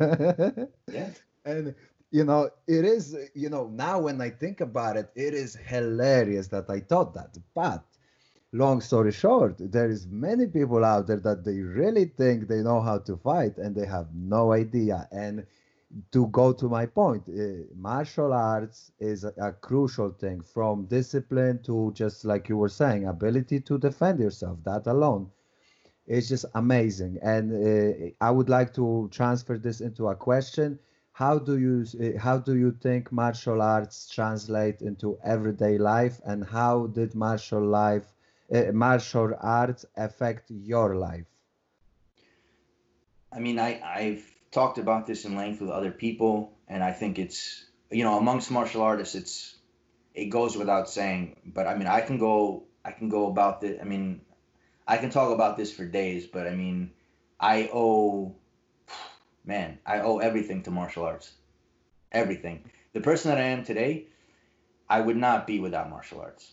yeah. 0.92 1.12
And 1.46 1.76
you 2.12 2.26
know, 2.26 2.50
it 2.68 2.86
is, 2.86 3.18
you 3.34 3.50
know, 3.50 3.68
now 3.70 4.00
when 4.02 4.22
I 4.22 4.30
think 4.30 4.62
about 4.62 4.98
it, 4.98 5.12
it 5.16 5.34
is 5.34 5.56
hilarious 5.56 6.48
that 6.50 6.70
I 6.70 6.82
thought 6.82 7.14
that. 7.16 7.38
But 7.56 7.84
long 8.54 8.82
story 8.82 9.12
short, 9.12 9.56
there 9.60 9.90
is 9.90 10.08
many 10.08 10.46
people 10.46 10.86
out 10.86 11.08
there 11.08 11.20
that 11.20 11.44
they 11.44 11.60
really 11.60 12.06
think 12.06 12.48
they 12.48 12.62
know 12.62 12.82
how 12.82 13.00
to 13.00 13.18
fight 13.18 13.58
and 13.58 13.76
they 13.76 13.86
have 13.86 14.08
no 14.14 14.54
idea. 14.54 15.08
And 15.12 15.46
to 16.12 16.28
go 16.28 16.54
to 16.54 16.70
my 16.70 16.86
point, 16.86 17.24
uh, 17.28 17.66
martial 17.76 18.32
arts 18.32 18.92
is 19.00 19.24
a, 19.24 19.34
a, 19.40 19.52
crucial 19.52 20.12
thing 20.12 20.42
from 20.42 20.86
discipline 20.86 21.62
to 21.64 21.92
just 21.94 22.26
like 22.26 22.48
you 22.48 22.58
were 22.58 22.70
saying, 22.70 23.08
ability 23.08 23.60
to 23.62 23.78
defend 23.78 24.20
yourself. 24.20 24.60
That 24.64 24.86
alone 24.88 25.30
is 26.06 26.30
just 26.30 26.46
amazing. 26.54 27.18
And 27.24 27.46
uh, 27.52 28.12
I 28.22 28.30
would 28.32 28.50
like 28.50 28.74
to 28.76 29.10
transfer 29.12 29.58
this 29.58 29.82
into 29.82 30.08
a 30.10 30.16
question. 30.16 30.80
How 31.12 31.38
do 31.38 31.58
you 31.58 31.86
uh, 32.02 32.20
how 32.20 32.38
do 32.40 32.56
you 32.56 32.72
think 32.72 33.12
martial 33.12 33.62
arts 33.62 34.10
translate 34.10 34.82
into 34.82 35.18
everyday 35.24 35.78
life, 35.78 36.20
and 36.26 36.44
how 36.44 36.88
did 36.88 37.14
martial 37.14 37.64
life 37.64 38.13
martial 38.74 39.34
arts 39.40 39.86
affect 39.98 40.52
your 40.52 40.96
life? 40.96 41.26
I 43.32 43.40
mean, 43.40 43.58
I 43.60 43.82
I've 43.84 44.26
talked 44.52 44.78
about 44.78 45.08
this 45.08 45.26
in 45.26 45.36
length 45.36 45.60
with 45.62 45.72
other 45.72 45.92
people, 45.92 46.54
and 46.68 46.84
I 46.84 46.92
think 46.92 47.18
it's 47.18 47.66
you 47.90 48.04
know 48.04 48.18
amongst 48.18 48.52
martial 48.52 48.82
artists, 48.82 49.16
it's 49.16 49.56
it 50.14 50.26
goes 50.26 50.56
without 50.56 50.90
saying. 50.90 51.38
But 51.46 51.68
I 51.68 51.76
mean, 51.76 51.88
I 51.88 52.02
can 52.02 52.18
go 52.18 52.64
I 52.86 52.92
can 52.92 53.10
go 53.10 53.28
about 53.28 53.62
this. 53.62 53.80
I 53.82 53.86
mean, 53.86 54.22
I 54.88 54.98
can 54.98 55.10
talk 55.10 55.34
about 55.34 55.58
this 55.58 55.74
for 55.74 55.86
days, 55.86 56.28
but 56.28 56.48
I 56.48 56.54
mean, 56.56 56.92
I 57.40 57.70
owe 57.74 58.36
man, 59.44 59.80
I 59.86 60.00
owe 60.00 60.20
everything 60.20 60.64
to 60.64 60.72
martial 60.72 61.04
arts, 61.04 61.32
everything. 62.12 62.70
The 62.94 63.02
person 63.02 63.32
that 63.32 63.40
I 63.40 63.48
am 63.48 63.64
today, 63.64 64.06
I 64.88 65.02
would 65.02 65.18
not 65.18 65.48
be 65.48 65.60
without 65.60 65.90
martial 65.90 66.22
arts. 66.22 66.52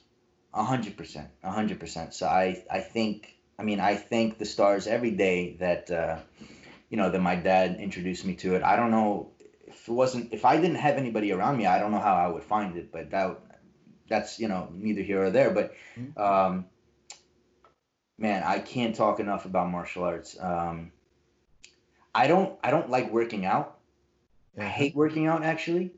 A 0.52 0.64
hundred 0.64 0.96
percent, 0.96 1.28
a 1.42 1.50
hundred 1.50 1.78
percent. 1.78 2.12
So 2.12 2.26
I, 2.26 2.64
I 2.70 2.80
think, 2.80 3.36
I 3.58 3.62
mean, 3.62 3.78
I 3.78 3.94
thank 3.94 4.38
the 4.38 4.44
stars 4.44 4.86
every 4.86 5.12
day 5.12 5.56
that 5.60 5.90
uh, 5.90 6.18
you 6.90 6.96
know, 6.96 7.10
that 7.10 7.20
my 7.20 7.36
dad 7.36 7.76
introduced 7.80 8.24
me 8.24 8.34
to 8.36 8.56
it. 8.56 8.62
I 8.62 8.76
don't 8.76 8.90
know 8.90 9.30
if 9.66 9.88
it 9.88 9.92
wasn't 9.92 10.32
if 10.32 10.44
I 10.44 10.56
didn't 10.56 10.76
have 10.76 10.96
anybody 10.96 11.32
around 11.32 11.56
me, 11.56 11.66
I 11.66 11.78
don't 11.78 11.92
know 11.92 12.00
how 12.00 12.14
I 12.14 12.26
would 12.26 12.42
find 12.42 12.76
it, 12.76 12.90
but 12.92 13.10
that 13.12 13.38
that's 14.08 14.40
you 14.40 14.48
know 14.48 14.68
neither 14.72 15.02
here 15.02 15.22
or 15.22 15.30
there. 15.30 15.50
But 15.50 15.74
mm-hmm. 15.96 16.20
um, 16.20 16.66
man, 18.18 18.42
I 18.42 18.58
can't 18.58 18.94
talk 18.94 19.20
enough 19.20 19.44
about 19.44 19.70
martial 19.70 20.02
arts. 20.02 20.36
Um, 20.38 20.90
I 22.12 22.26
don't 22.26 22.58
I 22.62 22.72
don't 22.72 22.90
like 22.90 23.12
working 23.12 23.46
out. 23.46 23.78
I 24.58 24.64
hate 24.64 24.96
working 24.96 25.26
out 25.26 25.44
actually. 25.44 25.92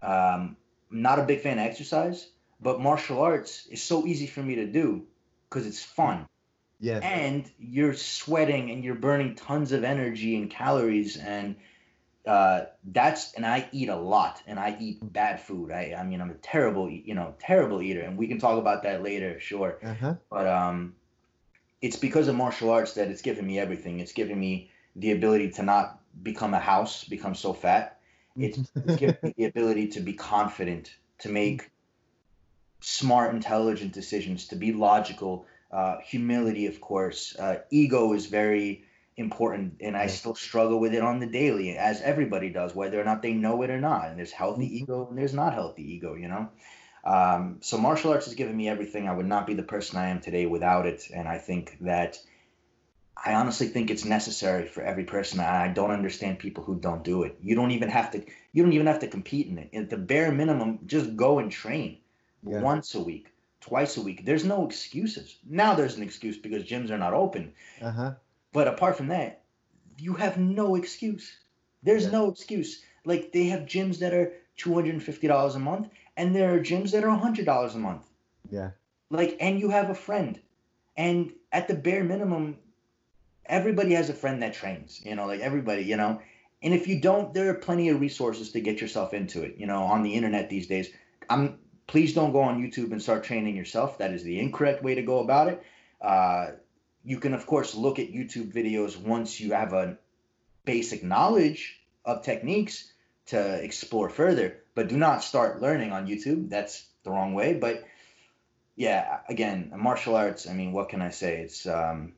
Um, 0.00 0.56
I'm 0.90 1.02
not 1.02 1.18
a 1.18 1.24
big 1.24 1.40
fan 1.40 1.58
of 1.58 1.66
exercise, 1.66 2.28
but 2.60 2.80
martial 2.80 3.20
arts 3.20 3.66
is 3.66 3.82
so 3.82 4.06
easy 4.06 4.26
for 4.26 4.42
me 4.42 4.56
to 4.56 4.66
do 4.66 5.06
because 5.48 5.66
it's 5.66 5.82
fun. 5.82 6.26
Yes. 6.78 7.02
And 7.02 7.50
you're 7.58 7.94
sweating 7.94 8.70
and 8.70 8.84
you're 8.84 8.94
burning 8.94 9.34
tons 9.34 9.72
of 9.72 9.84
energy 9.84 10.36
and 10.36 10.50
calories 10.50 11.16
and 11.16 11.56
uh, 12.26 12.64
that's 12.84 13.32
and 13.34 13.46
I 13.46 13.68
eat 13.72 13.88
a 13.88 13.96
lot 13.96 14.42
and 14.46 14.58
I 14.58 14.76
eat 14.78 14.98
bad 15.02 15.40
food. 15.40 15.72
I 15.72 15.94
I 15.98 16.04
mean 16.04 16.20
I'm 16.20 16.30
a 16.30 16.34
terrible 16.34 16.90
you 16.90 17.14
know 17.14 17.34
terrible 17.38 17.82
eater 17.82 18.00
and 18.00 18.16
we 18.16 18.28
can 18.28 18.38
talk 18.38 18.58
about 18.58 18.82
that 18.84 19.02
later, 19.02 19.40
sure. 19.40 19.78
Uh-huh. 19.82 20.14
But 20.30 20.46
um, 20.46 20.94
it's 21.80 21.96
because 21.96 22.28
of 22.28 22.34
martial 22.34 22.70
arts 22.70 22.94
that 22.94 23.08
it's 23.08 23.22
given 23.22 23.46
me 23.46 23.58
everything. 23.58 24.00
It's 24.00 24.12
given 24.12 24.38
me 24.38 24.70
the 24.96 25.12
ability 25.12 25.50
to 25.52 25.62
not 25.62 26.00
become 26.22 26.54
a 26.54 26.58
house, 26.58 27.04
become 27.04 27.34
so 27.34 27.52
fat. 27.52 27.98
It's, 28.36 28.58
it's 28.74 28.96
given 28.96 29.16
me 29.22 29.34
the 29.36 29.44
ability 29.44 29.88
to 29.88 30.00
be 30.00 30.12
confident, 30.12 30.94
to 31.20 31.28
make 31.28 31.70
smart, 32.80 33.34
intelligent 33.34 33.92
decisions, 33.92 34.48
to 34.48 34.56
be 34.56 34.72
logical. 34.72 35.46
Uh, 35.70 35.98
humility, 36.04 36.66
of 36.66 36.80
course. 36.80 37.36
Uh, 37.38 37.60
ego 37.70 38.12
is 38.12 38.26
very 38.26 38.84
important, 39.16 39.76
and 39.80 39.96
I 39.96 40.06
still 40.08 40.34
struggle 40.34 40.80
with 40.80 40.94
it 40.94 41.02
on 41.02 41.20
the 41.20 41.26
daily, 41.26 41.76
as 41.76 42.00
everybody 42.00 42.50
does, 42.50 42.74
whether 42.74 43.00
or 43.00 43.04
not 43.04 43.22
they 43.22 43.34
know 43.34 43.62
it 43.62 43.70
or 43.70 43.80
not. 43.80 44.08
And 44.08 44.18
there's 44.18 44.32
healthy 44.32 44.66
Mhm. 44.68 44.82
ego 44.82 45.06
and 45.08 45.18
there's 45.18 45.34
not 45.34 45.54
healthy 45.54 45.94
ego, 45.94 46.14
you 46.14 46.28
know. 46.28 46.48
Um, 47.04 47.58
so 47.60 47.78
martial 47.78 48.12
arts 48.12 48.26
has 48.26 48.34
given 48.34 48.56
me 48.56 48.68
everything. 48.68 49.08
I 49.08 49.14
would 49.14 49.26
not 49.26 49.46
be 49.46 49.54
the 49.54 49.62
person 49.62 49.98
I 49.98 50.08
am 50.08 50.20
today 50.20 50.46
without 50.46 50.86
it, 50.86 51.08
and 51.14 51.28
I 51.28 51.38
think 51.38 51.78
that 51.82 52.18
I 53.22 53.34
honestly 53.34 53.68
think 53.68 53.90
it's 53.90 54.04
necessary 54.04 54.66
for 54.66 54.82
every 54.82 55.04
person. 55.04 55.40
I 55.40 55.66
I 55.66 55.68
don't 55.68 55.90
understand 55.90 56.38
people 56.38 56.64
who 56.64 56.80
don't 56.80 57.04
do 57.04 57.22
it. 57.24 57.36
You 57.40 57.54
don't 57.54 57.70
even 57.72 57.90
have 57.90 58.10
to. 58.12 58.24
You 58.52 58.62
don't 58.62 58.72
even 58.72 58.86
have 58.86 59.00
to 59.00 59.08
compete 59.08 59.46
in 59.46 59.58
it. 59.58 59.70
At 59.74 59.90
the 59.90 59.96
bare 59.96 60.32
minimum, 60.32 60.80
just 60.86 61.16
go 61.16 61.38
and 61.38 61.50
train 61.50 61.98
Yeah. 62.46 62.60
once 62.60 62.94
a 62.94 63.00
week, 63.00 63.32
twice 63.60 63.96
a 63.96 64.02
week. 64.02 64.24
There's 64.24 64.44
no 64.44 64.66
excuses. 64.66 65.38
Now 65.48 65.74
there's 65.74 65.96
an 65.96 66.02
excuse 66.02 66.38
because 66.38 66.64
gyms 66.64 66.90
are 66.90 66.98
not 66.98 67.12
open. 67.12 67.52
Uh-huh. 67.82 68.12
But 68.52 68.68
apart 68.68 68.96
from 68.96 69.08
that, 69.08 69.42
you 69.98 70.14
have 70.14 70.38
no 70.38 70.74
excuse. 70.76 71.36
There's 71.82 72.04
Yeah. 72.04 72.12
no 72.12 72.30
excuse. 72.30 72.82
Like 73.04 73.32
they 73.32 73.46
have 73.46 73.60
gyms 73.62 73.98
that 73.98 74.14
are 74.14 74.32
two 74.56 74.74
hundred 74.74 74.94
and 74.94 75.02
fifty 75.02 75.26
dollars 75.26 75.54
a 75.54 75.58
month, 75.58 75.88
and 76.16 76.34
there 76.34 76.54
are 76.54 76.60
gyms 76.60 76.92
that 76.92 77.04
are 77.04 77.10
hundred 77.10 77.46
dollars 77.46 77.74
a 77.74 77.78
month. 77.78 78.06
Yeah. 78.50 78.70
Like, 79.10 79.36
and 79.40 79.58
you 79.60 79.70
have 79.70 79.90
a 79.90 79.94
friend, 79.94 80.38
and 80.96 81.32
at 81.52 81.66
the 81.68 81.74
bare 81.74 82.04
minimum, 82.04 82.56
everybody 83.46 83.94
has 83.94 84.08
a 84.10 84.14
friend 84.14 84.42
that 84.42 84.54
trains. 84.54 85.00
You 85.04 85.14
know, 85.14 85.26
like 85.26 85.40
everybody. 85.40 85.82
You 85.82 85.96
know, 85.96 86.20
and 86.62 86.74
if 86.74 86.86
you 86.88 87.00
don't, 87.00 87.32
there 87.34 87.48
are 87.50 87.54
plenty 87.54 87.88
of 87.88 88.00
resources 88.00 88.52
to 88.52 88.60
get 88.60 88.80
yourself 88.80 89.14
into 89.14 89.42
it. 89.42 89.56
You 89.58 89.66
know, 89.66 89.82
on 89.82 90.02
the 90.02 90.14
internet 90.14 90.48
these 90.50 90.66
days. 90.66 90.90
I'm 91.28 91.58
please 91.90 92.14
don't 92.14 92.30
go 92.30 92.42
on 92.42 92.62
YouTube 92.62 92.92
and 92.92 93.02
start 93.02 93.24
training 93.24 93.56
yourself. 93.56 93.98
That 93.98 94.12
is 94.12 94.22
the 94.22 94.38
incorrect 94.38 94.80
way 94.80 94.94
to 94.94 95.02
go 95.02 95.18
about 95.18 95.48
it. 95.48 95.62
Uh, 96.00 96.52
you 97.04 97.18
can 97.18 97.34
of 97.34 97.46
course 97.46 97.74
look 97.74 97.98
at 97.98 98.12
YouTube 98.12 98.52
videos 98.52 98.96
once 98.96 99.40
you 99.40 99.52
have 99.52 99.72
a 99.72 99.98
basic 100.64 101.02
knowledge 101.02 101.80
of 102.04 102.22
techniques 102.22 102.88
to 103.26 103.54
explore 103.64 104.08
further, 104.08 104.58
but 104.76 104.86
do 104.88 104.96
not 104.96 105.24
start 105.24 105.60
learning 105.60 105.90
on 105.90 106.06
YouTube. 106.06 106.48
That's 106.48 106.86
the 107.02 107.10
wrong 107.10 107.34
way. 107.34 107.54
But 107.54 107.84
yeah, 108.76 109.18
again, 109.28 109.72
martial 109.76 110.14
arts. 110.14 110.48
I 110.48 110.52
mean, 110.52 110.70
what 110.70 110.90
can 110.90 111.02
I 111.02 111.10
say? 111.10 111.40
It's 111.40 111.66
um, 111.66 112.12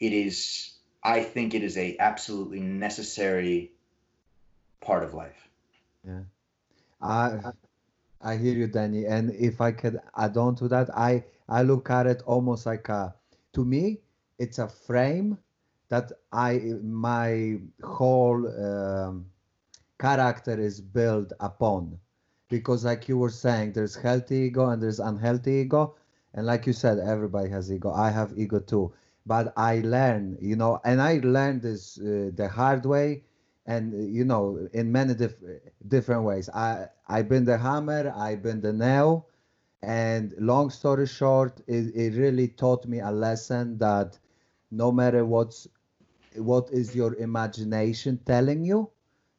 it 0.00 0.14
is. 0.14 0.72
I 1.02 1.22
think 1.22 1.52
it 1.52 1.62
is 1.62 1.76
a 1.76 1.98
absolutely 2.00 2.60
necessary 2.60 3.72
part 4.80 5.04
of 5.04 5.12
life. 5.12 5.48
Yeah. 6.06 6.20
I 8.24 8.36
hear 8.36 8.54
you, 8.54 8.66
Danny. 8.66 9.06
And 9.06 9.30
if 9.32 9.60
I 9.60 9.72
could 9.72 10.00
add 10.16 10.36
on 10.36 10.56
to 10.56 10.68
that, 10.68 10.90
I 10.96 11.24
I 11.48 11.62
look 11.62 11.90
at 11.90 12.06
it 12.06 12.22
almost 12.26 12.66
like 12.66 12.88
a 12.88 13.14
to 13.54 13.64
me, 13.64 14.00
it's 14.38 14.58
a 14.58 14.68
frame 14.68 15.38
that 15.88 16.12
I 16.32 16.58
my 16.82 17.60
whole 17.82 18.46
um, 18.48 19.26
character 19.98 20.58
is 20.58 20.80
built 20.80 21.32
upon. 21.40 21.98
Because 22.48 22.84
like 22.84 23.08
you 23.08 23.18
were 23.18 23.30
saying, 23.30 23.72
there's 23.72 23.96
healthy 23.96 24.36
ego 24.48 24.68
and 24.68 24.82
there's 24.82 25.00
unhealthy 25.00 25.52
ego. 25.64 25.96
And 26.34 26.46
like 26.46 26.66
you 26.66 26.72
said, 26.72 26.98
everybody 26.98 27.48
has 27.50 27.72
ego. 27.72 27.92
I 27.92 28.10
have 28.10 28.38
ego 28.38 28.60
too. 28.60 28.92
But 29.26 29.52
I 29.56 29.80
learn, 29.80 30.36
you 30.40 30.56
know, 30.56 30.80
and 30.84 31.00
I 31.02 31.20
learned 31.22 31.62
this 31.62 31.98
uh, 31.98 32.30
the 32.34 32.48
hard 32.48 32.84
way 32.86 33.24
and 33.66 33.94
uh, 33.94 33.98
you 33.98 34.24
know 34.24 34.68
in 34.72 34.90
many 34.92 35.14
diff- 35.14 35.42
different 35.88 36.24
ways. 36.24 36.48
I 36.50 36.88
i've 37.08 37.28
been 37.28 37.44
the 37.44 37.58
hammer 37.58 38.12
i've 38.16 38.42
been 38.42 38.60
the 38.60 38.72
nail 38.72 39.28
and 39.82 40.34
long 40.38 40.70
story 40.70 41.06
short 41.06 41.60
it, 41.66 41.94
it 41.94 42.14
really 42.16 42.48
taught 42.48 42.86
me 42.86 43.00
a 43.00 43.10
lesson 43.10 43.78
that 43.78 44.18
no 44.70 44.90
matter 44.92 45.24
what's 45.24 45.68
what 46.36 46.70
is 46.70 46.94
your 46.94 47.14
imagination 47.16 48.18
telling 48.24 48.64
you 48.64 48.90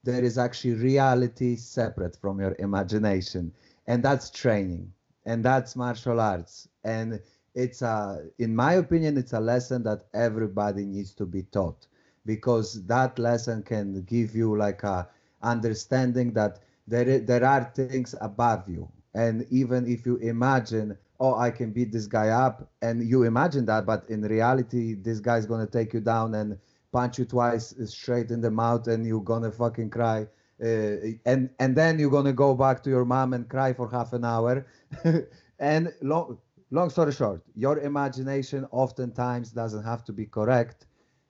there 0.04 0.24
is 0.24 0.38
actually 0.38 0.74
reality 0.76 1.56
separate 1.56 2.16
from 2.16 2.40
your 2.40 2.56
imagination. 2.60 3.52
And 3.88 4.04
that's 4.04 4.30
training 4.30 4.94
and 5.26 5.44
that's 5.44 5.76
martial 5.76 6.20
arts. 6.20 6.68
And 6.84 7.20
it's 7.56 7.82
a 7.82 8.26
in 8.38 8.56
my 8.56 8.74
opinion 8.74 9.18
it's 9.18 9.34
a 9.34 9.40
lesson 9.40 9.84
that 9.84 10.04
everybody 10.14 10.86
needs 10.86 11.14
to 11.16 11.26
be 11.26 11.44
taught 11.44 11.88
because 12.26 12.86
that 12.88 13.20
lesson 13.20 13.64
can 13.64 14.02
give 14.04 14.36
you 14.36 14.58
like 14.58 14.84
a 14.84 15.08
understanding 15.42 16.34
that 16.34 16.60
there 16.88 17.20
there 17.20 17.46
are 17.46 17.64
things 17.74 18.08
above 18.12 18.60
you. 18.60 18.82
And 19.08 19.46
even 19.50 19.86
if 19.86 20.06
you 20.06 20.18
imagine 20.18 20.98
oh 21.20 21.36
i 21.36 21.50
can 21.50 21.72
beat 21.72 21.92
this 21.92 22.08
guy 22.08 22.30
up 22.30 22.64
and 22.82 23.04
you 23.04 23.24
imagine 23.24 23.66
that 23.66 23.86
but 23.86 24.08
in 24.10 24.22
reality 24.22 24.94
this 24.94 25.20
guy's 25.20 25.46
gonna 25.46 25.66
take 25.66 25.94
you 25.94 26.00
down 26.00 26.34
and 26.34 26.58
punch 26.92 27.18
you 27.20 27.26
twice 27.26 27.74
straight 27.86 28.32
in 28.32 28.42
the 28.42 28.50
mouth 28.52 28.88
and 28.88 29.06
you're 29.06 29.22
gonna 29.22 29.52
fucking 29.52 29.90
cry 29.90 30.28
uh, 30.64 30.66
and 31.26 31.50
and 31.60 31.76
then 31.76 32.00
you're 32.00 32.10
gonna 32.12 32.34
go 32.34 32.54
back 32.56 32.82
to 32.84 32.90
your 32.90 33.06
mom 33.06 33.34
and 33.34 33.50
cry 33.50 33.74
for 33.74 33.90
half 33.90 34.14
an 34.14 34.24
hour. 34.26 34.66
And 35.60 35.94
long 36.02 36.38
long 36.72 36.90
story 36.90 37.12
short 37.12 37.42
your 37.56 37.80
imagination 37.80 38.66
oftentimes 38.72 39.52
doesn't 39.52 39.84
have 39.84 40.04
to 40.06 40.14
be 40.14 40.26
correct 40.26 40.86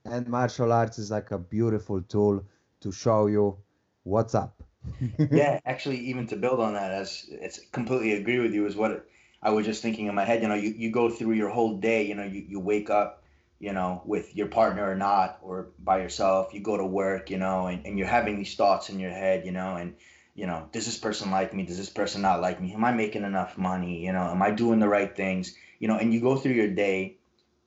and 0.06 0.28
martial 0.28 0.72
arts 0.72 0.97
is 0.99 1.12
like 1.12 1.32
a 1.32 1.38
beautiful 1.38 2.01
tool 2.03 2.43
to 2.80 2.91
show 2.91 3.28
you 3.28 3.58
what's 4.03 4.36
up 4.36 4.62
yeah, 5.32 5.60
actually, 5.66 5.97
even 5.97 6.28
to 6.28 6.36
build 6.36 6.60
on 6.60 6.74
that, 6.74 6.91
as 6.91 7.26
it's 7.30 7.60
completely 7.72 8.14
agree 8.14 8.39
with 8.39 8.53
you, 8.53 8.66
is 8.66 8.76
what 8.76 9.08
I 9.41 9.49
was 9.51 9.66
just 9.66 9.82
thinking 9.82 10.08
in 10.08 10.16
my 10.16 10.26
head. 10.26 10.41
You 10.41 10.47
know, 10.47 10.56
you, 10.56 10.74
you 10.78 10.91
go 10.91 11.10
through 11.10 11.34
your 11.34 11.49
whole 11.49 11.78
day. 11.78 12.06
You 12.06 12.16
know, 12.16 12.24
you, 12.24 12.45
you 12.47 12.60
wake 12.60 12.89
up, 12.89 13.24
you 13.60 13.74
know, 13.74 14.01
with 14.06 14.36
your 14.36 14.47
partner 14.47 14.89
or 14.89 14.95
not, 14.95 15.39
or 15.41 15.70
by 15.80 16.01
yourself. 16.01 16.53
You 16.53 16.62
go 16.62 16.78
to 16.78 16.86
work, 16.86 17.30
you 17.30 17.38
know, 17.38 17.68
and, 17.68 17.86
and 17.86 17.97
you're 17.97 18.08
having 18.08 18.38
these 18.38 18.56
thoughts 18.56 18.89
in 18.89 18.99
your 18.99 19.12
head, 19.12 19.45
you 19.45 19.51
know, 19.51 19.76
and 19.76 19.95
you 20.36 20.47
know, 20.47 20.68
does 20.72 20.86
this 20.86 20.97
person 20.97 21.32
like 21.32 21.53
me? 21.53 21.66
Does 21.66 21.78
this 21.78 21.89
person 21.89 22.22
not 22.22 22.41
like 22.41 22.62
me? 22.62 22.74
Am 22.74 22.84
I 22.84 22.91
making 22.91 23.24
enough 23.24 23.58
money? 23.58 24.06
You 24.06 24.14
know, 24.14 24.30
am 24.30 24.41
I 24.41 24.51
doing 24.51 24.80
the 24.80 24.89
right 24.89 25.16
things? 25.16 25.56
You 25.80 25.88
know, 25.88 25.97
and 25.97 26.14
you 26.14 26.22
go 26.22 26.36
through 26.36 26.53
your 26.53 26.70
day, 26.70 27.18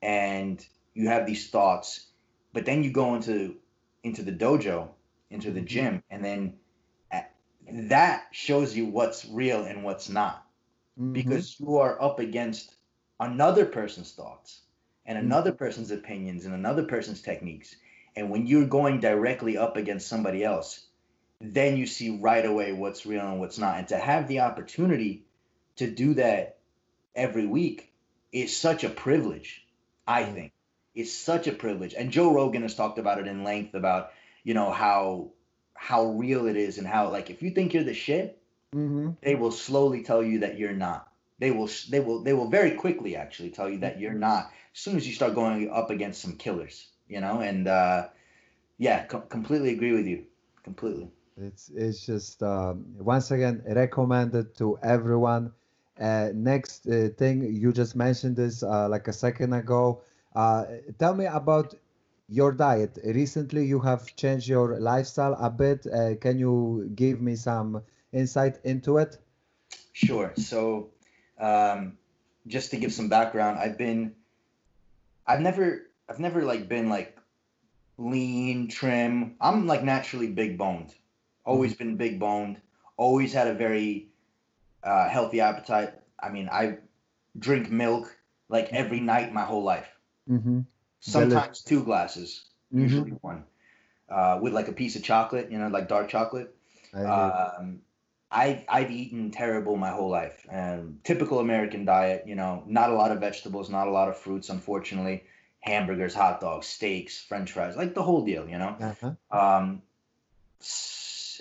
and 0.02 0.64
you 0.94 1.08
have 1.08 1.26
these 1.26 1.48
thoughts, 1.48 2.07
but 2.58 2.66
then 2.66 2.82
you 2.82 2.90
go 2.90 3.14
into 3.14 3.54
into 4.02 4.24
the 4.24 4.32
dojo, 4.32 4.88
into 5.30 5.52
the 5.52 5.60
Mhm. 5.60 5.66
gym, 5.68 6.02
and 6.10 6.24
then 6.24 6.58
that 7.70 8.26
shows 8.32 8.76
you 8.76 8.86
what's 8.86 9.24
real 9.26 9.64
and 9.64 9.84
what's 9.84 10.08
not 10.08 10.44
Mhm. 10.98 11.14
because 11.14 11.60
you 11.60 11.76
are 11.76 12.02
up 12.02 12.18
against 12.18 12.74
another 13.20 13.64
person's 13.64 14.12
thoughts 14.12 14.62
and 15.06 15.16
Mhm. 15.18 15.18
another 15.18 15.52
person's 15.52 15.92
opinions 15.92 16.46
and 16.46 16.54
another 16.54 16.82
person's 16.82 17.22
techniques 17.22 17.76
and 18.16 18.28
when 18.28 18.48
you're 18.48 18.66
going 18.66 18.98
directly 18.98 19.56
up 19.56 19.76
against 19.76 20.08
somebody 20.08 20.42
else 20.42 20.86
then 21.40 21.76
you 21.76 21.86
see 21.86 22.18
right 22.18 22.44
away 22.44 22.72
what's 22.72 23.06
real 23.06 23.28
and 23.28 23.38
what's 23.38 23.58
not 23.58 23.78
and 23.78 23.86
to 23.88 23.96
have 23.96 24.26
the 24.26 24.40
opportunity 24.40 25.24
to 25.76 25.88
do 25.88 26.14
that 26.14 26.58
every 27.14 27.46
week 27.46 27.92
is 28.32 28.56
such 28.56 28.82
a 28.82 28.90
privilege 28.90 29.64
i 30.08 30.24
think 30.24 30.52
it's 30.98 31.12
such 31.12 31.46
a 31.46 31.52
privilege 31.52 31.94
and 31.94 32.10
joe 32.10 32.32
rogan 32.32 32.62
has 32.62 32.74
talked 32.74 32.98
about 32.98 33.18
it 33.18 33.26
in 33.26 33.44
length 33.44 33.74
about 33.74 34.10
you 34.42 34.54
know 34.54 34.70
how 34.70 35.30
how 35.74 36.06
real 36.24 36.46
it 36.46 36.56
is 36.56 36.78
and 36.78 36.86
how 36.86 37.10
like 37.10 37.30
if 37.30 37.42
you 37.42 37.50
think 37.50 37.72
you're 37.72 37.84
the 37.84 37.94
shit 37.94 38.34
Mhm. 38.74 39.16
they 39.22 39.34
will 39.34 39.50
slowly 39.52 40.02
tell 40.02 40.22
you 40.22 40.40
that 40.40 40.58
you're 40.58 40.74
not 40.88 41.08
they 41.38 41.50
will 41.50 41.68
they 41.90 42.00
will 42.00 42.22
they 42.24 42.32
will 42.34 42.50
very 42.50 42.72
quickly 42.72 43.16
actually 43.16 43.50
tell 43.50 43.68
you 43.70 43.78
that 43.78 43.98
you're 44.00 44.20
not 44.28 44.50
as 44.74 44.80
soon 44.80 44.96
as 44.96 45.06
you 45.06 45.14
start 45.14 45.34
going 45.34 45.70
up 45.70 45.90
against 45.90 46.20
some 46.20 46.36
killers 46.36 46.88
you 47.08 47.20
know 47.20 47.40
and 47.40 47.68
uh 47.68 48.08
yeah 48.78 49.04
com- 49.06 49.28
completely 49.28 49.70
agree 49.72 49.92
with 49.92 50.06
you 50.06 50.24
completely 50.64 51.08
It's 51.40 51.70
it's 51.70 52.04
just 52.04 52.42
um, 52.42 52.84
once 52.98 53.30
again 53.30 53.62
recommended 53.66 54.56
to 54.58 54.76
everyone. 54.82 55.52
Uh, 56.00 56.30
next 56.34 56.86
uh, 56.86 57.08
thing 57.16 57.42
you 57.62 57.72
just 57.72 57.94
mentioned 57.96 58.34
this 58.36 58.62
uh, 58.62 58.88
like 58.88 59.06
a 59.08 59.12
second 59.12 59.52
ago. 59.52 60.02
Uh, 60.38 60.64
tell 61.00 61.14
me 61.14 61.24
about 61.24 61.74
your 62.28 62.52
diet. 62.52 62.96
Recently, 63.04 63.66
you 63.66 63.80
have 63.80 64.14
changed 64.14 64.46
your 64.46 64.78
lifestyle 64.78 65.34
a 65.34 65.50
bit. 65.50 65.84
Uh, 65.84 66.14
can 66.14 66.38
you 66.38 66.88
give 66.94 67.20
me 67.20 67.34
some 67.34 67.82
insight 68.12 68.58
into 68.62 68.98
it? 68.98 69.18
Sure. 69.92 70.32
So, 70.36 70.90
um, 71.40 71.98
just 72.46 72.70
to 72.70 72.76
give 72.76 72.92
some 72.92 73.08
background, 73.08 73.58
I've 73.58 73.76
been, 73.76 74.14
I've 75.26 75.40
never, 75.40 75.88
I've 76.08 76.20
never 76.20 76.44
like 76.44 76.68
been 76.68 76.88
like 76.88 77.18
lean, 77.96 78.68
trim. 78.68 79.34
I'm 79.40 79.66
like 79.66 79.82
naturally 79.82 80.28
big 80.28 80.56
boned. 80.56 80.94
Always 81.44 81.74
been 81.74 81.96
big 81.96 82.20
boned. 82.20 82.60
Always 82.96 83.32
had 83.32 83.48
a 83.48 83.54
very 83.54 84.06
uh, 84.84 85.08
healthy 85.08 85.40
appetite. 85.40 85.94
I 86.20 86.28
mean, 86.28 86.48
I 86.52 86.78
drink 87.36 87.72
milk 87.72 88.16
like 88.48 88.72
every 88.72 89.00
night 89.00 89.32
my 89.32 89.42
whole 89.42 89.64
life. 89.64 89.97
Mm-hmm. 90.28 90.60
Sometimes 91.00 91.62
two 91.62 91.84
glasses, 91.84 92.44
Mhm. 92.72 92.82
usually 92.82 93.10
one, 93.22 93.44
uh, 94.08 94.38
with 94.42 94.52
like 94.52 94.68
a 94.68 94.72
piece 94.72 94.96
of 94.96 95.02
chocolate, 95.02 95.50
you 95.50 95.58
know, 95.58 95.68
like 95.68 95.88
dark 95.88 96.08
chocolate. 96.08 96.54
I 96.94 97.04
Um, 97.04 97.82
I 98.30 98.64
I've 98.68 98.90
eaten 98.90 99.30
terrible 99.30 99.76
my 99.76 99.90
whole 99.90 100.10
life, 100.10 100.46
and 100.50 101.02
typical 101.04 101.38
American 101.38 101.84
diet. 101.84 102.26
You 102.26 102.34
know, 102.34 102.62
not 102.66 102.90
a 102.90 102.94
lot 102.94 103.12
of 103.12 103.20
vegetables, 103.20 103.70
not 103.70 103.88
a 103.88 103.90
lot 103.90 104.08
of 104.08 104.18
fruits, 104.18 104.50
unfortunately. 104.50 105.24
Hamburgers, 105.60 106.14
hot 106.14 106.40
dogs, 106.40 106.66
steaks, 106.66 107.18
French 107.18 107.52
fries, 107.52 107.76
like 107.76 107.94
the 107.94 108.02
whole 108.02 108.24
deal. 108.24 108.48
You 108.48 108.58
know. 108.58 108.76
Uh-huh. 108.80 109.12
Um, 109.30 109.82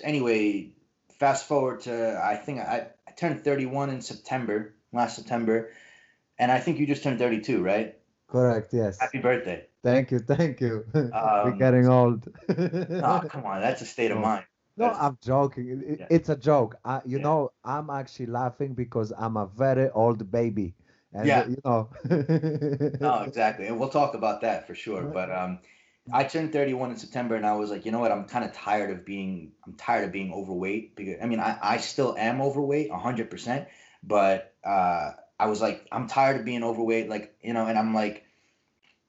anyway, 0.02 0.70
fast 1.18 1.46
forward 1.46 1.80
to 1.82 2.20
I 2.22 2.36
think 2.36 2.60
I, 2.60 2.88
I 3.06 3.10
turned 3.12 3.44
31 3.44 3.90
in 3.90 4.00
September, 4.00 4.74
last 4.92 5.16
September, 5.16 5.70
and 6.38 6.50
I 6.50 6.60
think 6.60 6.78
you 6.78 6.86
just 6.86 7.02
turned 7.02 7.18
32, 7.18 7.62
right? 7.62 7.97
Correct. 8.28 8.72
Yes. 8.74 8.98
Happy 9.00 9.18
birthday! 9.18 9.66
Thank 9.82 10.10
you. 10.10 10.18
Thank 10.20 10.60
you. 10.60 10.84
We're 10.94 11.10
Um, 11.14 11.58
getting 11.58 11.88
old. 11.88 12.28
Oh, 12.48 13.22
come 13.28 13.44
on, 13.46 13.60
that's 13.60 13.80
a 13.82 13.86
state 13.86 14.10
of 14.10 14.18
mind. 14.18 14.44
No, 14.76 14.86
That's- 14.86 15.02
I'm 15.02 15.18
joking. 15.24 15.68
It- 15.68 15.90
it- 15.92 15.98
Yeah. 16.00 16.06
It's 16.10 16.28
a 16.28 16.36
joke. 16.36 16.76
I, 16.84 17.00
you 17.04 17.16
Yeah. 17.18 17.24
know, 17.24 17.52
I'm 17.64 17.90
actually 17.90 18.26
laughing 18.26 18.74
because 18.74 19.12
I'm 19.16 19.36
a 19.36 19.46
very 19.46 19.88
old 19.90 20.30
baby, 20.30 20.74
and 21.12 21.26
Yeah. 21.26 21.46
you 21.48 21.56
know. 21.64 21.88
No, 23.00 23.22
exactly, 23.22 23.66
and 23.66 23.78
we'll 23.80 23.88
talk 23.88 24.14
about 24.14 24.42
that 24.42 24.66
for 24.66 24.74
sure. 24.74 25.02
But 25.02 25.30
um, 25.32 25.58
I 26.12 26.24
turned 26.24 26.52
31 26.52 26.90
in 26.90 26.96
September, 26.98 27.34
and 27.34 27.46
I 27.46 27.56
was 27.56 27.70
like, 27.70 27.86
you 27.86 27.92
know 27.92 27.98
what? 28.00 28.12
I'm 28.12 28.26
kind 28.26 28.44
of 28.44 28.52
tired 28.52 28.90
of 28.90 29.04
being. 29.06 29.52
I'm 29.66 29.72
tired 29.74 30.04
of 30.04 30.12
being 30.12 30.32
overweight 30.32 30.94
because 30.96 31.16
I 31.22 31.26
mean, 31.26 31.40
I, 31.40 31.58
I 31.62 31.76
still 31.78 32.14
am 32.18 32.40
overweight, 32.42 32.90
100 32.90 33.30
percent. 33.30 33.68
But 34.02 34.54
uh, 34.64 35.12
I 35.38 35.46
was 35.46 35.60
like, 35.60 35.86
I'm 35.92 36.08
tired 36.08 36.38
of 36.40 36.44
being 36.44 36.64
overweight, 36.64 37.08
like 37.08 37.34
you 37.42 37.52
know, 37.52 37.66
and 37.66 37.78
I'm 37.78 37.94
like, 37.94 38.24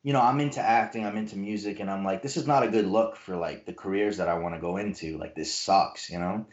you 0.03 0.13
know, 0.13 0.21
I'm 0.21 0.39
into 0.39 0.61
acting, 0.61 1.05
I'm 1.05 1.17
into 1.17 1.37
music, 1.37 1.79
and 1.79 1.89
I'm 1.89 2.05
like, 2.05 2.21
this 2.21 2.37
is 2.37 2.47
not 2.47 2.63
a 2.63 2.69
good 2.69 2.85
look 2.85 3.15
for 3.15 3.35
like 3.35 3.65
the 3.65 3.73
careers 3.73 4.17
that 4.17 4.29
I 4.29 4.37
want 4.37 4.55
to 4.55 4.61
go 4.61 4.77
into. 4.77 5.17
Like 5.17 5.35
this 5.35 5.53
sucks, 5.53 6.09
you 6.09 6.19
know. 6.19 6.45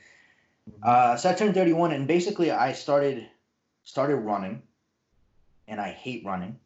Uh, 0.82 1.16
so 1.16 1.30
I 1.30 1.34
turned 1.34 1.54
31, 1.54 1.92
and 1.92 2.06
basically 2.08 2.50
I 2.50 2.72
started 2.72 3.28
started 3.82 4.16
running, 4.16 4.62
and 5.68 5.80
I 5.80 5.90
hate 5.90 6.24
running. 6.24 6.58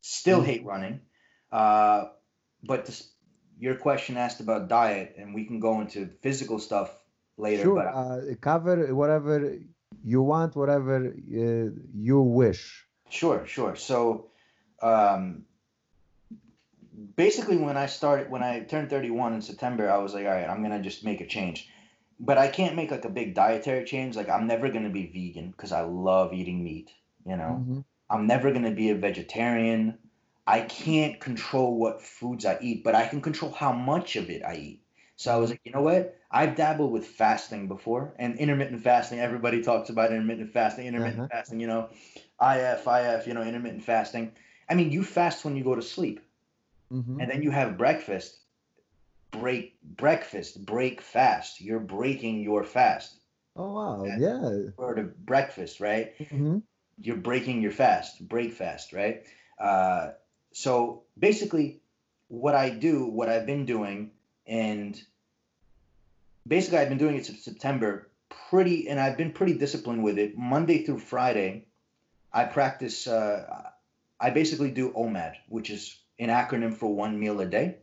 Still 0.00 0.40
Mhm. 0.40 0.46
hate 0.46 0.64
running. 0.64 1.00
Uh, 1.52 2.08
but 2.62 2.86
this, 2.86 3.10
your 3.58 3.74
question 3.74 4.16
asked 4.16 4.40
about 4.40 4.68
diet, 4.68 5.16
and 5.18 5.34
we 5.34 5.44
can 5.44 5.60
go 5.60 5.80
into 5.80 6.06
physical 6.22 6.58
stuff 6.58 6.90
later. 7.36 7.64
Sure. 7.64 7.74
But 7.74 7.86
Uh, 7.86 8.34
cover 8.40 8.94
whatever 8.94 9.58
you 10.04 10.22
want, 10.22 10.56
whatever 10.56 11.06
uh, 11.06 11.70
you 11.94 12.20
wish. 12.20 12.86
Sure, 13.10 13.46
sure. 13.46 13.76
So, 13.76 14.30
um, 14.82 15.44
basically, 17.16 17.56
when 17.56 17.76
I 17.76 17.86
started, 17.86 18.30
when 18.30 18.42
I 18.42 18.60
turned 18.60 18.90
31 18.90 19.34
in 19.34 19.42
September, 19.42 19.90
I 19.90 19.98
was 19.98 20.14
like, 20.14 20.26
all 20.26 20.32
right, 20.32 20.48
I'm 20.48 20.62
gonna 20.62 20.82
just 20.82 21.04
make 21.04 21.20
a 21.20 21.26
change. 21.26 21.68
But 22.20 22.38
I 22.38 22.48
can't 22.48 22.74
make 22.74 22.90
like 22.90 23.04
a 23.04 23.10
big 23.10 23.34
dietary 23.34 23.84
change. 23.84 24.16
Like, 24.16 24.28
I'm 24.28 24.46
never 24.46 24.68
gonna 24.70 24.90
be 24.90 25.06
vegan 25.06 25.50
because 25.50 25.72
I 25.72 25.82
love 25.82 26.32
eating 26.32 26.62
meat, 26.64 26.90
you 27.24 27.36
know. 27.36 27.64
Mhm. 27.66 27.84
I'm 28.10 28.26
never 28.26 28.52
gonna 28.52 28.72
be 28.72 28.90
a 28.90 28.94
vegetarian. 28.94 29.98
I 30.46 30.62
can't 30.62 31.20
control 31.20 31.78
what 31.78 32.02
foods 32.02 32.46
I 32.46 32.58
eat, 32.60 32.82
but 32.82 32.94
I 32.94 33.06
can 33.06 33.20
control 33.20 33.52
how 33.52 33.72
much 33.72 34.16
of 34.16 34.30
it 34.30 34.42
I 34.42 34.54
eat. 34.56 34.82
So 35.16 35.32
I 35.32 35.36
was 35.36 35.50
like, 35.50 35.60
you 35.64 35.72
know 35.72 35.82
what? 35.82 36.17
I've 36.30 36.56
dabbled 36.56 36.92
with 36.92 37.06
fasting 37.06 37.68
before 37.68 38.14
and 38.18 38.38
intermittent 38.38 38.82
fasting. 38.82 39.18
Everybody 39.18 39.62
talks 39.62 39.88
about 39.90 40.10
intermittent 40.12 40.52
fasting, 40.52 40.86
intermittent 40.86 41.20
Uh-huh. 41.20 41.28
fasting, 41.30 41.60
you 41.60 41.66
know, 41.66 41.88
IF, 42.40 42.86
IF, 42.86 43.26
you 43.26 43.34
know, 43.34 43.42
intermittent 43.42 43.84
fasting. 43.84 44.32
I 44.68 44.74
mean, 44.74 44.92
you 44.92 45.02
fast 45.02 45.44
when 45.44 45.56
you 45.56 45.64
go 45.64 45.74
to 45.74 45.82
sleep 45.82 46.20
Mhm. 46.92 47.20
and 47.20 47.30
then 47.30 47.42
you 47.42 47.50
have 47.50 47.78
breakfast. 47.78 48.38
Break 49.30 49.80
breakfast, 49.82 50.64
break 50.64 51.00
fast. 51.02 51.60
You're 51.60 51.80
breaking 51.80 52.40
your 52.42 52.64
fast. 52.64 53.14
Oh 53.56 53.72
wow, 53.72 54.04
Yeah. 54.04 54.18
yeah. 54.18 54.70
Or 54.76 54.94
of 54.94 55.26
breakfast, 55.26 55.80
right? 55.80 56.14
Mhm. 56.20 56.62
you're 57.00 57.16
breaking 57.16 57.62
your 57.62 57.70
fast, 57.72 58.26
break 58.26 58.52
fast, 58.52 58.92
right? 58.92 59.24
Uh, 59.58 60.12
so 60.52 61.04
basically, 61.18 61.80
what 62.28 62.54
I 62.54 62.70
do, 62.70 63.06
what 63.06 63.28
I've 63.28 63.46
been 63.46 63.66
doing, 63.66 64.12
and 64.46 65.00
basically 66.46 66.78
I've 66.78 66.88
been 66.88 66.98
doing 66.98 67.16
it 67.16 67.26
since 67.26 67.44
September, 67.44 68.08
pretty, 68.50 68.88
and 68.88 68.98
I've 69.00 69.16
been 69.16 69.32
pretty 69.32 69.54
disciplined 69.54 70.02
with 70.02 70.18
it. 70.18 70.36
Monday 70.36 70.84
through 70.84 70.98
Friday, 70.98 71.66
I 72.32 72.44
practice. 72.44 73.06
Uh, 73.06 73.70
I 74.20 74.30
basically 74.30 74.70
do 74.70 74.90
OMAD, 74.92 75.36
which 75.48 75.70
is 75.70 75.96
an 76.18 76.28
acronym 76.28 76.74
for 76.74 76.92
one 76.94 77.18
meal 77.18 77.40
a 77.40 77.46
day. 77.46 77.76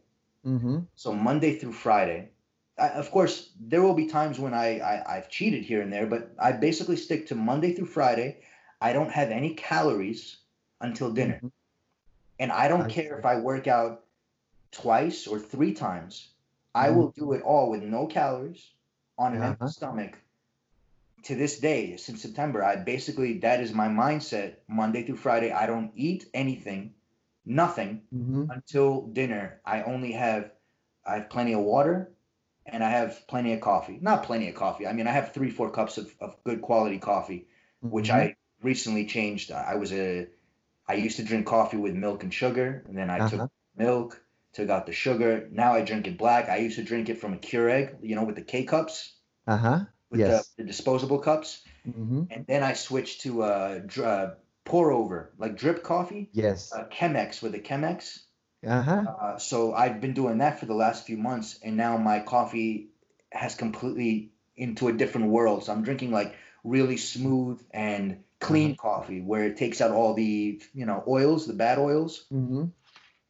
Mhm. 0.46 0.86
So 0.96 1.14
Monday 1.14 1.58
through 1.58 1.74
Friday. 1.74 2.30
I, 2.78 2.90
of 2.90 3.10
course, 3.10 3.52
there 3.60 3.82
will 3.82 3.94
be 3.94 4.08
times 4.08 4.38
when 4.38 4.54
I, 4.54 4.80
I 4.80 5.16
I've 5.18 5.30
cheated 5.30 5.64
here 5.64 5.82
and 5.82 5.92
there, 5.92 6.06
but 6.06 6.34
I 6.38 6.52
basically 6.52 6.98
stick 6.98 7.28
to 7.28 7.36
Monday 7.36 7.74
through 7.74 7.88
Friday. 7.88 8.42
I 8.82 8.92
don't 8.94 9.10
have 9.12 9.32
any 9.32 9.54
calories 9.56 10.38
until 10.82 11.12
dinner, 11.12 11.40
Mhm. 11.42 11.52
and 12.40 12.52
I 12.52 12.68
don't 12.68 12.82
I 12.84 12.90
care 12.90 13.14
see. 13.14 13.20
if 13.20 13.26
I 13.26 13.38
work 13.40 13.68
out 13.68 14.04
twice 14.72 15.26
or 15.26 15.40
three 15.40 15.74
times. 15.74 16.35
I 16.76 16.90
Mhm. 16.90 16.96
will 16.98 17.12
do 17.12 17.34
it 17.34 17.42
all 17.42 17.70
with 17.72 17.84
no 17.84 18.06
calories 18.08 18.64
on 19.18 19.34
an 19.36 19.42
empty 19.44 19.64
Uh-huh. 19.64 19.70
stomach. 19.70 20.20
To 21.24 21.36
this 21.36 21.60
day, 21.60 21.98
since 21.98 22.22
September, 22.22 22.64
I 22.64 22.76
basically 22.76 23.40
that 23.40 23.60
is 23.62 23.74
my 23.74 23.88
mindset. 23.88 24.58
Monday 24.68 25.04
through 25.04 25.16
Friday, 25.16 25.52
I 25.52 25.66
don't 25.66 25.92
eat 25.96 26.30
anything, 26.34 26.94
nothing 27.46 28.02
Mhm. 28.14 28.50
until 28.56 29.08
dinner. 29.08 29.62
I 29.66 29.84
only 29.84 30.12
have 30.12 30.52
I 31.08 31.16
have 31.16 31.30
plenty 31.30 31.54
of 31.54 31.62
water 31.62 32.12
and 32.66 32.84
I 32.84 32.90
have 32.90 33.26
plenty 33.28 33.54
of 33.54 33.62
coffee. 33.62 33.98
Not 34.02 34.24
plenty 34.24 34.50
of 34.50 34.56
coffee. 34.56 34.86
I 34.88 34.94
mean, 34.94 35.08
I 35.08 35.12
have 35.12 35.34
three, 35.34 35.52
four 35.52 35.70
cups 35.72 35.98
of, 35.98 36.14
of 36.20 36.44
good 36.44 36.62
quality 36.62 37.00
coffee, 37.00 37.48
which 37.82 38.10
Mhm. 38.10 38.16
I 38.16 38.36
recently 38.62 39.06
changed. 39.06 39.52
I 39.52 39.76
was 39.76 39.94
a 39.94 40.28
I 40.88 40.96
used 40.96 41.18
to 41.18 41.24
drink 41.24 41.48
coffee 41.48 41.78
with 41.78 41.96
milk 41.96 42.22
and 42.24 42.34
sugar, 42.34 42.84
and 42.88 42.96
then 42.98 43.10
I 43.10 43.20
Uh-huh. 43.20 43.30
took 43.30 43.52
milk, 43.76 44.22
took 44.56 44.70
out 44.70 44.86
the 44.86 44.94
sugar. 44.94 45.48
Now 45.52 45.74
I 45.74 45.82
drink 45.82 46.08
it 46.08 46.18
black. 46.18 46.50
I 46.50 46.58
used 46.58 46.78
to 46.78 46.84
drink 46.84 47.10
it 47.10 47.20
from 47.20 47.34
a 47.34 47.38
Keurig, 47.38 47.98
you 48.02 48.16
know, 48.16 48.24
with 48.24 48.36
the 48.36 48.42
K 48.54 48.64
cups, 48.64 49.14
Uh-huh. 49.48 49.86
with 50.10 50.22
Yes. 50.22 50.48
the, 50.56 50.64
the 50.64 50.68
disposable 50.68 51.20
cups. 51.20 51.64
Mhm. 51.88 52.28
And 52.32 52.46
then 52.48 52.64
I 52.64 52.74
switched 52.74 53.22
to 53.22 53.44
uh, 53.44 53.80
dr- 53.86 54.08
uh 54.08 54.30
pour 54.64 54.92
over, 54.92 55.32
like 55.38 55.56
drip 55.58 55.84
coffee, 55.84 56.30
Yes. 56.34 56.74
uh, 56.74 56.86
Chemex 56.86 57.42
with 57.44 57.54
a 57.54 57.60
Chemex. 57.60 58.20
Uh-huh. 58.66 59.04
Uh, 59.08 59.38
so 59.38 59.76
I've 59.76 60.02
been 60.02 60.14
doing 60.16 60.40
that 60.40 60.60
for 60.60 60.66
the 60.66 60.74
last 60.74 61.06
few 61.06 61.18
months, 61.18 61.60
and 61.64 61.78
now 61.78 61.98
my 61.98 62.20
coffee 62.20 62.90
has 63.32 63.54
completely 63.56 64.32
into 64.56 64.88
a 64.88 64.94
different 64.94 65.28
world. 65.28 65.64
So 65.66 65.72
I'm 65.74 65.84
drinking 65.84 66.12
like 66.12 66.34
really 66.64 66.98
smooth 66.98 67.62
and 67.72 68.24
clean 68.40 68.76
coffee, 68.76 69.22
where 69.22 69.44
it 69.46 69.58
takes 69.58 69.82
out 69.82 69.92
all 69.92 70.16
the 70.16 70.60
you 70.74 70.86
know 70.88 71.04
oils, 71.08 71.46
the 71.46 71.54
bad 71.54 71.78
oils. 71.78 72.26
Mhm. 72.32 72.72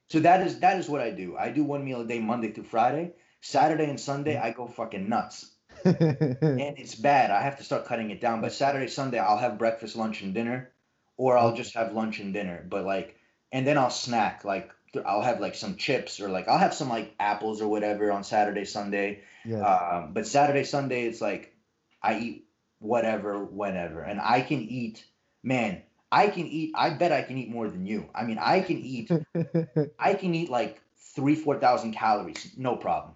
So 0.07 0.19
that 0.19 0.45
is 0.45 0.59
that 0.59 0.77
is 0.79 0.87
what 0.87 1.01
I 1.01 1.11
do. 1.11 1.35
I 1.37 1.49
do 1.49 1.63
one 1.63 1.83
meal 1.83 2.01
a 2.01 2.05
day, 2.05 2.19
Monday 2.19 2.51
through 2.51 2.65
Friday. 2.65 3.13
Saturday 3.41 3.87
and 3.87 3.99
Sunday, 3.99 4.37
I 4.37 4.51
go 4.51 4.65
fucking 4.67 5.07
nuts, 5.07 5.51
and 5.85 6.37
it's 6.41 6.95
bad. 6.95 7.29
I 7.29 7.43
have 7.43 7.57
to 7.57 7.63
start 7.63 7.85
cutting 7.85 8.09
it 8.09 8.19
down. 8.19 8.41
But 8.41 8.53
Saturday, 8.53 8.87
Sunday, 8.87 9.19
I'll 9.19 9.37
have 9.37 9.59
breakfast, 9.59 9.95
lunch, 9.95 10.23
and 10.23 10.33
dinner, 10.33 10.71
or 11.15 11.37
I'll 11.37 11.55
just 11.55 11.75
have 11.75 11.93
lunch 11.93 12.19
and 12.19 12.33
dinner. 12.33 12.65
But 12.67 12.85
like, 12.85 13.17
and 13.51 13.67
then 13.67 13.77
I'll 13.77 13.91
snack. 13.91 14.43
Like, 14.45 14.71
I'll 15.05 15.21
have 15.21 15.39
like 15.41 15.53
some 15.53 15.75
chips 15.75 16.19
or 16.19 16.29
like 16.29 16.47
I'll 16.47 16.57
have 16.57 16.73
some 16.73 16.89
like 16.89 17.13
apples 17.19 17.61
or 17.61 17.67
whatever 17.67 18.11
on 18.11 18.23
Saturday, 18.23 18.65
Sunday. 18.65 19.21
Yes. 19.43 19.61
Um, 19.63 20.13
but 20.13 20.25
Saturday, 20.25 20.63
Sunday, 20.63 21.05
it's 21.05 21.21
like 21.21 21.55
I 22.01 22.17
eat 22.17 22.47
whatever, 22.79 23.43
whenever, 23.43 24.01
and 24.01 24.19
I 24.19 24.41
can 24.41 24.61
eat. 24.61 25.05
Man, 25.43 25.83
I 26.21 26.27
can 26.35 26.45
eat. 26.47 26.71
I 26.75 26.89
bet 27.01 27.11
I 27.11 27.21
can 27.27 27.37
eat 27.37 27.49
more 27.49 27.67
than 27.69 27.85
you. 27.85 28.01
I 28.15 28.23
mean, 28.27 28.39
I 28.39 28.61
can 28.61 28.77
eat. 28.95 29.11
I 30.09 30.13
can 30.21 30.35
eat 30.39 30.49
like 30.49 30.81
three, 31.15 31.35
four 31.35 31.59
thousand 31.59 31.93
calories, 31.93 32.53
no 32.57 32.75
problem, 32.77 33.13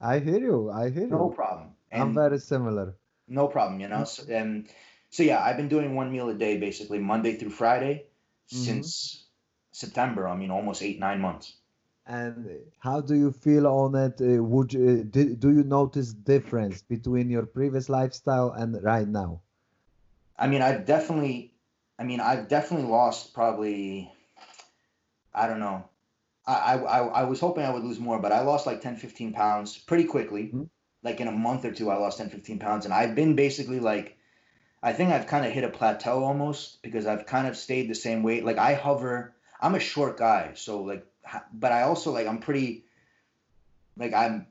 I 0.00 0.18
hear 0.18 0.38
you. 0.38 0.70
I 0.70 0.90
hear 0.90 1.04
you. 1.04 1.10
no 1.10 1.28
problem. 1.30 1.68
I'm 1.92 2.14
very 2.14 2.38
similar. 2.38 2.96
no 3.28 3.48
problem, 3.48 3.80
you 3.80 3.88
know. 3.88 4.04
So, 4.04 4.24
and 4.28 4.68
so 5.10 5.22
yeah, 5.22 5.42
I've 5.42 5.56
been 5.56 5.68
doing 5.68 5.94
one 5.94 6.12
meal 6.12 6.28
a 6.28 6.34
day 6.34 6.58
basically 6.58 6.98
Monday 6.98 7.36
through 7.36 7.50
Friday 7.50 7.94
Mhm. 8.50 8.64
since 8.64 9.26
September. 9.72 10.28
I 10.28 10.36
mean, 10.36 10.50
almost 10.50 10.82
eight 10.82 10.98
nine 10.98 11.20
months. 11.20 11.56
And 12.06 12.48
how 12.80 13.00
do 13.00 13.14
you 13.14 13.30
feel 13.32 13.66
on 13.66 13.94
it? 13.94 14.20
Uh, 14.20 14.42
would 14.42 14.72
you, 14.72 15.04
do, 15.04 15.36
do 15.36 15.52
you 15.52 15.62
notice 15.62 16.12
difference 16.12 16.82
between 16.82 17.30
your 17.30 17.46
previous 17.46 17.88
lifestyle 17.88 18.50
and 18.50 18.82
right 18.82 19.06
now? 19.06 19.40
I 20.36 20.48
mean, 20.48 20.62
I've 20.62 20.84
definitely, 20.84 21.51
I 22.02 22.04
mean, 22.04 22.18
I've 22.18 22.48
definitely 22.48 22.88
lost 22.88 23.32
probably, 23.32 24.12
I 25.32 25.46
don't 25.46 25.60
know. 25.60 25.88
I, 26.44 26.74
I, 26.74 26.98
I 26.98 27.22
was 27.22 27.38
hoping 27.38 27.62
I 27.62 27.70
would 27.70 27.84
lose 27.84 28.00
more, 28.00 28.18
but 28.18 28.32
I 28.32 28.40
lost 28.40 28.66
like 28.66 28.80
10, 28.80 28.96
15 28.96 29.32
pounds 29.32 29.78
pretty 29.78 30.06
quickly. 30.06 30.46
Mm-hmm. 30.46 30.64
Like 31.04 31.20
in 31.20 31.28
a 31.28 31.32
month 31.32 31.64
or 31.64 31.70
two, 31.70 31.90
I 31.90 31.98
lost 31.98 32.18
10, 32.18 32.30
15 32.30 32.58
pounds. 32.58 32.86
And 32.86 32.92
I've 32.92 33.14
been 33.14 33.36
basically 33.36 33.78
like, 33.78 34.18
I 34.82 34.92
think 34.94 35.12
I've 35.12 35.28
kind 35.28 35.46
of 35.46 35.52
hit 35.52 35.62
a 35.62 35.68
plateau 35.68 36.24
almost 36.24 36.82
because 36.82 37.06
I've 37.06 37.24
kind 37.24 37.46
of 37.46 37.56
stayed 37.56 37.88
the 37.88 37.94
same 37.94 38.24
weight. 38.24 38.44
Like 38.44 38.58
I 38.58 38.74
hover, 38.74 39.36
I'm 39.60 39.76
a 39.76 39.80
short 39.80 40.18
guy. 40.18 40.54
So 40.56 40.82
like, 40.82 41.06
but 41.54 41.70
I 41.70 41.82
also 41.82 42.10
like, 42.10 42.26
I'm 42.26 42.40
pretty, 42.40 42.84
like 43.96 44.12
I'm, 44.12 44.48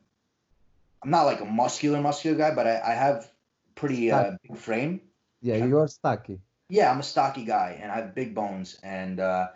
I'm 1.04 1.10
not 1.10 1.24
like 1.24 1.42
a 1.42 1.46
muscular, 1.46 2.00
muscular 2.00 2.38
guy, 2.38 2.56
but 2.56 2.66
I, 2.66 2.80
I 2.80 2.94
have 2.94 3.30
pretty 3.76 4.10
uh, 4.10 4.38
big 4.42 4.58
frame. 4.58 5.02
Yeah, 5.42 5.66
you're 5.66 5.90
stocky. 5.90 6.40
Yeah, 6.72 6.90
I'm 6.90 7.02
a 7.02 7.04
stocky 7.04 7.44
guy 7.44 7.80
and 7.82 7.92
I 7.92 7.98
have 7.98 8.16
big 8.16 8.34
bones 8.34 8.80
and 8.82 9.20
uh, 9.20 9.48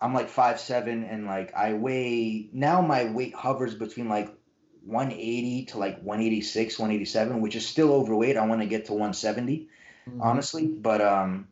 I'm 0.00 0.12
like 0.12 0.28
five 0.28 0.60
seven 0.60 1.02
and 1.04 1.26
like 1.26 1.54
I 1.54 1.72
weigh 1.72 2.50
now 2.52 2.82
my 2.82 3.10
weight 3.10 3.34
hovers 3.34 3.74
between 3.74 4.08
like 4.08 4.28
180 4.84 5.64
to 5.66 5.78
like 5.78 5.96
186, 6.02 6.78
187, 6.78 7.40
which 7.40 7.56
is 7.56 7.66
still 7.66 7.92
overweight. 7.92 8.36
I 8.36 8.46
want 8.46 8.60
to 8.60 8.66
get 8.66 8.84
to 8.86 8.92
170, 8.92 9.68
mm-hmm. 10.08 10.20
honestly. 10.20 10.66
But 10.66 11.00
um, 11.00 11.48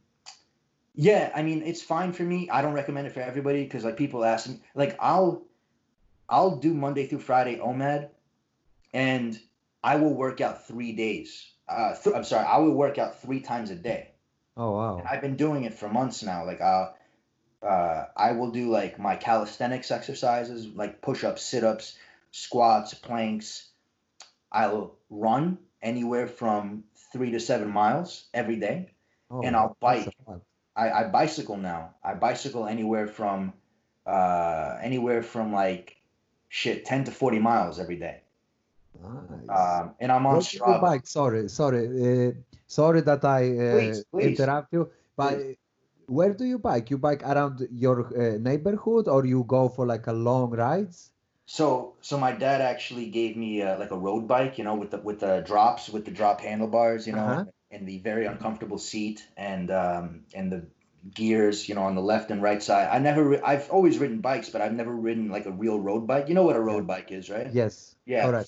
yeah, 0.95 1.33
I 1.35 1.43
mean 1.43 1.63
it's 1.63 1.81
fine 1.81 2.13
for 2.13 2.25
me. 2.25 2.51
I 2.51 2.61
don't 2.61 2.75
recommend 2.75 3.07
it 3.07 3.15
for 3.15 3.21
everybody 3.21 3.65
because 3.65 3.85
like 3.85 3.97
people 3.97 4.23
ask 4.23 4.51
me, 4.51 4.61
like 4.75 4.99
I'll 5.01 5.47
I'll 6.29 6.57
do 6.57 6.75
Monday 6.75 7.07
through 7.07 7.21
Friday 7.21 7.57
OMAD, 7.57 8.11
and 8.93 9.41
I 9.83 9.97
will 9.97 10.13
work 10.13 10.43
out 10.43 10.67
three 10.67 10.93
days 10.93 11.51
uh, 11.71 11.95
th- 11.95 12.15
I'm 12.15 12.25
sorry, 12.25 12.47
I 12.47 12.59
will 12.59 12.73
work 12.73 12.99
out 12.99 13.23
three 13.23 13.41
times 13.41 13.71
a 13.71 13.77
day. 13.77 14.11
Oh 14.57 14.73
wow! 14.73 14.99
And 14.99 15.09
I've 15.09 15.23
been 15.23 15.37
doing 15.37 15.65
it 15.65 15.75
for 15.75 15.89
months 15.89 16.23
now. 16.23 16.45
Like 16.45 16.61
uh, 16.61 16.91
uh, 17.63 18.07
I 18.17 18.33
will 18.33 18.51
do 18.51 18.71
like 18.71 18.99
my 18.99 19.17
calisthenics 19.17 19.91
exercises, 19.91 20.67
like 20.67 21.01
push-ups, 21.03 21.43
sit-ups, 21.43 21.97
squats, 22.31 22.95
planks. 22.95 23.69
I'll 24.53 24.97
run 25.09 25.59
anywhere 25.83 26.27
from 26.27 26.85
three 27.13 27.31
to 27.33 27.41
seven 27.41 27.71
miles 27.71 28.29
every 28.35 28.57
day, 28.57 28.91
oh, 29.31 29.43
and 29.43 29.55
I'll 29.57 29.77
bike. 29.81 30.15
I, 30.77 30.91
I 30.91 31.05
bicycle 31.09 31.57
now. 31.57 31.95
I 32.03 32.15
bicycle 32.15 32.67
anywhere 32.67 33.07
from 33.07 33.53
uh, 34.07 34.77
anywhere 34.81 35.23
from 35.23 35.53
like 35.53 35.97
shit 36.49 36.85
ten 36.85 37.05
to 37.05 37.11
forty 37.11 37.39
miles 37.39 37.79
every 37.79 37.97
day. 37.97 38.23
Nice. 39.03 39.59
Um, 39.59 39.95
and 40.01 40.13
I'm 40.13 40.27
on 40.27 40.35
Where 40.35 40.43
Strava. 40.43 40.81
bike? 40.81 41.07
Sorry, 41.07 41.49
sorry, 41.49 42.29
uh, 42.29 42.33
sorry 42.67 43.01
that 43.03 43.25
I 43.25 43.43
uh, 43.51 43.73
please, 43.73 44.05
please. 44.13 44.41
interrupt 44.41 44.73
you. 44.73 44.91
But 45.17 45.37
please. 45.37 45.57
where 46.07 46.35
do 46.35 46.45
you 46.45 46.59
bike? 46.59 46.91
You 46.91 46.99
bike 46.99 47.23
around 47.23 47.67
your 47.71 48.07
uh, 48.07 48.39
neighborhood, 48.39 49.09
or 49.09 49.25
you 49.25 49.45
go 49.45 49.69
for 49.69 49.87
like 49.87 50.07
a 50.07 50.13
long 50.13 50.51
rides? 50.51 51.11
So, 51.47 51.97
so 52.01 52.17
my 52.17 52.33
dad 52.33 52.61
actually 52.61 53.07
gave 53.07 53.37
me 53.37 53.63
uh, 53.63 53.79
like 53.79 53.91
a 53.91 53.99
road 53.99 54.29
bike, 54.29 54.59
you 54.59 54.65
know, 54.65 54.75
with 54.75 54.93
the 54.93 54.99
with 54.99 55.21
the 55.21 55.41
drops, 55.41 55.89
with 55.89 56.05
the 56.05 56.13
drop 56.13 56.41
handlebars, 56.41 57.07
you 57.07 57.13
know, 57.13 57.27
uh-huh. 57.27 57.45
and 57.71 57.89
the 57.89 57.99
very 57.99 58.27
uncomfortable 58.27 58.79
seat, 58.79 59.27
and 59.37 59.71
um, 59.71 60.21
and 60.33 60.53
the 60.53 60.67
gears, 61.15 61.69
you 61.69 61.75
know, 61.75 61.83
on 61.83 61.95
the 61.95 62.03
left 62.03 62.31
and 62.31 62.43
right 62.43 62.63
side. 62.63 62.89
I 62.91 62.99
never, 62.99 63.45
I've 63.45 63.71
always 63.71 63.99
ridden 63.99 64.21
bikes, 64.21 64.51
but 64.51 64.61
I've 64.61 64.75
never 64.75 64.95
ridden 64.95 65.31
like 65.31 65.47
a 65.47 65.51
real 65.51 65.81
road 65.81 66.07
bike. 66.07 66.29
You 66.29 66.35
know 66.35 66.43
what 66.43 66.57
a 66.57 66.61
road 66.61 66.87
bike 66.87 67.11
is, 67.11 67.31
right? 67.31 67.53
Yes. 67.53 67.95
Yeah. 68.07 68.27
All 68.27 68.33
right. 68.33 68.47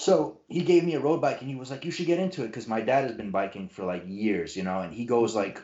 So 0.00 0.40
he 0.48 0.62
gave 0.62 0.82
me 0.82 0.94
a 0.94 1.00
road 1.00 1.20
bike 1.20 1.42
and 1.42 1.50
he 1.50 1.56
was 1.56 1.70
like, 1.70 1.84
you 1.84 1.90
should 1.90 2.06
get 2.06 2.18
into 2.18 2.42
it 2.42 2.46
because 2.46 2.66
my 2.66 2.80
dad 2.80 3.04
has 3.04 3.12
been 3.12 3.30
biking 3.30 3.68
for 3.68 3.84
like 3.84 4.04
years, 4.06 4.56
you 4.56 4.62
know, 4.62 4.80
and 4.80 4.94
he 4.94 5.04
goes 5.04 5.34
like, 5.34 5.60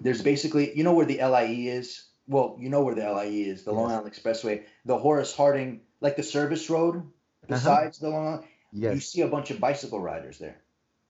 there's 0.00 0.20
basically, 0.20 0.76
you 0.76 0.82
know 0.82 0.94
where 0.94 1.06
the 1.06 1.18
LIE 1.18 1.68
is? 1.68 2.04
Well, 2.26 2.56
you 2.58 2.70
know 2.70 2.82
where 2.82 2.96
the 2.96 3.08
LIE 3.08 3.26
is, 3.26 3.62
the 3.62 3.70
yes. 3.70 3.78
Long 3.78 3.92
Island 3.92 4.12
Expressway, 4.12 4.64
the 4.84 4.98
Horace 4.98 5.32
Harding, 5.32 5.82
like 6.00 6.16
the 6.16 6.24
service 6.24 6.68
road 6.70 6.96
uh-huh. 6.96 7.46
besides 7.46 8.02
uh-huh. 8.02 8.10
the 8.10 8.16
Long 8.16 8.26
Island. 8.26 8.44
Yes. 8.72 8.94
You 8.94 9.00
see 9.00 9.20
a 9.20 9.28
bunch 9.28 9.52
of 9.52 9.60
bicycle 9.60 10.00
riders 10.00 10.38
there. 10.38 10.60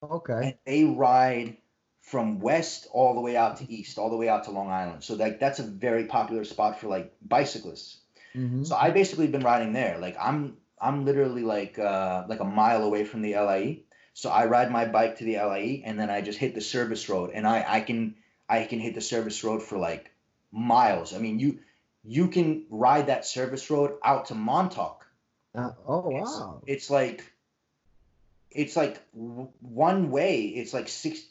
Okay. 0.02 0.42
And 0.42 0.54
they 0.66 0.84
ride 0.84 1.56
from 2.02 2.38
west 2.38 2.86
all 2.92 3.14
the 3.14 3.22
way 3.22 3.34
out 3.34 3.56
to 3.58 3.72
east, 3.72 3.96
all 3.96 4.10
the 4.10 4.18
way 4.18 4.28
out 4.28 4.44
to 4.44 4.50
Long 4.50 4.70
Island. 4.70 5.02
So 5.02 5.14
like 5.14 5.40
that's 5.40 5.58
a 5.58 5.62
very 5.62 6.04
popular 6.04 6.44
spot 6.44 6.80
for 6.80 6.88
like 6.88 7.14
bicyclists. 7.22 8.00
Mm-hmm. 8.36 8.64
So 8.64 8.76
I 8.76 8.90
basically 8.90 9.26
been 9.28 9.42
riding 9.42 9.72
there. 9.72 9.96
Like 9.98 10.16
I'm 10.20 10.58
I'm 10.82 11.04
literally 11.04 11.42
like 11.42 11.78
uh, 11.78 12.24
like 12.28 12.40
a 12.40 12.44
mile 12.44 12.82
away 12.82 13.04
from 13.04 13.22
the 13.22 13.34
LIE. 13.34 13.82
So 14.14 14.28
I 14.30 14.46
ride 14.46 14.70
my 14.70 14.84
bike 14.84 15.18
to 15.18 15.24
the 15.24 15.36
LIE 15.36 15.82
and 15.84 15.98
then 15.98 16.10
I 16.10 16.20
just 16.20 16.38
hit 16.38 16.54
the 16.54 16.60
service 16.60 17.08
road 17.08 17.30
and 17.32 17.46
I, 17.46 17.64
I 17.66 17.80
can 17.80 18.16
I 18.48 18.64
can 18.64 18.80
hit 18.80 18.94
the 18.94 19.00
service 19.00 19.42
road 19.44 19.62
for 19.62 19.78
like 19.78 20.10
miles. 20.50 21.14
I 21.14 21.18
mean 21.18 21.38
you 21.38 21.60
you 22.04 22.28
can 22.28 22.66
ride 22.68 23.06
that 23.06 23.24
service 23.24 23.70
road 23.70 23.92
out 24.04 24.26
to 24.26 24.34
Montauk. 24.34 25.06
Uh, 25.54 25.70
oh 25.86 26.10
wow. 26.10 26.62
It's, 26.66 26.84
it's 26.84 26.90
like 26.90 27.32
it's 28.50 28.76
like 28.76 29.00
one 29.12 30.10
way 30.10 30.42
it's 30.42 30.74
like 30.74 30.88
six 30.88 31.22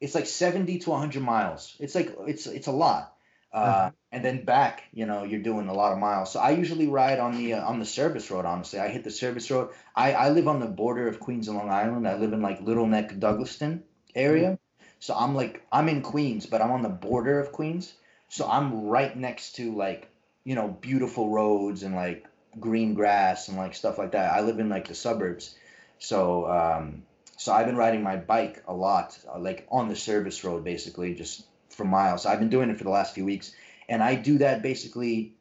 it's 0.00 0.16
like 0.16 0.26
70 0.26 0.80
to 0.80 0.90
100 0.90 1.22
miles. 1.22 1.76
It's 1.78 1.94
like 1.94 2.14
it's 2.26 2.46
it's 2.46 2.66
a 2.66 2.72
lot. 2.72 3.14
Uh, 3.52 3.90
and 4.10 4.24
then 4.24 4.44
back, 4.44 4.84
you 4.92 5.04
know, 5.04 5.24
you're 5.24 5.42
doing 5.42 5.68
a 5.68 5.74
lot 5.74 5.92
of 5.92 5.98
miles. 5.98 6.32
So 6.32 6.40
I 6.40 6.50
usually 6.50 6.86
ride 6.86 7.18
on 7.18 7.36
the 7.36 7.54
uh, 7.54 7.64
on 7.66 7.78
the 7.78 7.84
service 7.84 8.30
road. 8.30 8.46
Honestly, 8.46 8.78
I 8.78 8.88
hit 8.88 9.04
the 9.04 9.10
service 9.10 9.50
road. 9.50 9.70
I 9.94 10.12
I 10.12 10.30
live 10.30 10.48
on 10.48 10.60
the 10.60 10.66
border 10.66 11.06
of 11.08 11.20
Queens 11.20 11.48
and 11.48 11.56
Long 11.56 11.70
Island. 11.70 12.08
I 12.08 12.16
live 12.16 12.32
in 12.32 12.40
like 12.40 12.62
Little 12.62 12.86
Neck, 12.86 13.12
Douglaston 13.14 13.82
area. 14.14 14.52
Mm-hmm. 14.52 14.84
So 15.00 15.14
I'm 15.14 15.34
like 15.34 15.66
I'm 15.70 15.88
in 15.88 16.00
Queens, 16.02 16.46
but 16.46 16.62
I'm 16.62 16.70
on 16.70 16.82
the 16.82 16.88
border 16.88 17.40
of 17.40 17.52
Queens. 17.52 17.92
So 18.28 18.48
I'm 18.48 18.86
right 18.86 19.14
next 19.14 19.56
to 19.56 19.74
like 19.74 20.08
you 20.44 20.54
know 20.54 20.68
beautiful 20.68 21.28
roads 21.28 21.82
and 21.82 21.94
like 21.94 22.26
green 22.58 22.94
grass 22.94 23.48
and 23.48 23.58
like 23.58 23.74
stuff 23.74 23.98
like 23.98 24.12
that. 24.12 24.32
I 24.32 24.40
live 24.40 24.60
in 24.60 24.70
like 24.70 24.88
the 24.88 24.94
suburbs. 24.94 25.54
So 25.98 26.46
um, 26.50 27.02
so 27.36 27.52
I've 27.52 27.66
been 27.66 27.76
riding 27.76 28.02
my 28.02 28.16
bike 28.16 28.62
a 28.66 28.72
lot, 28.72 29.18
uh, 29.28 29.38
like 29.38 29.66
on 29.70 29.88
the 29.88 29.96
service 29.96 30.44
road, 30.44 30.64
basically 30.64 31.14
just 31.14 31.44
for 31.74 31.84
miles. 31.84 32.26
I've 32.26 32.38
been 32.38 32.50
doing 32.50 32.70
it 32.70 32.78
for 32.78 32.84
the 32.84 32.90
last 32.90 33.14
few 33.14 33.24
weeks, 33.24 33.54
and 33.88 34.02
I 34.02 34.14
do 34.14 34.38
that 34.38 34.62
basically 34.62 35.34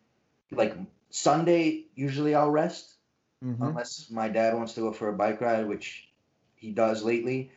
like 0.52 0.76
Sunday. 1.10 1.86
Usually, 1.96 2.36
I'll 2.36 2.52
rest 2.52 2.96
mm-hmm. 3.44 3.62
unless 3.64 4.10
my 4.10 4.30
dad 4.30 4.56
wants 4.56 4.74
to 4.74 4.82
go 4.82 4.92
for 4.92 5.10
a 5.10 5.14
bike 5.14 5.42
ride, 5.42 5.68
which 5.68 6.08
he 6.56 6.72
does 6.72 7.04
lately. 7.04 7.52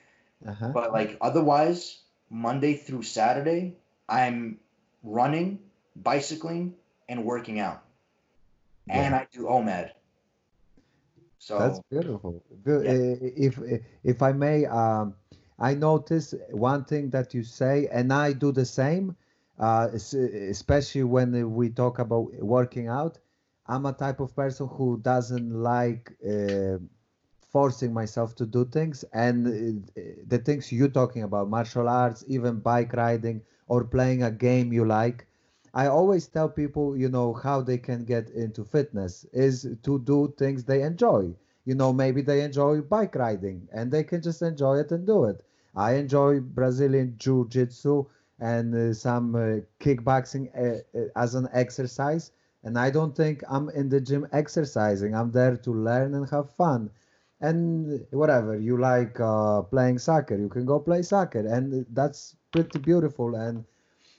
Uh-huh. 0.47 0.68
But 0.68 0.93
like 0.93 1.16
otherwise, 1.20 2.01
Monday 2.31 2.75
through 2.75 3.03
Saturday, 3.03 3.77
I'm 4.09 4.59
running, 5.03 5.61
bicycling, 5.97 6.75
and 7.09 7.25
working 7.25 7.61
out, 7.61 7.83
yeah. 8.87 9.03
and 9.03 9.14
I 9.14 9.27
do 9.33 9.43
OMAD. 9.45 9.91
So 11.39 11.59
that's 11.59 11.81
beautiful. 11.91 12.43
Good. 12.64 12.87
Yeah. 12.87 13.29
If 13.37 13.61
if 14.03 14.22
I 14.22 14.33
may, 14.33 14.64
um, 14.64 15.14
I 15.68 15.74
notice 15.74 16.34
one 16.50 16.84
thing 16.84 17.08
that 17.10 17.32
you 17.32 17.42
say, 17.42 17.88
and 17.90 18.12
I 18.12 18.34
do 18.34 18.52
the 18.52 18.66
same, 18.66 19.16
uh, 19.58 19.88
especially 19.94 21.04
when 21.04 21.54
we 21.54 21.70
talk 21.70 21.98
about 22.00 22.26
working 22.56 22.88
out. 22.88 23.18
I'm 23.66 23.86
a 23.86 23.94
type 23.94 24.20
of 24.20 24.36
person 24.36 24.68
who 24.68 24.98
doesn't 24.98 25.50
like 25.50 26.12
uh, 26.22 26.76
forcing 27.50 27.94
myself 27.94 28.34
to 28.40 28.46
do 28.46 28.66
things, 28.66 29.04
and 29.14 29.38
uh, 29.46 30.00
the 30.26 30.38
things 30.38 30.70
you're 30.70 30.96
talking 31.00 31.22
about, 31.22 31.48
martial 31.48 31.88
arts, 31.88 32.24
even 32.28 32.60
bike 32.60 32.92
riding, 32.92 33.40
or 33.66 33.84
playing 33.84 34.22
a 34.22 34.30
game 34.30 34.70
you 34.70 34.84
like. 34.84 35.26
I 35.72 35.86
always 35.86 36.26
tell 36.26 36.50
people, 36.50 36.94
you 36.94 37.08
know, 37.08 37.32
how 37.32 37.62
they 37.62 37.78
can 37.78 38.04
get 38.04 38.28
into 38.30 38.64
fitness 38.64 39.24
is 39.32 39.66
to 39.82 39.98
do 40.00 40.34
things 40.36 40.64
they 40.64 40.82
enjoy 40.82 41.34
you 41.64 41.74
know, 41.74 41.92
maybe 41.92 42.20
they 42.20 42.42
enjoy 42.42 42.80
bike 42.82 43.14
riding 43.14 43.68
and 43.72 43.90
they 43.90 44.04
can 44.04 44.20
just 44.20 44.42
enjoy 44.42 44.78
it 44.78 44.92
and 44.92 45.06
do 45.06 45.24
it. 45.24 45.42
I 45.77 45.95
enjoy 45.95 46.41
Brazilian 46.41 47.14
Jiu 47.18 47.49
Jitsu 47.49 48.07
and 48.39 48.75
uh, 48.75 48.95
some 48.95 49.35
uh, 49.35 49.61
kickboxing 49.81 50.49
uh, 50.55 51.09
as 51.16 51.35
an 51.35 51.49
exercise. 51.53 52.31
And 52.62 52.79
I 52.79 52.91
don't 52.91 53.16
think 53.16 53.43
I'm 53.49 53.68
in 53.70 53.89
the 53.89 54.01
gym 54.01 54.27
exercising. 54.33 55.14
I'm 55.14 55.31
there 55.33 55.57
to 55.57 55.72
learn 55.72 56.14
and 56.14 56.29
have 56.31 56.51
fun. 56.51 56.91
And 57.41 58.07
whatever 58.11 58.57
you 58.57 58.79
like 58.79 59.16
playing 59.70 59.99
soccer, 59.99 60.37
you 60.37 60.49
can 60.49 60.64
go 60.64 60.79
play 60.81 61.03
soccer. 61.03 61.47
And 61.47 61.85
that's 61.91 62.37
pretty 62.53 62.79
beautiful. 62.79 63.35
And 63.35 63.64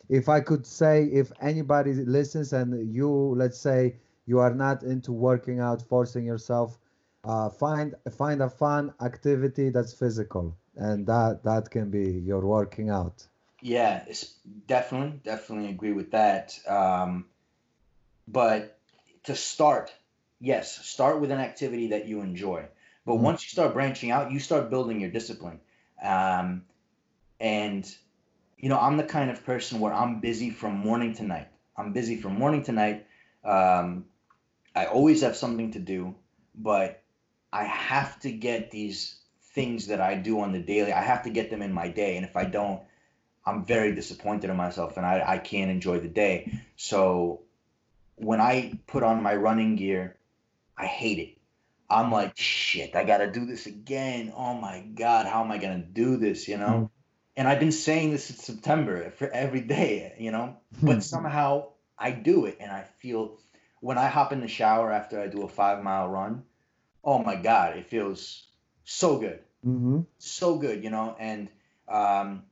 if 0.10 0.30
I 0.30 0.41
could 0.41 0.66
say, 0.66 1.06
if 1.06 1.32
anybody 1.41 1.93
listens 1.93 2.53
and 2.53 2.93
you, 2.93 3.10
let's 3.10 3.58
say, 3.58 3.95
you 4.28 4.39
are 4.39 4.53
not 4.53 4.84
into 4.84 5.12
working 5.12 5.60
out, 5.60 5.82
forcing 5.82 6.26
yourself, 6.26 6.78
uh, 7.24 7.49
find 7.49 7.95
find 8.12 8.41
a 8.43 8.49
fun 8.49 8.93
activity 9.01 9.70
that's 9.70 9.93
physical 9.93 10.56
and 10.78 11.05
that 11.07 11.43
that 11.43 11.69
can 11.69 11.89
be 11.89 12.11
your 12.11 12.41
working 12.41 12.89
out 12.89 13.28
yeah 13.61 14.03
it's 14.07 14.34
definitely 14.67 15.19
definitely 15.23 15.69
agree 15.69 15.93
with 15.93 16.11
that 16.11 16.57
um, 16.67 17.26
but 18.28 18.80
to 19.23 19.36
start, 19.36 19.93
yes, 20.39 20.86
start 20.86 21.21
with 21.21 21.32
an 21.32 21.39
activity 21.39 21.88
that 21.89 22.07
you 22.07 22.21
enjoy. 22.21 22.65
But 23.05 23.15
Mhm. 23.15 23.17
once 23.17 23.43
you 23.43 23.49
start 23.49 23.73
branching 23.73 24.11
out, 24.11 24.32
you 24.32 24.39
start 24.39 24.69
building 24.69 24.99
your 24.99 25.11
discipline. 25.11 25.59
Um, 26.01 26.65
and 27.39 27.86
you 28.57 28.69
know, 28.69 28.80
I'm 28.80 28.97
the 28.97 29.03
kind 29.03 29.32
of 29.32 29.45
person 29.45 29.80
where 29.80 29.93
I'm 29.93 30.21
busy 30.21 30.49
from 30.51 30.78
morning 30.78 31.13
to 31.15 31.23
night. 31.23 31.49
I'm 31.78 31.93
busy 31.93 32.17
from 32.17 32.38
morning 32.39 32.63
to 32.63 32.71
night. 32.71 33.07
Um, 33.43 34.05
I 34.76 34.86
always 34.88 35.21
have 35.21 35.36
something 35.36 35.71
to 35.71 35.80
do, 35.80 36.15
but 36.55 37.03
I 37.51 37.65
have 37.65 38.19
to 38.21 38.32
get 38.32 38.71
these 38.71 39.21
things 39.56 39.88
that 39.88 40.01
I 40.01 40.16
do 40.16 40.41
on 40.41 40.51
the 40.51 40.60
daily. 40.60 40.93
I 40.93 41.01
have 41.01 41.24
to 41.24 41.30
get 41.30 41.49
them 41.49 41.62
in 41.62 41.74
my 41.74 41.88
day, 41.88 42.18
and 42.18 42.26
if 42.26 42.36
I 42.36 42.43
don't, 42.43 42.82
I'm 43.45 43.66
very 43.66 43.95
disappointed 43.95 44.49
in 44.49 44.56
myself, 44.58 44.97
and 44.97 45.06
I, 45.06 45.24
I 45.26 45.38
can't 45.38 45.72
enjoy 45.72 45.99
the 45.99 46.10
day. 46.10 46.60
So 46.76 47.41
when 48.16 48.41
I 48.41 48.78
put 48.86 49.03
on 49.03 49.24
my 49.24 49.36
running 49.36 49.78
gear, 49.78 50.18
I 50.78 50.86
hate 50.86 51.20
it. 51.20 51.38
I'm 51.89 52.12
like, 52.12 52.36
shit, 52.36 52.95
I 52.95 53.03
gotta 53.03 53.32
do 53.32 53.45
this 53.45 53.66
again. 53.66 54.34
Oh 54.36 54.56
my 54.56 54.82
god, 54.82 55.26
how 55.26 55.43
am 55.43 55.51
I 55.51 55.58
gonna 55.58 55.80
do 55.80 56.18
this? 56.18 56.47
You 56.47 56.58
know? 56.58 56.66
Mm-hmm. 56.66 56.86
And 57.38 57.47
I've 57.47 57.60
been 57.60 57.72
saying 57.72 58.12
this 58.12 58.30
in 58.30 58.38
September 58.38 59.12
for 59.12 59.30
every 59.30 59.62
day, 59.62 60.16
you 60.20 60.32
know, 60.32 60.58
hmm. 60.80 60.88
but 60.88 61.03
somehow 61.03 61.68
I 61.97 62.12
do 62.12 62.45
it 62.45 62.58
and 62.60 62.72
I 62.72 62.86
feel 62.99 63.38
when 63.82 63.97
I 63.97 64.08
hop 64.08 64.32
in 64.32 64.39
the 64.39 64.47
shower 64.47 64.91
after 64.91 65.20
I 65.20 65.28
do 65.28 65.43
a 65.43 65.49
five 65.49 65.84
mile 65.84 66.08
run, 66.08 66.43
oh 67.03 67.22
my 67.22 67.36
God, 67.36 67.78
it 67.78 67.88
feels 67.88 68.47
so 68.86 69.19
good. 69.19 69.43
hmm 69.63 70.07
So 70.19 70.57
good, 70.59 70.83
you 70.83 70.91
know, 70.91 71.15
and 71.19 71.49
um, 71.88 72.45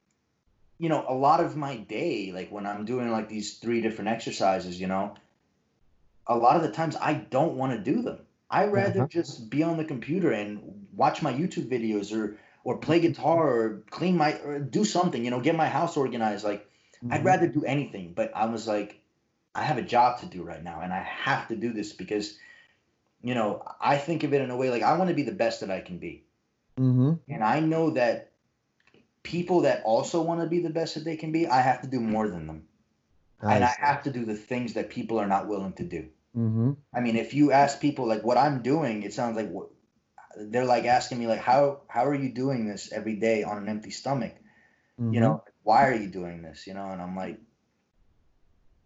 you 0.79 0.89
know, 0.89 1.05
a 1.07 1.15
lot 1.15 1.41
of 1.41 1.57
my 1.57 1.77
day, 1.77 2.31
like 2.33 2.51
when 2.51 2.65
I'm 2.67 2.85
doing 2.85 3.11
like 3.11 3.29
these 3.29 3.59
three 3.59 3.81
different 3.81 4.09
exercises, 4.09 4.79
you 4.79 4.87
know, 4.87 5.15
a 6.27 6.37
lot 6.37 6.55
of 6.55 6.61
the 6.63 6.71
times 6.71 6.95
I 6.95 7.13
don't 7.13 7.55
want 7.57 7.73
to 7.73 7.91
do 7.93 8.01
them. 8.01 8.19
I 8.49 8.65
rather 8.65 9.01
Uh-huh. 9.01 9.07
just 9.07 9.49
be 9.49 9.63
on 9.63 9.77
the 9.77 9.85
computer 9.85 10.31
and 10.31 10.87
watch 10.93 11.21
my 11.21 11.33
YouTube 11.33 11.69
videos 11.69 12.15
or 12.15 12.37
or 12.63 12.77
play 12.77 12.99
guitar 13.01 13.47
or 13.47 13.83
clean 13.89 14.15
my 14.17 14.33
or 14.39 14.59
do 14.59 14.85
something, 14.85 15.23
you 15.23 15.31
know, 15.31 15.41
get 15.41 15.55
my 15.55 15.67
house 15.67 15.97
organized. 15.97 16.43
Like 16.45 16.67
I'd 17.09 17.23
Mhm. 17.23 17.25
rather 17.25 17.47
do 17.47 17.65
anything, 17.65 18.13
but 18.13 18.31
I 18.35 18.45
was 18.45 18.67
like, 18.67 19.01
I 19.55 19.63
have 19.63 19.77
a 19.79 19.83
job 19.83 20.19
to 20.21 20.27
do 20.27 20.43
right 20.43 20.63
now, 20.63 20.81
and 20.81 20.93
I 20.93 21.01
have 21.03 21.47
to 21.49 21.55
do 21.57 21.73
this 21.73 21.93
because, 21.93 22.37
you 23.23 23.33
know, 23.33 23.63
I 23.81 23.97
think 23.97 24.23
of 24.23 24.33
it 24.33 24.41
in 24.41 24.51
a 24.51 24.57
way 24.57 24.69
like 24.69 24.83
I 24.83 24.97
want 24.97 25.09
to 25.09 25.15
be 25.15 25.23
the 25.23 25.31
best 25.31 25.61
that 25.61 25.71
I 25.71 25.81
can 25.81 25.97
be, 25.97 26.25
Mhm. 26.77 27.19
and 27.27 27.43
I 27.43 27.59
know 27.59 27.91
that 27.91 28.31
people 29.23 29.61
that 29.61 29.83
also 29.83 30.21
want 30.21 30.41
to 30.41 30.47
be 30.47 30.59
the 30.59 30.69
best 30.69 30.95
that 30.95 31.05
they 31.05 31.15
can 31.15 31.31
be, 31.31 31.47
I 31.47 31.61
have 31.61 31.81
to 31.81 31.87
do 31.87 31.99
more 31.99 32.27
than 32.27 32.45
them, 32.45 32.67
and 33.41 33.63
I 33.63 33.73
have 33.79 34.03
to 34.03 34.11
do 34.11 34.25
the 34.25 34.35
things 34.35 34.73
that 34.73 34.89
people 34.89 35.19
are 35.19 35.27
not 35.27 35.47
willing 35.47 35.73
to 35.73 35.83
do. 35.83 36.09
Mhm. 36.35 36.77
I 36.93 36.99
mean, 36.99 37.15
if 37.15 37.33
you 37.33 37.51
ask 37.51 37.79
people 37.79 38.05
like 38.05 38.23
what 38.23 38.37
I'm 38.37 38.61
doing, 38.61 39.03
it 39.03 39.13
sounds 39.13 39.35
like 39.35 39.49
what 39.49 39.69
they're 40.35 40.65
like 40.65 40.85
asking 40.85 41.19
me 41.19 41.27
like 41.27 41.39
how 41.39 41.81
how 41.87 42.05
are 42.05 42.15
you 42.15 42.29
doing 42.33 42.67
this 42.67 42.91
every 42.91 43.15
day 43.15 43.43
on 43.43 43.57
an 43.57 43.69
empty 43.69 43.91
stomach? 43.91 44.33
Mhm. 44.99 45.13
you 45.13 45.19
know 45.19 45.43
why 45.63 45.87
are 45.87 45.95
you 45.95 46.07
doing 46.07 46.41
this 46.43 46.67
you 46.67 46.73
know 46.73 46.85
and 46.85 47.01
i'm 47.01 47.15
like 47.15 47.39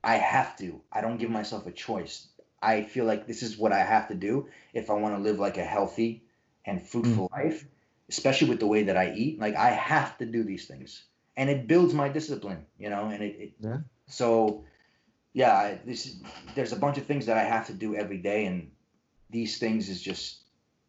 i 0.04 0.16
have 0.16 0.56
to 0.58 0.82
i 0.92 1.02
don't 1.02 1.18
give 1.18 1.30
myself 1.30 1.68
a 1.68 1.72
choice 1.72 2.28
i 2.62 2.84
feel 2.84 3.06
like 3.06 3.28
this 3.28 3.44
is 3.44 3.58
what 3.58 3.72
i 3.72 3.80
have 3.80 4.08
to 4.08 4.16
do 4.16 4.48
if 4.74 4.90
i 4.90 4.94
want 4.94 5.16
to 5.16 5.22
live 5.22 5.40
like 5.40 5.58
a 5.58 5.64
healthy 5.64 6.24
and 6.66 6.82
fruitful 6.82 7.30
life 7.32 7.66
especially 8.10 8.50
with 8.50 8.60
the 8.60 8.68
way 8.68 8.84
that 8.84 8.98
i 8.98 9.14
eat 9.14 9.40
like 9.40 9.56
i 9.56 9.70
have 9.70 10.18
to 10.18 10.26
do 10.26 10.44
these 10.44 10.66
things 10.66 11.04
and 11.36 11.50
it 11.50 11.68
builds 11.68 11.94
my 11.94 12.10
discipline 12.10 12.66
you 12.78 12.90
know 12.90 13.06
and 13.06 13.24
it, 13.24 13.36
it 13.40 13.52
Yeah. 13.60 13.78
so 14.08 14.64
yeah 15.34 15.54
I, 15.54 15.82
this 15.86 16.16
there's 16.56 16.74
a 16.74 16.78
bunch 16.78 16.98
of 16.98 17.06
things 17.06 17.26
that 17.28 17.38
i 17.38 17.44
have 17.44 17.68
to 17.68 17.74
do 17.74 17.96
every 17.96 18.18
day 18.18 18.46
and 18.46 18.72
these 19.30 19.58
things 19.58 19.90
is 19.90 20.02
just 20.02 20.44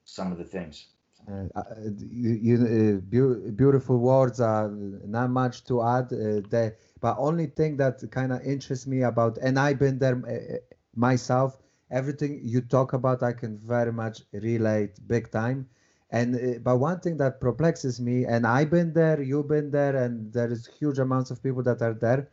some 0.04 0.32
of 0.32 0.38
the 0.38 0.44
things 0.44 0.86
Uh, 1.28 1.44
uh, 1.56 1.62
you, 2.10 2.30
you, 2.48 2.56
uh, 2.56 3.00
beau- 3.12 3.50
beautiful 3.50 3.98
words. 3.98 4.40
Uh, 4.40 4.68
not 5.04 5.28
much 5.30 5.64
to 5.64 5.82
add. 5.82 6.06
Uh, 6.12 6.40
the, 6.52 6.74
but 7.00 7.16
only 7.18 7.46
thing 7.46 7.76
that 7.76 8.00
kind 8.10 8.32
of 8.32 8.40
interests 8.42 8.86
me 8.86 9.02
about, 9.02 9.36
and 9.38 9.58
I've 9.58 9.78
been 9.78 9.98
there 9.98 10.16
uh, 10.26 10.76
myself. 10.98 11.58
Everything 11.90 12.40
you 12.44 12.60
talk 12.62 12.92
about, 12.92 13.22
I 13.22 13.32
can 13.32 13.58
very 13.58 13.92
much 13.92 14.22
relate 14.32 14.98
big 15.06 15.30
time. 15.30 15.68
And 16.10 16.36
uh, 16.36 16.58
but 16.62 16.78
one 16.78 17.00
thing 17.00 17.16
that 17.18 17.40
perplexes 17.40 18.00
me, 18.00 18.24
and 18.26 18.46
I've 18.46 18.70
been 18.70 18.92
there, 18.94 19.20
you've 19.22 19.48
been 19.48 19.70
there, 19.70 19.96
and 19.96 20.32
there 20.32 20.50
is 20.52 20.66
huge 20.66 20.98
amounts 20.98 21.30
of 21.30 21.42
people 21.42 21.62
that 21.64 21.82
are 21.82 21.94
there. 21.94 22.28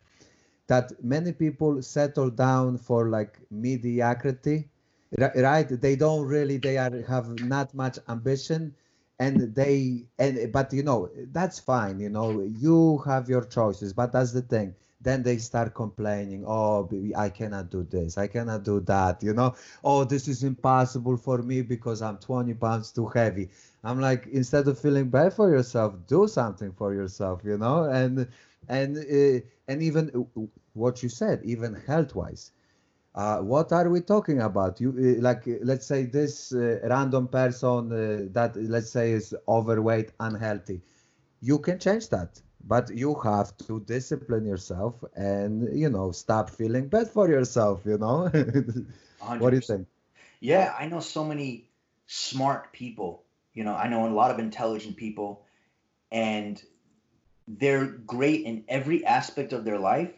That 0.68 1.03
many 1.03 1.32
people 1.34 1.82
settle 1.82 2.30
down 2.32 2.78
for 2.78 3.09
like 3.09 3.39
mediocrity, 3.51 4.70
right? 5.18 5.68
They 5.70 5.95
don't 5.95 6.26
really, 6.26 6.57
they 6.57 6.78
are 6.78 7.01
have 7.03 7.30
not 7.39 7.74
much 7.74 7.99
ambition 8.09 8.76
and 9.20 9.55
they 9.55 10.05
and 10.20 10.51
but 10.51 10.74
you 10.74 10.84
know 10.84 11.09
that's 11.32 11.59
fine 11.59 11.99
you 12.01 12.09
know 12.09 12.41
you 12.41 12.97
have 13.05 13.30
your 13.30 13.43
choices 13.45 13.93
but 13.93 14.11
that's 14.11 14.34
the 14.34 14.41
thing 14.41 14.76
then 15.06 15.24
they 15.24 15.38
start 15.38 15.74
complaining 15.76 16.45
oh 16.47 16.89
i 17.18 17.30
cannot 17.30 17.72
do 17.72 17.84
this 17.84 18.18
i 18.18 18.28
cannot 18.28 18.64
do 18.64 18.82
that 18.82 19.24
you 19.24 19.34
know 19.34 19.56
oh 19.86 20.06
this 20.06 20.28
is 20.28 20.43
impossible 20.43 21.18
for 21.18 21.39
me 21.43 21.62
because 21.62 22.01
i'm 22.01 22.18
20 22.18 22.53
pounds 22.56 22.91
too 22.91 23.08
heavy 23.08 23.49
i'm 23.86 24.01
like 24.01 24.28
instead 24.28 24.68
of 24.68 24.80
feeling 24.80 25.10
bad 25.10 25.34
for 25.34 25.49
yourself 25.49 25.95
do 26.08 26.28
something 26.28 26.74
for 26.74 26.93
yourself 26.93 27.41
you 27.45 27.58
know 27.58 27.86
and 27.86 28.28
and 28.70 28.97
uh, 28.97 29.39
and 29.68 29.84
even 29.84 30.28
what 30.74 31.03
you 31.03 31.10
said 31.10 31.41
even 31.45 31.76
health 31.76 32.16
wise 32.16 32.51
uh, 33.16 33.39
what 33.39 33.72
are 33.74 33.89
we 33.89 34.01
talking 34.01 34.41
about? 34.41 34.80
You 34.82 34.89
uh, 34.91 35.22
like, 35.22 35.43
let's 35.64 35.86
say 35.88 36.06
this 36.06 36.53
uh, 36.53 36.80
random 36.84 37.28
person 37.28 37.89
that 38.34 38.56
let's 38.58 38.91
say 38.91 39.12
is 39.12 39.36
overweight, 39.47 40.12
unhealthy. 40.20 40.82
You 41.41 41.60
can 41.60 41.80
change 41.80 42.10
that, 42.10 42.41
but 42.66 42.89
you 42.89 43.16
have 43.24 43.55
to 43.57 43.80
discipline 43.82 44.45
yourself 44.45 45.03
and 45.16 45.78
you 45.78 45.89
know 45.89 46.11
stop 46.11 46.49
feeling 46.49 46.88
bad 46.88 47.09
for 47.09 47.30
yourself. 47.30 47.82
You 47.86 47.97
know, 47.97 48.30
what 49.38 49.51
do 49.51 49.55
you 49.55 49.61
think? 49.61 49.88
Yeah, 50.39 50.74
I 50.78 50.88
know 50.88 50.99
so 50.99 51.24
many 51.24 51.70
smart 52.07 52.74
people. 52.74 53.24
You 53.53 53.63
know, 53.63 53.76
I 53.76 53.88
know 53.88 54.07
a 54.07 54.09
lot 54.09 54.32
of 54.32 54.39
intelligent 54.39 54.97
people, 54.97 55.45
and 56.11 56.61
they're 57.47 57.86
great 57.86 58.45
in 58.45 58.63
every 58.68 59.05
aspect 59.05 59.53
of 59.53 59.66
their 59.66 59.80
life 59.80 60.13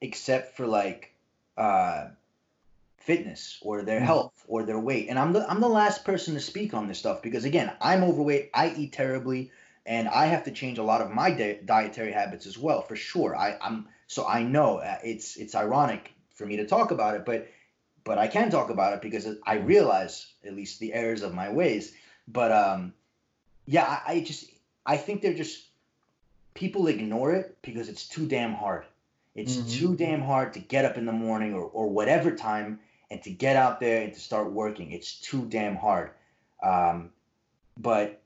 except 0.00 0.56
for 0.56 0.66
like 0.66 1.14
uh, 1.56 2.08
fitness 2.98 3.58
or 3.62 3.82
their 3.82 4.00
Mhm. 4.00 4.04
health 4.06 4.44
or 4.48 4.62
their 4.62 4.78
weight. 4.78 5.08
And 5.08 5.18
I'm 5.18 5.32
the 5.32 5.48
I'm 5.50 5.60
the 5.60 5.68
last 5.68 6.04
person 6.04 6.34
to 6.34 6.40
speak 6.40 6.74
on 6.74 6.88
this 6.88 6.98
stuff 6.98 7.22
because 7.22 7.44
again, 7.44 7.72
I'm 7.80 8.04
overweight. 8.04 8.50
I 8.54 8.72
eat 8.76 8.92
terribly, 8.92 9.50
and 9.88 10.06
I 10.06 10.26
have 10.26 10.44
to 10.44 10.50
change 10.52 10.76
a 10.78 10.82
lot 10.82 11.00
of 11.00 11.10
my 11.10 11.30
di- 11.30 11.60
dietary 11.64 12.12
habits 12.12 12.46
as 12.46 12.58
well, 12.58 12.82
for 12.82 12.94
sure. 12.94 13.34
I, 13.34 13.56
I'm 13.60 13.88
so 14.06 14.26
I 14.26 14.42
know 14.42 14.78
uh, 14.78 14.98
it's 15.02 15.36
it's 15.36 15.54
ironic 15.54 16.12
for 16.34 16.44
me 16.46 16.56
to 16.58 16.66
talk 16.66 16.90
about 16.90 17.14
it, 17.16 17.24
but 17.24 17.48
but 18.04 18.18
I 18.18 18.28
can 18.28 18.50
talk 18.50 18.70
about 18.70 18.92
it 18.94 19.02
because 19.02 19.26
I 19.46 19.54
realize 19.56 20.30
at 20.46 20.54
least 20.54 20.78
the 20.78 20.92
errors 20.92 21.22
of 21.22 21.34
my 21.34 21.48
ways. 21.50 21.92
But 22.28 22.52
um, 22.52 22.92
yeah, 23.66 23.84
I, 23.84 24.12
I 24.12 24.20
just 24.20 24.50
I 24.86 24.96
think 24.98 25.22
they're 25.22 25.34
just 25.34 25.64
people 26.54 26.86
ignore 26.88 27.32
it 27.34 27.56
because 27.62 27.88
it's 27.88 28.06
too 28.08 28.26
damn 28.26 28.52
hard. 28.54 28.84
It's 29.34 29.56
Mhm. 29.56 29.70
too 29.78 29.96
damn 29.96 30.20
hard 30.22 30.52
to 30.54 30.60
get 30.60 30.84
up 30.84 30.96
in 30.98 31.06
the 31.06 31.12
morning 31.12 31.54
or, 31.54 31.62
or 31.62 31.88
whatever 31.88 32.32
time 32.34 32.80
and 33.10 33.22
to 33.22 33.30
get 33.30 33.56
out 33.56 33.78
there 33.80 34.02
and 34.02 34.12
to 34.12 34.20
start 34.20 34.52
working. 34.52 34.90
It's 34.92 35.20
too 35.20 35.46
damn 35.46 35.76
hard. 35.76 36.10
Um, 36.62 37.10
but 37.76 38.20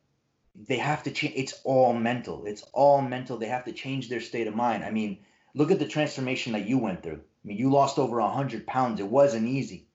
they 0.55 0.77
have 0.77 1.03
to 1.05 1.11
change. 1.11 1.35
It's 1.37 1.61
all 1.65 1.93
mental. 1.93 2.45
It's 2.47 2.63
all 2.73 3.01
mental. 3.01 3.39
They 3.39 3.47
have 3.47 3.65
to 3.65 3.73
change 3.73 4.09
their 4.09 4.21
state 4.21 4.47
of 4.47 4.55
mind. 4.55 4.85
I 4.85 4.91
mean, 4.91 5.19
look 5.55 5.71
at 5.71 5.79
the 5.79 5.89
transformation 5.89 6.53
that 6.53 6.67
you 6.67 6.79
went 6.79 7.03
through. 7.03 7.21
I 7.21 7.49
mean, 7.49 7.57
you 7.57 7.71
lost 7.71 7.99
over 7.99 8.19
a 8.19 8.29
hundred 8.29 8.67
pounds. 8.67 9.01
It 9.01 9.07
wasn't 9.07 9.49
easy. 9.49 9.87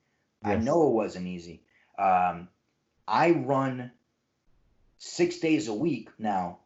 I 0.43 0.55
know 0.55 0.87
it 0.87 0.93
wasn't 0.93 1.27
easy. 1.27 1.63
Um, 1.97 2.47
I 3.07 3.31
run 3.31 3.91
six 4.97 5.39
days 5.39 5.67
a 5.67 5.73
week 5.73 6.09
now, 6.17 6.59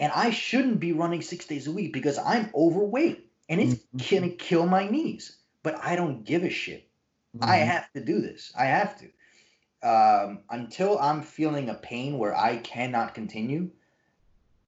and 0.00 0.12
I 0.14 0.30
shouldn't 0.30 0.80
be 0.80 0.92
running 0.92 1.22
six 1.22 1.46
days 1.46 1.66
a 1.66 1.72
week 1.72 1.92
because 1.92 2.18
I'm 2.18 2.50
overweight 2.54 3.30
and 3.48 3.60
it's 3.60 3.82
Mhm. 3.94 4.10
gonna 4.10 4.30
kill 4.30 4.66
my 4.66 4.88
knees. 4.88 5.36
But 5.62 5.76
I 5.76 5.96
don't 5.96 6.24
give 6.24 6.42
a 6.44 6.50
shit. 6.50 6.88
I 7.40 7.58
Mhm. 7.58 7.66
have 7.66 7.92
to 7.92 8.04
do 8.04 8.20
this. 8.20 8.52
I 8.58 8.66
have 8.66 8.98
to. 8.98 9.10
Um, 9.82 10.40
until 10.50 10.98
I'm 10.98 11.22
feeling 11.22 11.68
a 11.68 11.74
pain 11.74 12.18
where 12.18 12.36
I 12.36 12.56
cannot 12.58 13.14
continue, 13.14 13.70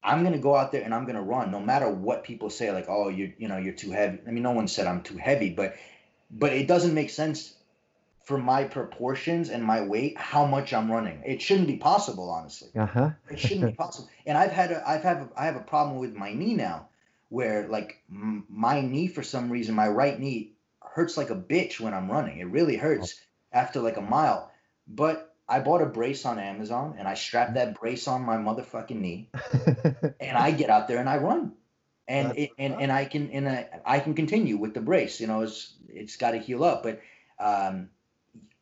I'm 0.03 0.25
gonna 0.25 0.39
go 0.39 0.55
out 0.57 0.73
there 0.73 0.83
and 0.83 0.95
I'm 0.95 1.07
gonna 1.07 1.23
run, 1.23 1.51
no 1.51 1.61
matter 1.61 1.89
what 1.89 2.25
people 2.25 2.51
say. 2.51 2.71
Like, 2.73 2.87
oh, 2.89 3.09
you 3.09 3.33
you 3.39 3.49
know, 3.49 3.57
you're 3.59 3.75
too 3.75 3.91
heavy. 3.91 4.19
I 4.27 4.31
mean, 4.31 4.43
no 4.43 4.53
one 4.53 4.69
said 4.69 4.87
I'm 4.87 5.03
too 5.03 5.17
heavy, 5.17 5.51
but 5.51 5.77
but 6.31 6.53
it 6.53 6.67
doesn't 6.67 6.95
make 6.95 7.11
sense 7.11 7.55
for 8.25 8.39
my 8.39 8.65
proportions 8.65 9.51
and 9.51 9.63
my 9.63 9.83
weight 9.83 10.19
how 10.19 10.47
much 10.47 10.73
I'm 10.73 10.91
running. 10.91 11.23
It 11.25 11.43
shouldn't 11.43 11.69
be 11.69 11.77
possible, 11.77 12.31
honestly. 12.31 12.71
Uh-huh. 12.75 13.11
It 13.31 13.39
shouldn't 13.39 13.67
be 13.67 13.73
possible. 13.73 14.09
And 14.27 14.37
I've 14.39 14.51
had 14.51 14.73
a, 14.73 14.89
I've 14.89 15.03
had 15.03 15.17
a, 15.19 15.29
I 15.37 15.45
have 15.45 15.57
a 15.57 15.61
problem 15.61 15.99
with 15.99 16.15
my 16.15 16.33
knee 16.33 16.55
now, 16.55 16.89
where 17.29 17.69
like 17.69 18.03
m- 18.11 18.47
my 18.49 18.81
knee 18.81 19.09
for 19.09 19.23
some 19.23 19.51
reason, 19.51 19.75
my 19.75 19.89
right 19.89 20.19
knee 20.19 20.53
hurts 20.81 21.17
like 21.17 21.31
a 21.31 21.37
bitch 21.37 21.81
when 21.81 21.93
I'm 21.95 22.11
running. 22.11 22.39
It 22.39 22.47
really 22.47 22.77
hurts. 22.77 23.21
after 23.53 23.81
like 23.81 23.97
a 23.97 24.03
mile. 24.03 24.51
But 24.87 25.35
I 25.49 25.61
bought 25.61 25.83
a 25.83 25.87
brace 25.87 26.25
on 26.25 26.39
Amazon 26.39 26.97
and 26.99 27.07
I 27.07 27.15
strapped 27.15 27.55
that 27.55 27.79
brace 27.79 28.09
on 28.09 28.23
my 28.23 28.37
motherfucking 28.37 28.99
knee 28.99 29.31
and 30.21 30.37
I 30.37 30.51
get 30.53 30.71
out 30.71 30.89
there 30.89 30.99
and 30.99 31.09
I 31.09 31.19
run. 31.19 31.53
And 32.07 32.37
it, 32.37 32.51
and 32.59 32.75
and 32.75 32.93
I 32.93 33.07
can 33.07 33.31
and 33.31 33.49
I, 33.49 33.69
I 33.87 33.99
can 33.99 34.15
continue 34.15 34.59
with 34.59 34.75
the 34.75 34.83
brace. 34.83 35.21
You 35.21 35.27
know, 35.27 35.41
it's 35.41 35.73
it's 35.89 36.17
got 36.17 36.33
to 36.33 36.39
heal 36.39 36.63
up, 36.63 36.83
but 36.83 37.01
um, 37.39 37.89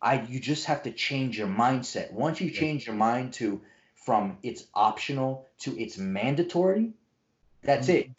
I 0.00 0.22
you 0.22 0.38
just 0.38 0.66
have 0.66 0.84
to 0.84 0.92
change 0.92 1.38
your 1.38 1.48
mindset. 1.48 2.12
Once 2.12 2.40
you 2.40 2.52
change 2.52 2.86
your 2.86 2.94
mind 2.94 3.32
to 3.34 3.60
from 3.96 4.38
it's 4.44 4.64
optional 4.74 5.48
to 5.60 5.76
it's 5.76 5.98
mandatory, 5.98 6.92
that's 7.62 7.88
it. 7.88 8.10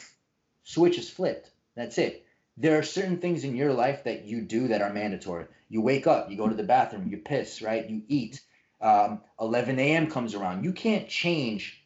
Switch 0.63 0.97
is 0.97 1.09
flipped. 1.09 1.51
That's 1.75 1.97
it. 1.97 2.25
There 2.57 2.77
are 2.77 2.83
certain 2.83 3.17
things 3.17 3.45
in 3.45 3.55
your 3.55 3.73
life 3.73 4.03
that 4.03 4.25
you 4.25 4.41
do 4.41 4.67
that 4.69 4.81
are 4.81 4.91
mandatory. 4.93 5.45
You 5.73 5.81
wake 5.81 6.07
up, 6.07 6.29
you 6.29 6.37
go 6.37 6.47
to 6.47 6.55
the 6.55 6.63
bathroom, 6.63 7.07
you 7.09 7.17
piss, 7.17 7.61
right? 7.61 7.89
You 7.89 8.03
eat. 8.07 8.41
Um, 8.81 9.23
11 9.39 9.93
a.m. 9.93 10.09
comes 10.09 10.35
around. 10.35 10.63
You 10.63 10.73
can't 10.73 11.07
change 11.09 11.85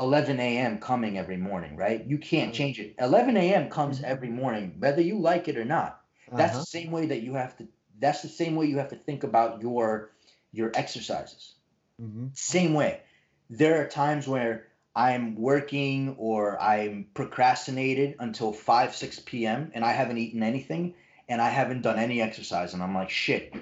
11 0.00 0.58
a.m. 0.58 0.78
coming 0.80 1.16
every 1.18 1.36
morning, 1.36 1.76
right? 1.76 2.04
You 2.04 2.18
can't 2.18 2.52
Mhm. 2.52 2.60
change 2.60 2.80
it. 2.80 2.94
11 2.98 3.54
a.m. 3.54 3.70
comes 3.70 4.00
Mhm. 4.00 4.04
every 4.04 4.30
morning, 4.30 4.76
whether 4.80 5.02
you 5.02 5.18
like 5.18 5.48
it 5.48 5.56
or 5.56 5.64
not. 5.64 6.02
That's 6.36 6.56
Uh-huh. 6.56 6.64
the 6.64 6.66
same 6.78 6.90
way 6.90 7.06
that 7.06 7.22
you 7.22 7.34
have 7.34 7.56
to. 7.58 7.68
That's 7.98 8.22
the 8.22 8.28
same 8.28 8.56
way 8.56 8.66
you 8.66 8.78
have 8.78 8.90
to 8.90 8.96
think 8.96 9.24
about 9.24 9.62
your 9.62 10.12
your 10.52 10.72
exercises. 10.74 11.54
Mhm. 11.98 12.30
Same 12.32 12.74
way. 12.74 13.02
There 13.48 13.80
are 13.82 13.88
times 13.88 14.26
where 14.28 14.68
I'm 14.96 15.36
working 15.36 16.16
or 16.18 16.60
I'm 16.60 17.10
procrastinated 17.14 18.16
until 18.18 18.52
5, 18.52 18.94
6 18.96 19.46
p.m. 19.46 19.70
and 19.74 19.84
I 19.84 19.92
haven't 19.92 20.18
eaten 20.18 20.42
anything 20.42 20.96
and 21.30 21.40
I 21.40 21.48
haven't 21.48 21.82
done 21.82 21.98
any 21.98 22.20
exercise. 22.20 22.74
And 22.74 22.82
I'm 22.82 22.94
like, 22.94 23.08
shit, 23.08 23.54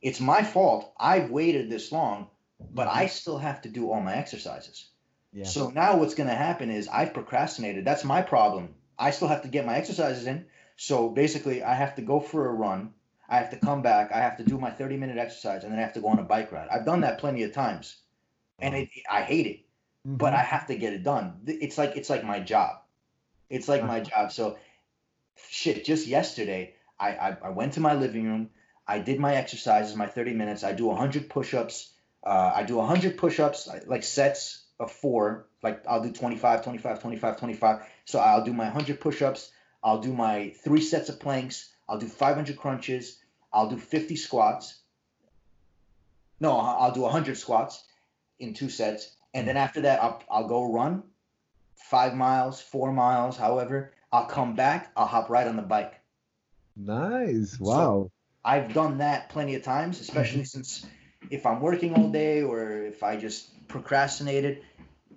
it's 0.00 0.20
my 0.20 0.42
fault. 0.44 0.94
I've 0.98 1.30
waited 1.30 1.68
this 1.68 1.90
long, 1.90 2.28
but 2.72 2.86
I 2.86 3.06
still 3.06 3.36
have 3.36 3.62
to 3.62 3.68
do 3.68 3.90
all 3.90 4.00
my 4.00 4.14
exercises. 4.14 4.88
Yeah. 5.32 5.44
So 5.44 5.70
now 5.70 5.98
what's 5.98 6.14
going 6.14 6.28
to 6.28 6.34
happen 6.36 6.70
is 6.70 6.86
I've 6.88 7.12
procrastinated. 7.12 7.84
That's 7.84 8.04
my 8.04 8.22
problem. 8.22 8.76
I 8.96 9.10
still 9.10 9.28
have 9.28 9.42
to 9.42 9.48
get 9.48 9.66
my 9.66 9.74
exercises 9.74 10.26
in. 10.26 10.46
So 10.76 11.08
basically, 11.08 11.64
I 11.64 11.74
have 11.74 11.96
to 11.96 12.02
go 12.02 12.20
for 12.20 12.48
a 12.48 12.52
run. 12.52 12.94
I 13.28 13.38
have 13.38 13.50
to 13.50 13.56
come 13.56 13.82
back. 13.82 14.12
I 14.12 14.18
have 14.18 14.36
to 14.38 14.44
do 14.44 14.58
my 14.58 14.70
30 14.70 14.96
minute 14.96 15.18
exercise 15.18 15.64
and 15.64 15.72
then 15.72 15.80
I 15.80 15.82
have 15.82 15.94
to 15.94 16.00
go 16.00 16.08
on 16.08 16.18
a 16.20 16.24
bike 16.24 16.52
ride. 16.52 16.68
I've 16.68 16.84
done 16.86 17.00
that 17.00 17.18
plenty 17.18 17.42
of 17.42 17.52
times 17.52 17.96
and 18.60 18.74
it, 18.74 18.88
I 19.10 19.22
hate 19.22 19.46
it, 19.46 19.60
but 20.04 20.32
Mhm. 20.32 20.36
I 20.36 20.42
have 20.42 20.66
to 20.68 20.76
get 20.76 20.92
it 20.92 21.02
done. 21.02 21.40
It's 21.46 21.76
like 21.78 21.96
it's 21.96 22.10
like 22.10 22.24
my 22.24 22.40
job. 22.40 22.82
It's 23.48 23.68
like 23.68 23.84
my 23.84 24.00
job. 24.00 24.32
So 24.32 24.58
shit, 25.48 25.84
just 25.84 26.06
yesterday, 26.06 26.74
I, 27.00 27.08
I, 27.08 27.36
I 27.44 27.48
went 27.50 27.72
to 27.74 27.80
my 27.80 27.94
living 27.94 28.26
room. 28.26 28.50
I 28.86 28.98
did 28.98 29.18
my 29.18 29.34
exercises, 29.34 29.96
my 29.96 30.06
30 30.06 30.34
minutes. 30.34 30.62
I 30.62 30.72
do 30.72 30.86
100 30.86 31.30
push-ups. 31.30 31.92
Uh, 32.22 32.52
I 32.54 32.64
do 32.64 32.76
100 32.76 33.16
push-ups, 33.16 33.68
like- 33.86 34.02
sets 34.02 34.64
of 34.78 34.92
four. 34.92 35.46
Like 35.62 35.84
I'll 35.88 36.02
do 36.02 36.12
25, 36.12 36.64
25, 36.64 37.00
25, 37.00 37.38
25. 37.38 37.86
So 38.04 38.18
I'll 38.18 38.44
do 38.44 38.52
my 38.52 38.64
100 38.64 39.00
push-ups. 39.00 39.50
I'll 39.82 40.00
do 40.00 40.12
my 40.12 40.50
three 40.62 40.82
sets 40.82 41.08
of 41.08 41.20
planks. 41.20 41.70
I'll 41.88 41.98
do 41.98 42.06
500 42.08 42.56
crunches. 42.56 43.18
I'll 43.52 43.70
do 43.70 43.78
50 43.78 44.16
squats. 44.16 44.78
No, 46.38 46.56
I'll 46.58 46.92
do 46.92 47.00
100 47.00 47.36
squats 47.36 47.84
in 48.38 48.54
two 48.54 48.70
sets. 48.70 49.14
And 49.34 49.46
then 49.46 49.56
after 49.56 49.82
that, 49.82 50.02
I'll, 50.02 50.22
I'll 50.30 50.48
go 50.48 50.72
run 50.72 51.02
five 51.76 52.14
miles, 52.14 52.60
four 52.60 52.92
miles, 52.92 53.36
however. 53.36 53.92
I'll 54.12 54.26
come 54.26 54.54
back. 54.56 54.90
I'll 54.96 55.06
hop 55.06 55.30
right 55.30 55.46
on 55.46 55.56
the 55.56 55.62
bike. 55.62 55.99
Nice. 56.76 57.58
Wow. 57.60 58.10
I've 58.44 58.72
done 58.72 58.98
that 58.98 59.28
plenty 59.30 59.54
of 59.54 59.62
times, 59.62 60.00
especially 60.00 60.44
since 60.44 60.86
if 61.30 61.46
I'm 61.46 61.60
working 61.60 61.94
all 61.94 62.10
day 62.10 62.42
or 62.42 62.84
if 62.84 63.02
I 63.02 63.16
just 63.16 63.68
procrastinated, 63.68 64.62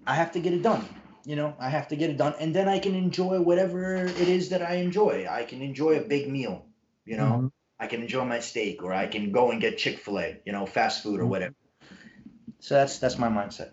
I 0.06 0.16
have 0.16 0.34
to 0.34 0.40
get 0.40 0.54
it 0.54 0.62
done. 0.64 0.86
You 1.26 1.36
know, 1.38 1.56
I 1.60 1.70
have 1.70 1.88
to 1.90 1.96
get 1.96 2.10
it 2.10 2.18
done, 2.18 2.36
and 2.40 2.54
then 2.54 2.68
I 2.68 2.80
can 2.80 2.96
enjoy 2.96 3.40
whatever 3.42 4.06
it 4.06 4.28
is 4.28 4.50
that 4.50 4.62
I 4.62 4.76
enjoy. 4.76 5.26
I 5.30 5.44
can 5.46 5.62
enjoy 5.62 5.98
a 5.98 6.02
big 6.02 6.30
meal. 6.30 6.66
You 7.06 7.18
know, 7.18 7.44
Mhm. 7.44 7.52
I 7.80 7.88
can 7.88 8.02
enjoy 8.02 8.26
my 8.26 8.40
steak, 8.40 8.84
or 8.84 8.94
I 8.94 9.08
can 9.08 9.32
go 9.32 9.52
and 9.52 9.62
get 9.62 9.78
Chick 9.78 10.00
Fil 10.00 10.20
A. 10.20 10.42
You 10.46 10.52
know, 10.52 10.66
fast 10.66 11.02
food 11.04 11.22
or 11.22 11.26
Mhm. 11.26 11.30
whatever. 11.30 11.56
So 12.60 12.76
that's 12.76 13.00
that's 13.00 13.18
my 13.20 13.30
mindset. 13.30 13.72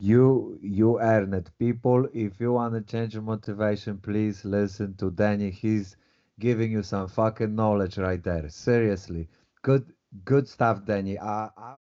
You 0.00 0.58
you 0.62 1.00
earn 1.00 1.32
it. 1.34 1.50
People, 1.58 2.08
if 2.12 2.40
you 2.40 2.52
want 2.52 2.74
to 2.74 2.82
change 2.82 3.14
your 3.14 3.22
motivation, 3.22 3.98
please 3.98 4.44
listen 4.44 4.94
to 4.96 5.10
Danny. 5.10 5.50
He's 5.50 5.96
giving 6.38 6.70
you 6.72 6.82
some 6.82 7.08
fucking 7.08 7.54
knowledge 7.54 7.98
right 7.98 8.22
there. 8.22 8.48
Seriously. 8.48 9.28
Good 9.62 9.92
good 10.24 10.48
stuff, 10.48 10.84
Danny. 10.84 11.18
I, 11.18 11.46
I 11.56 11.70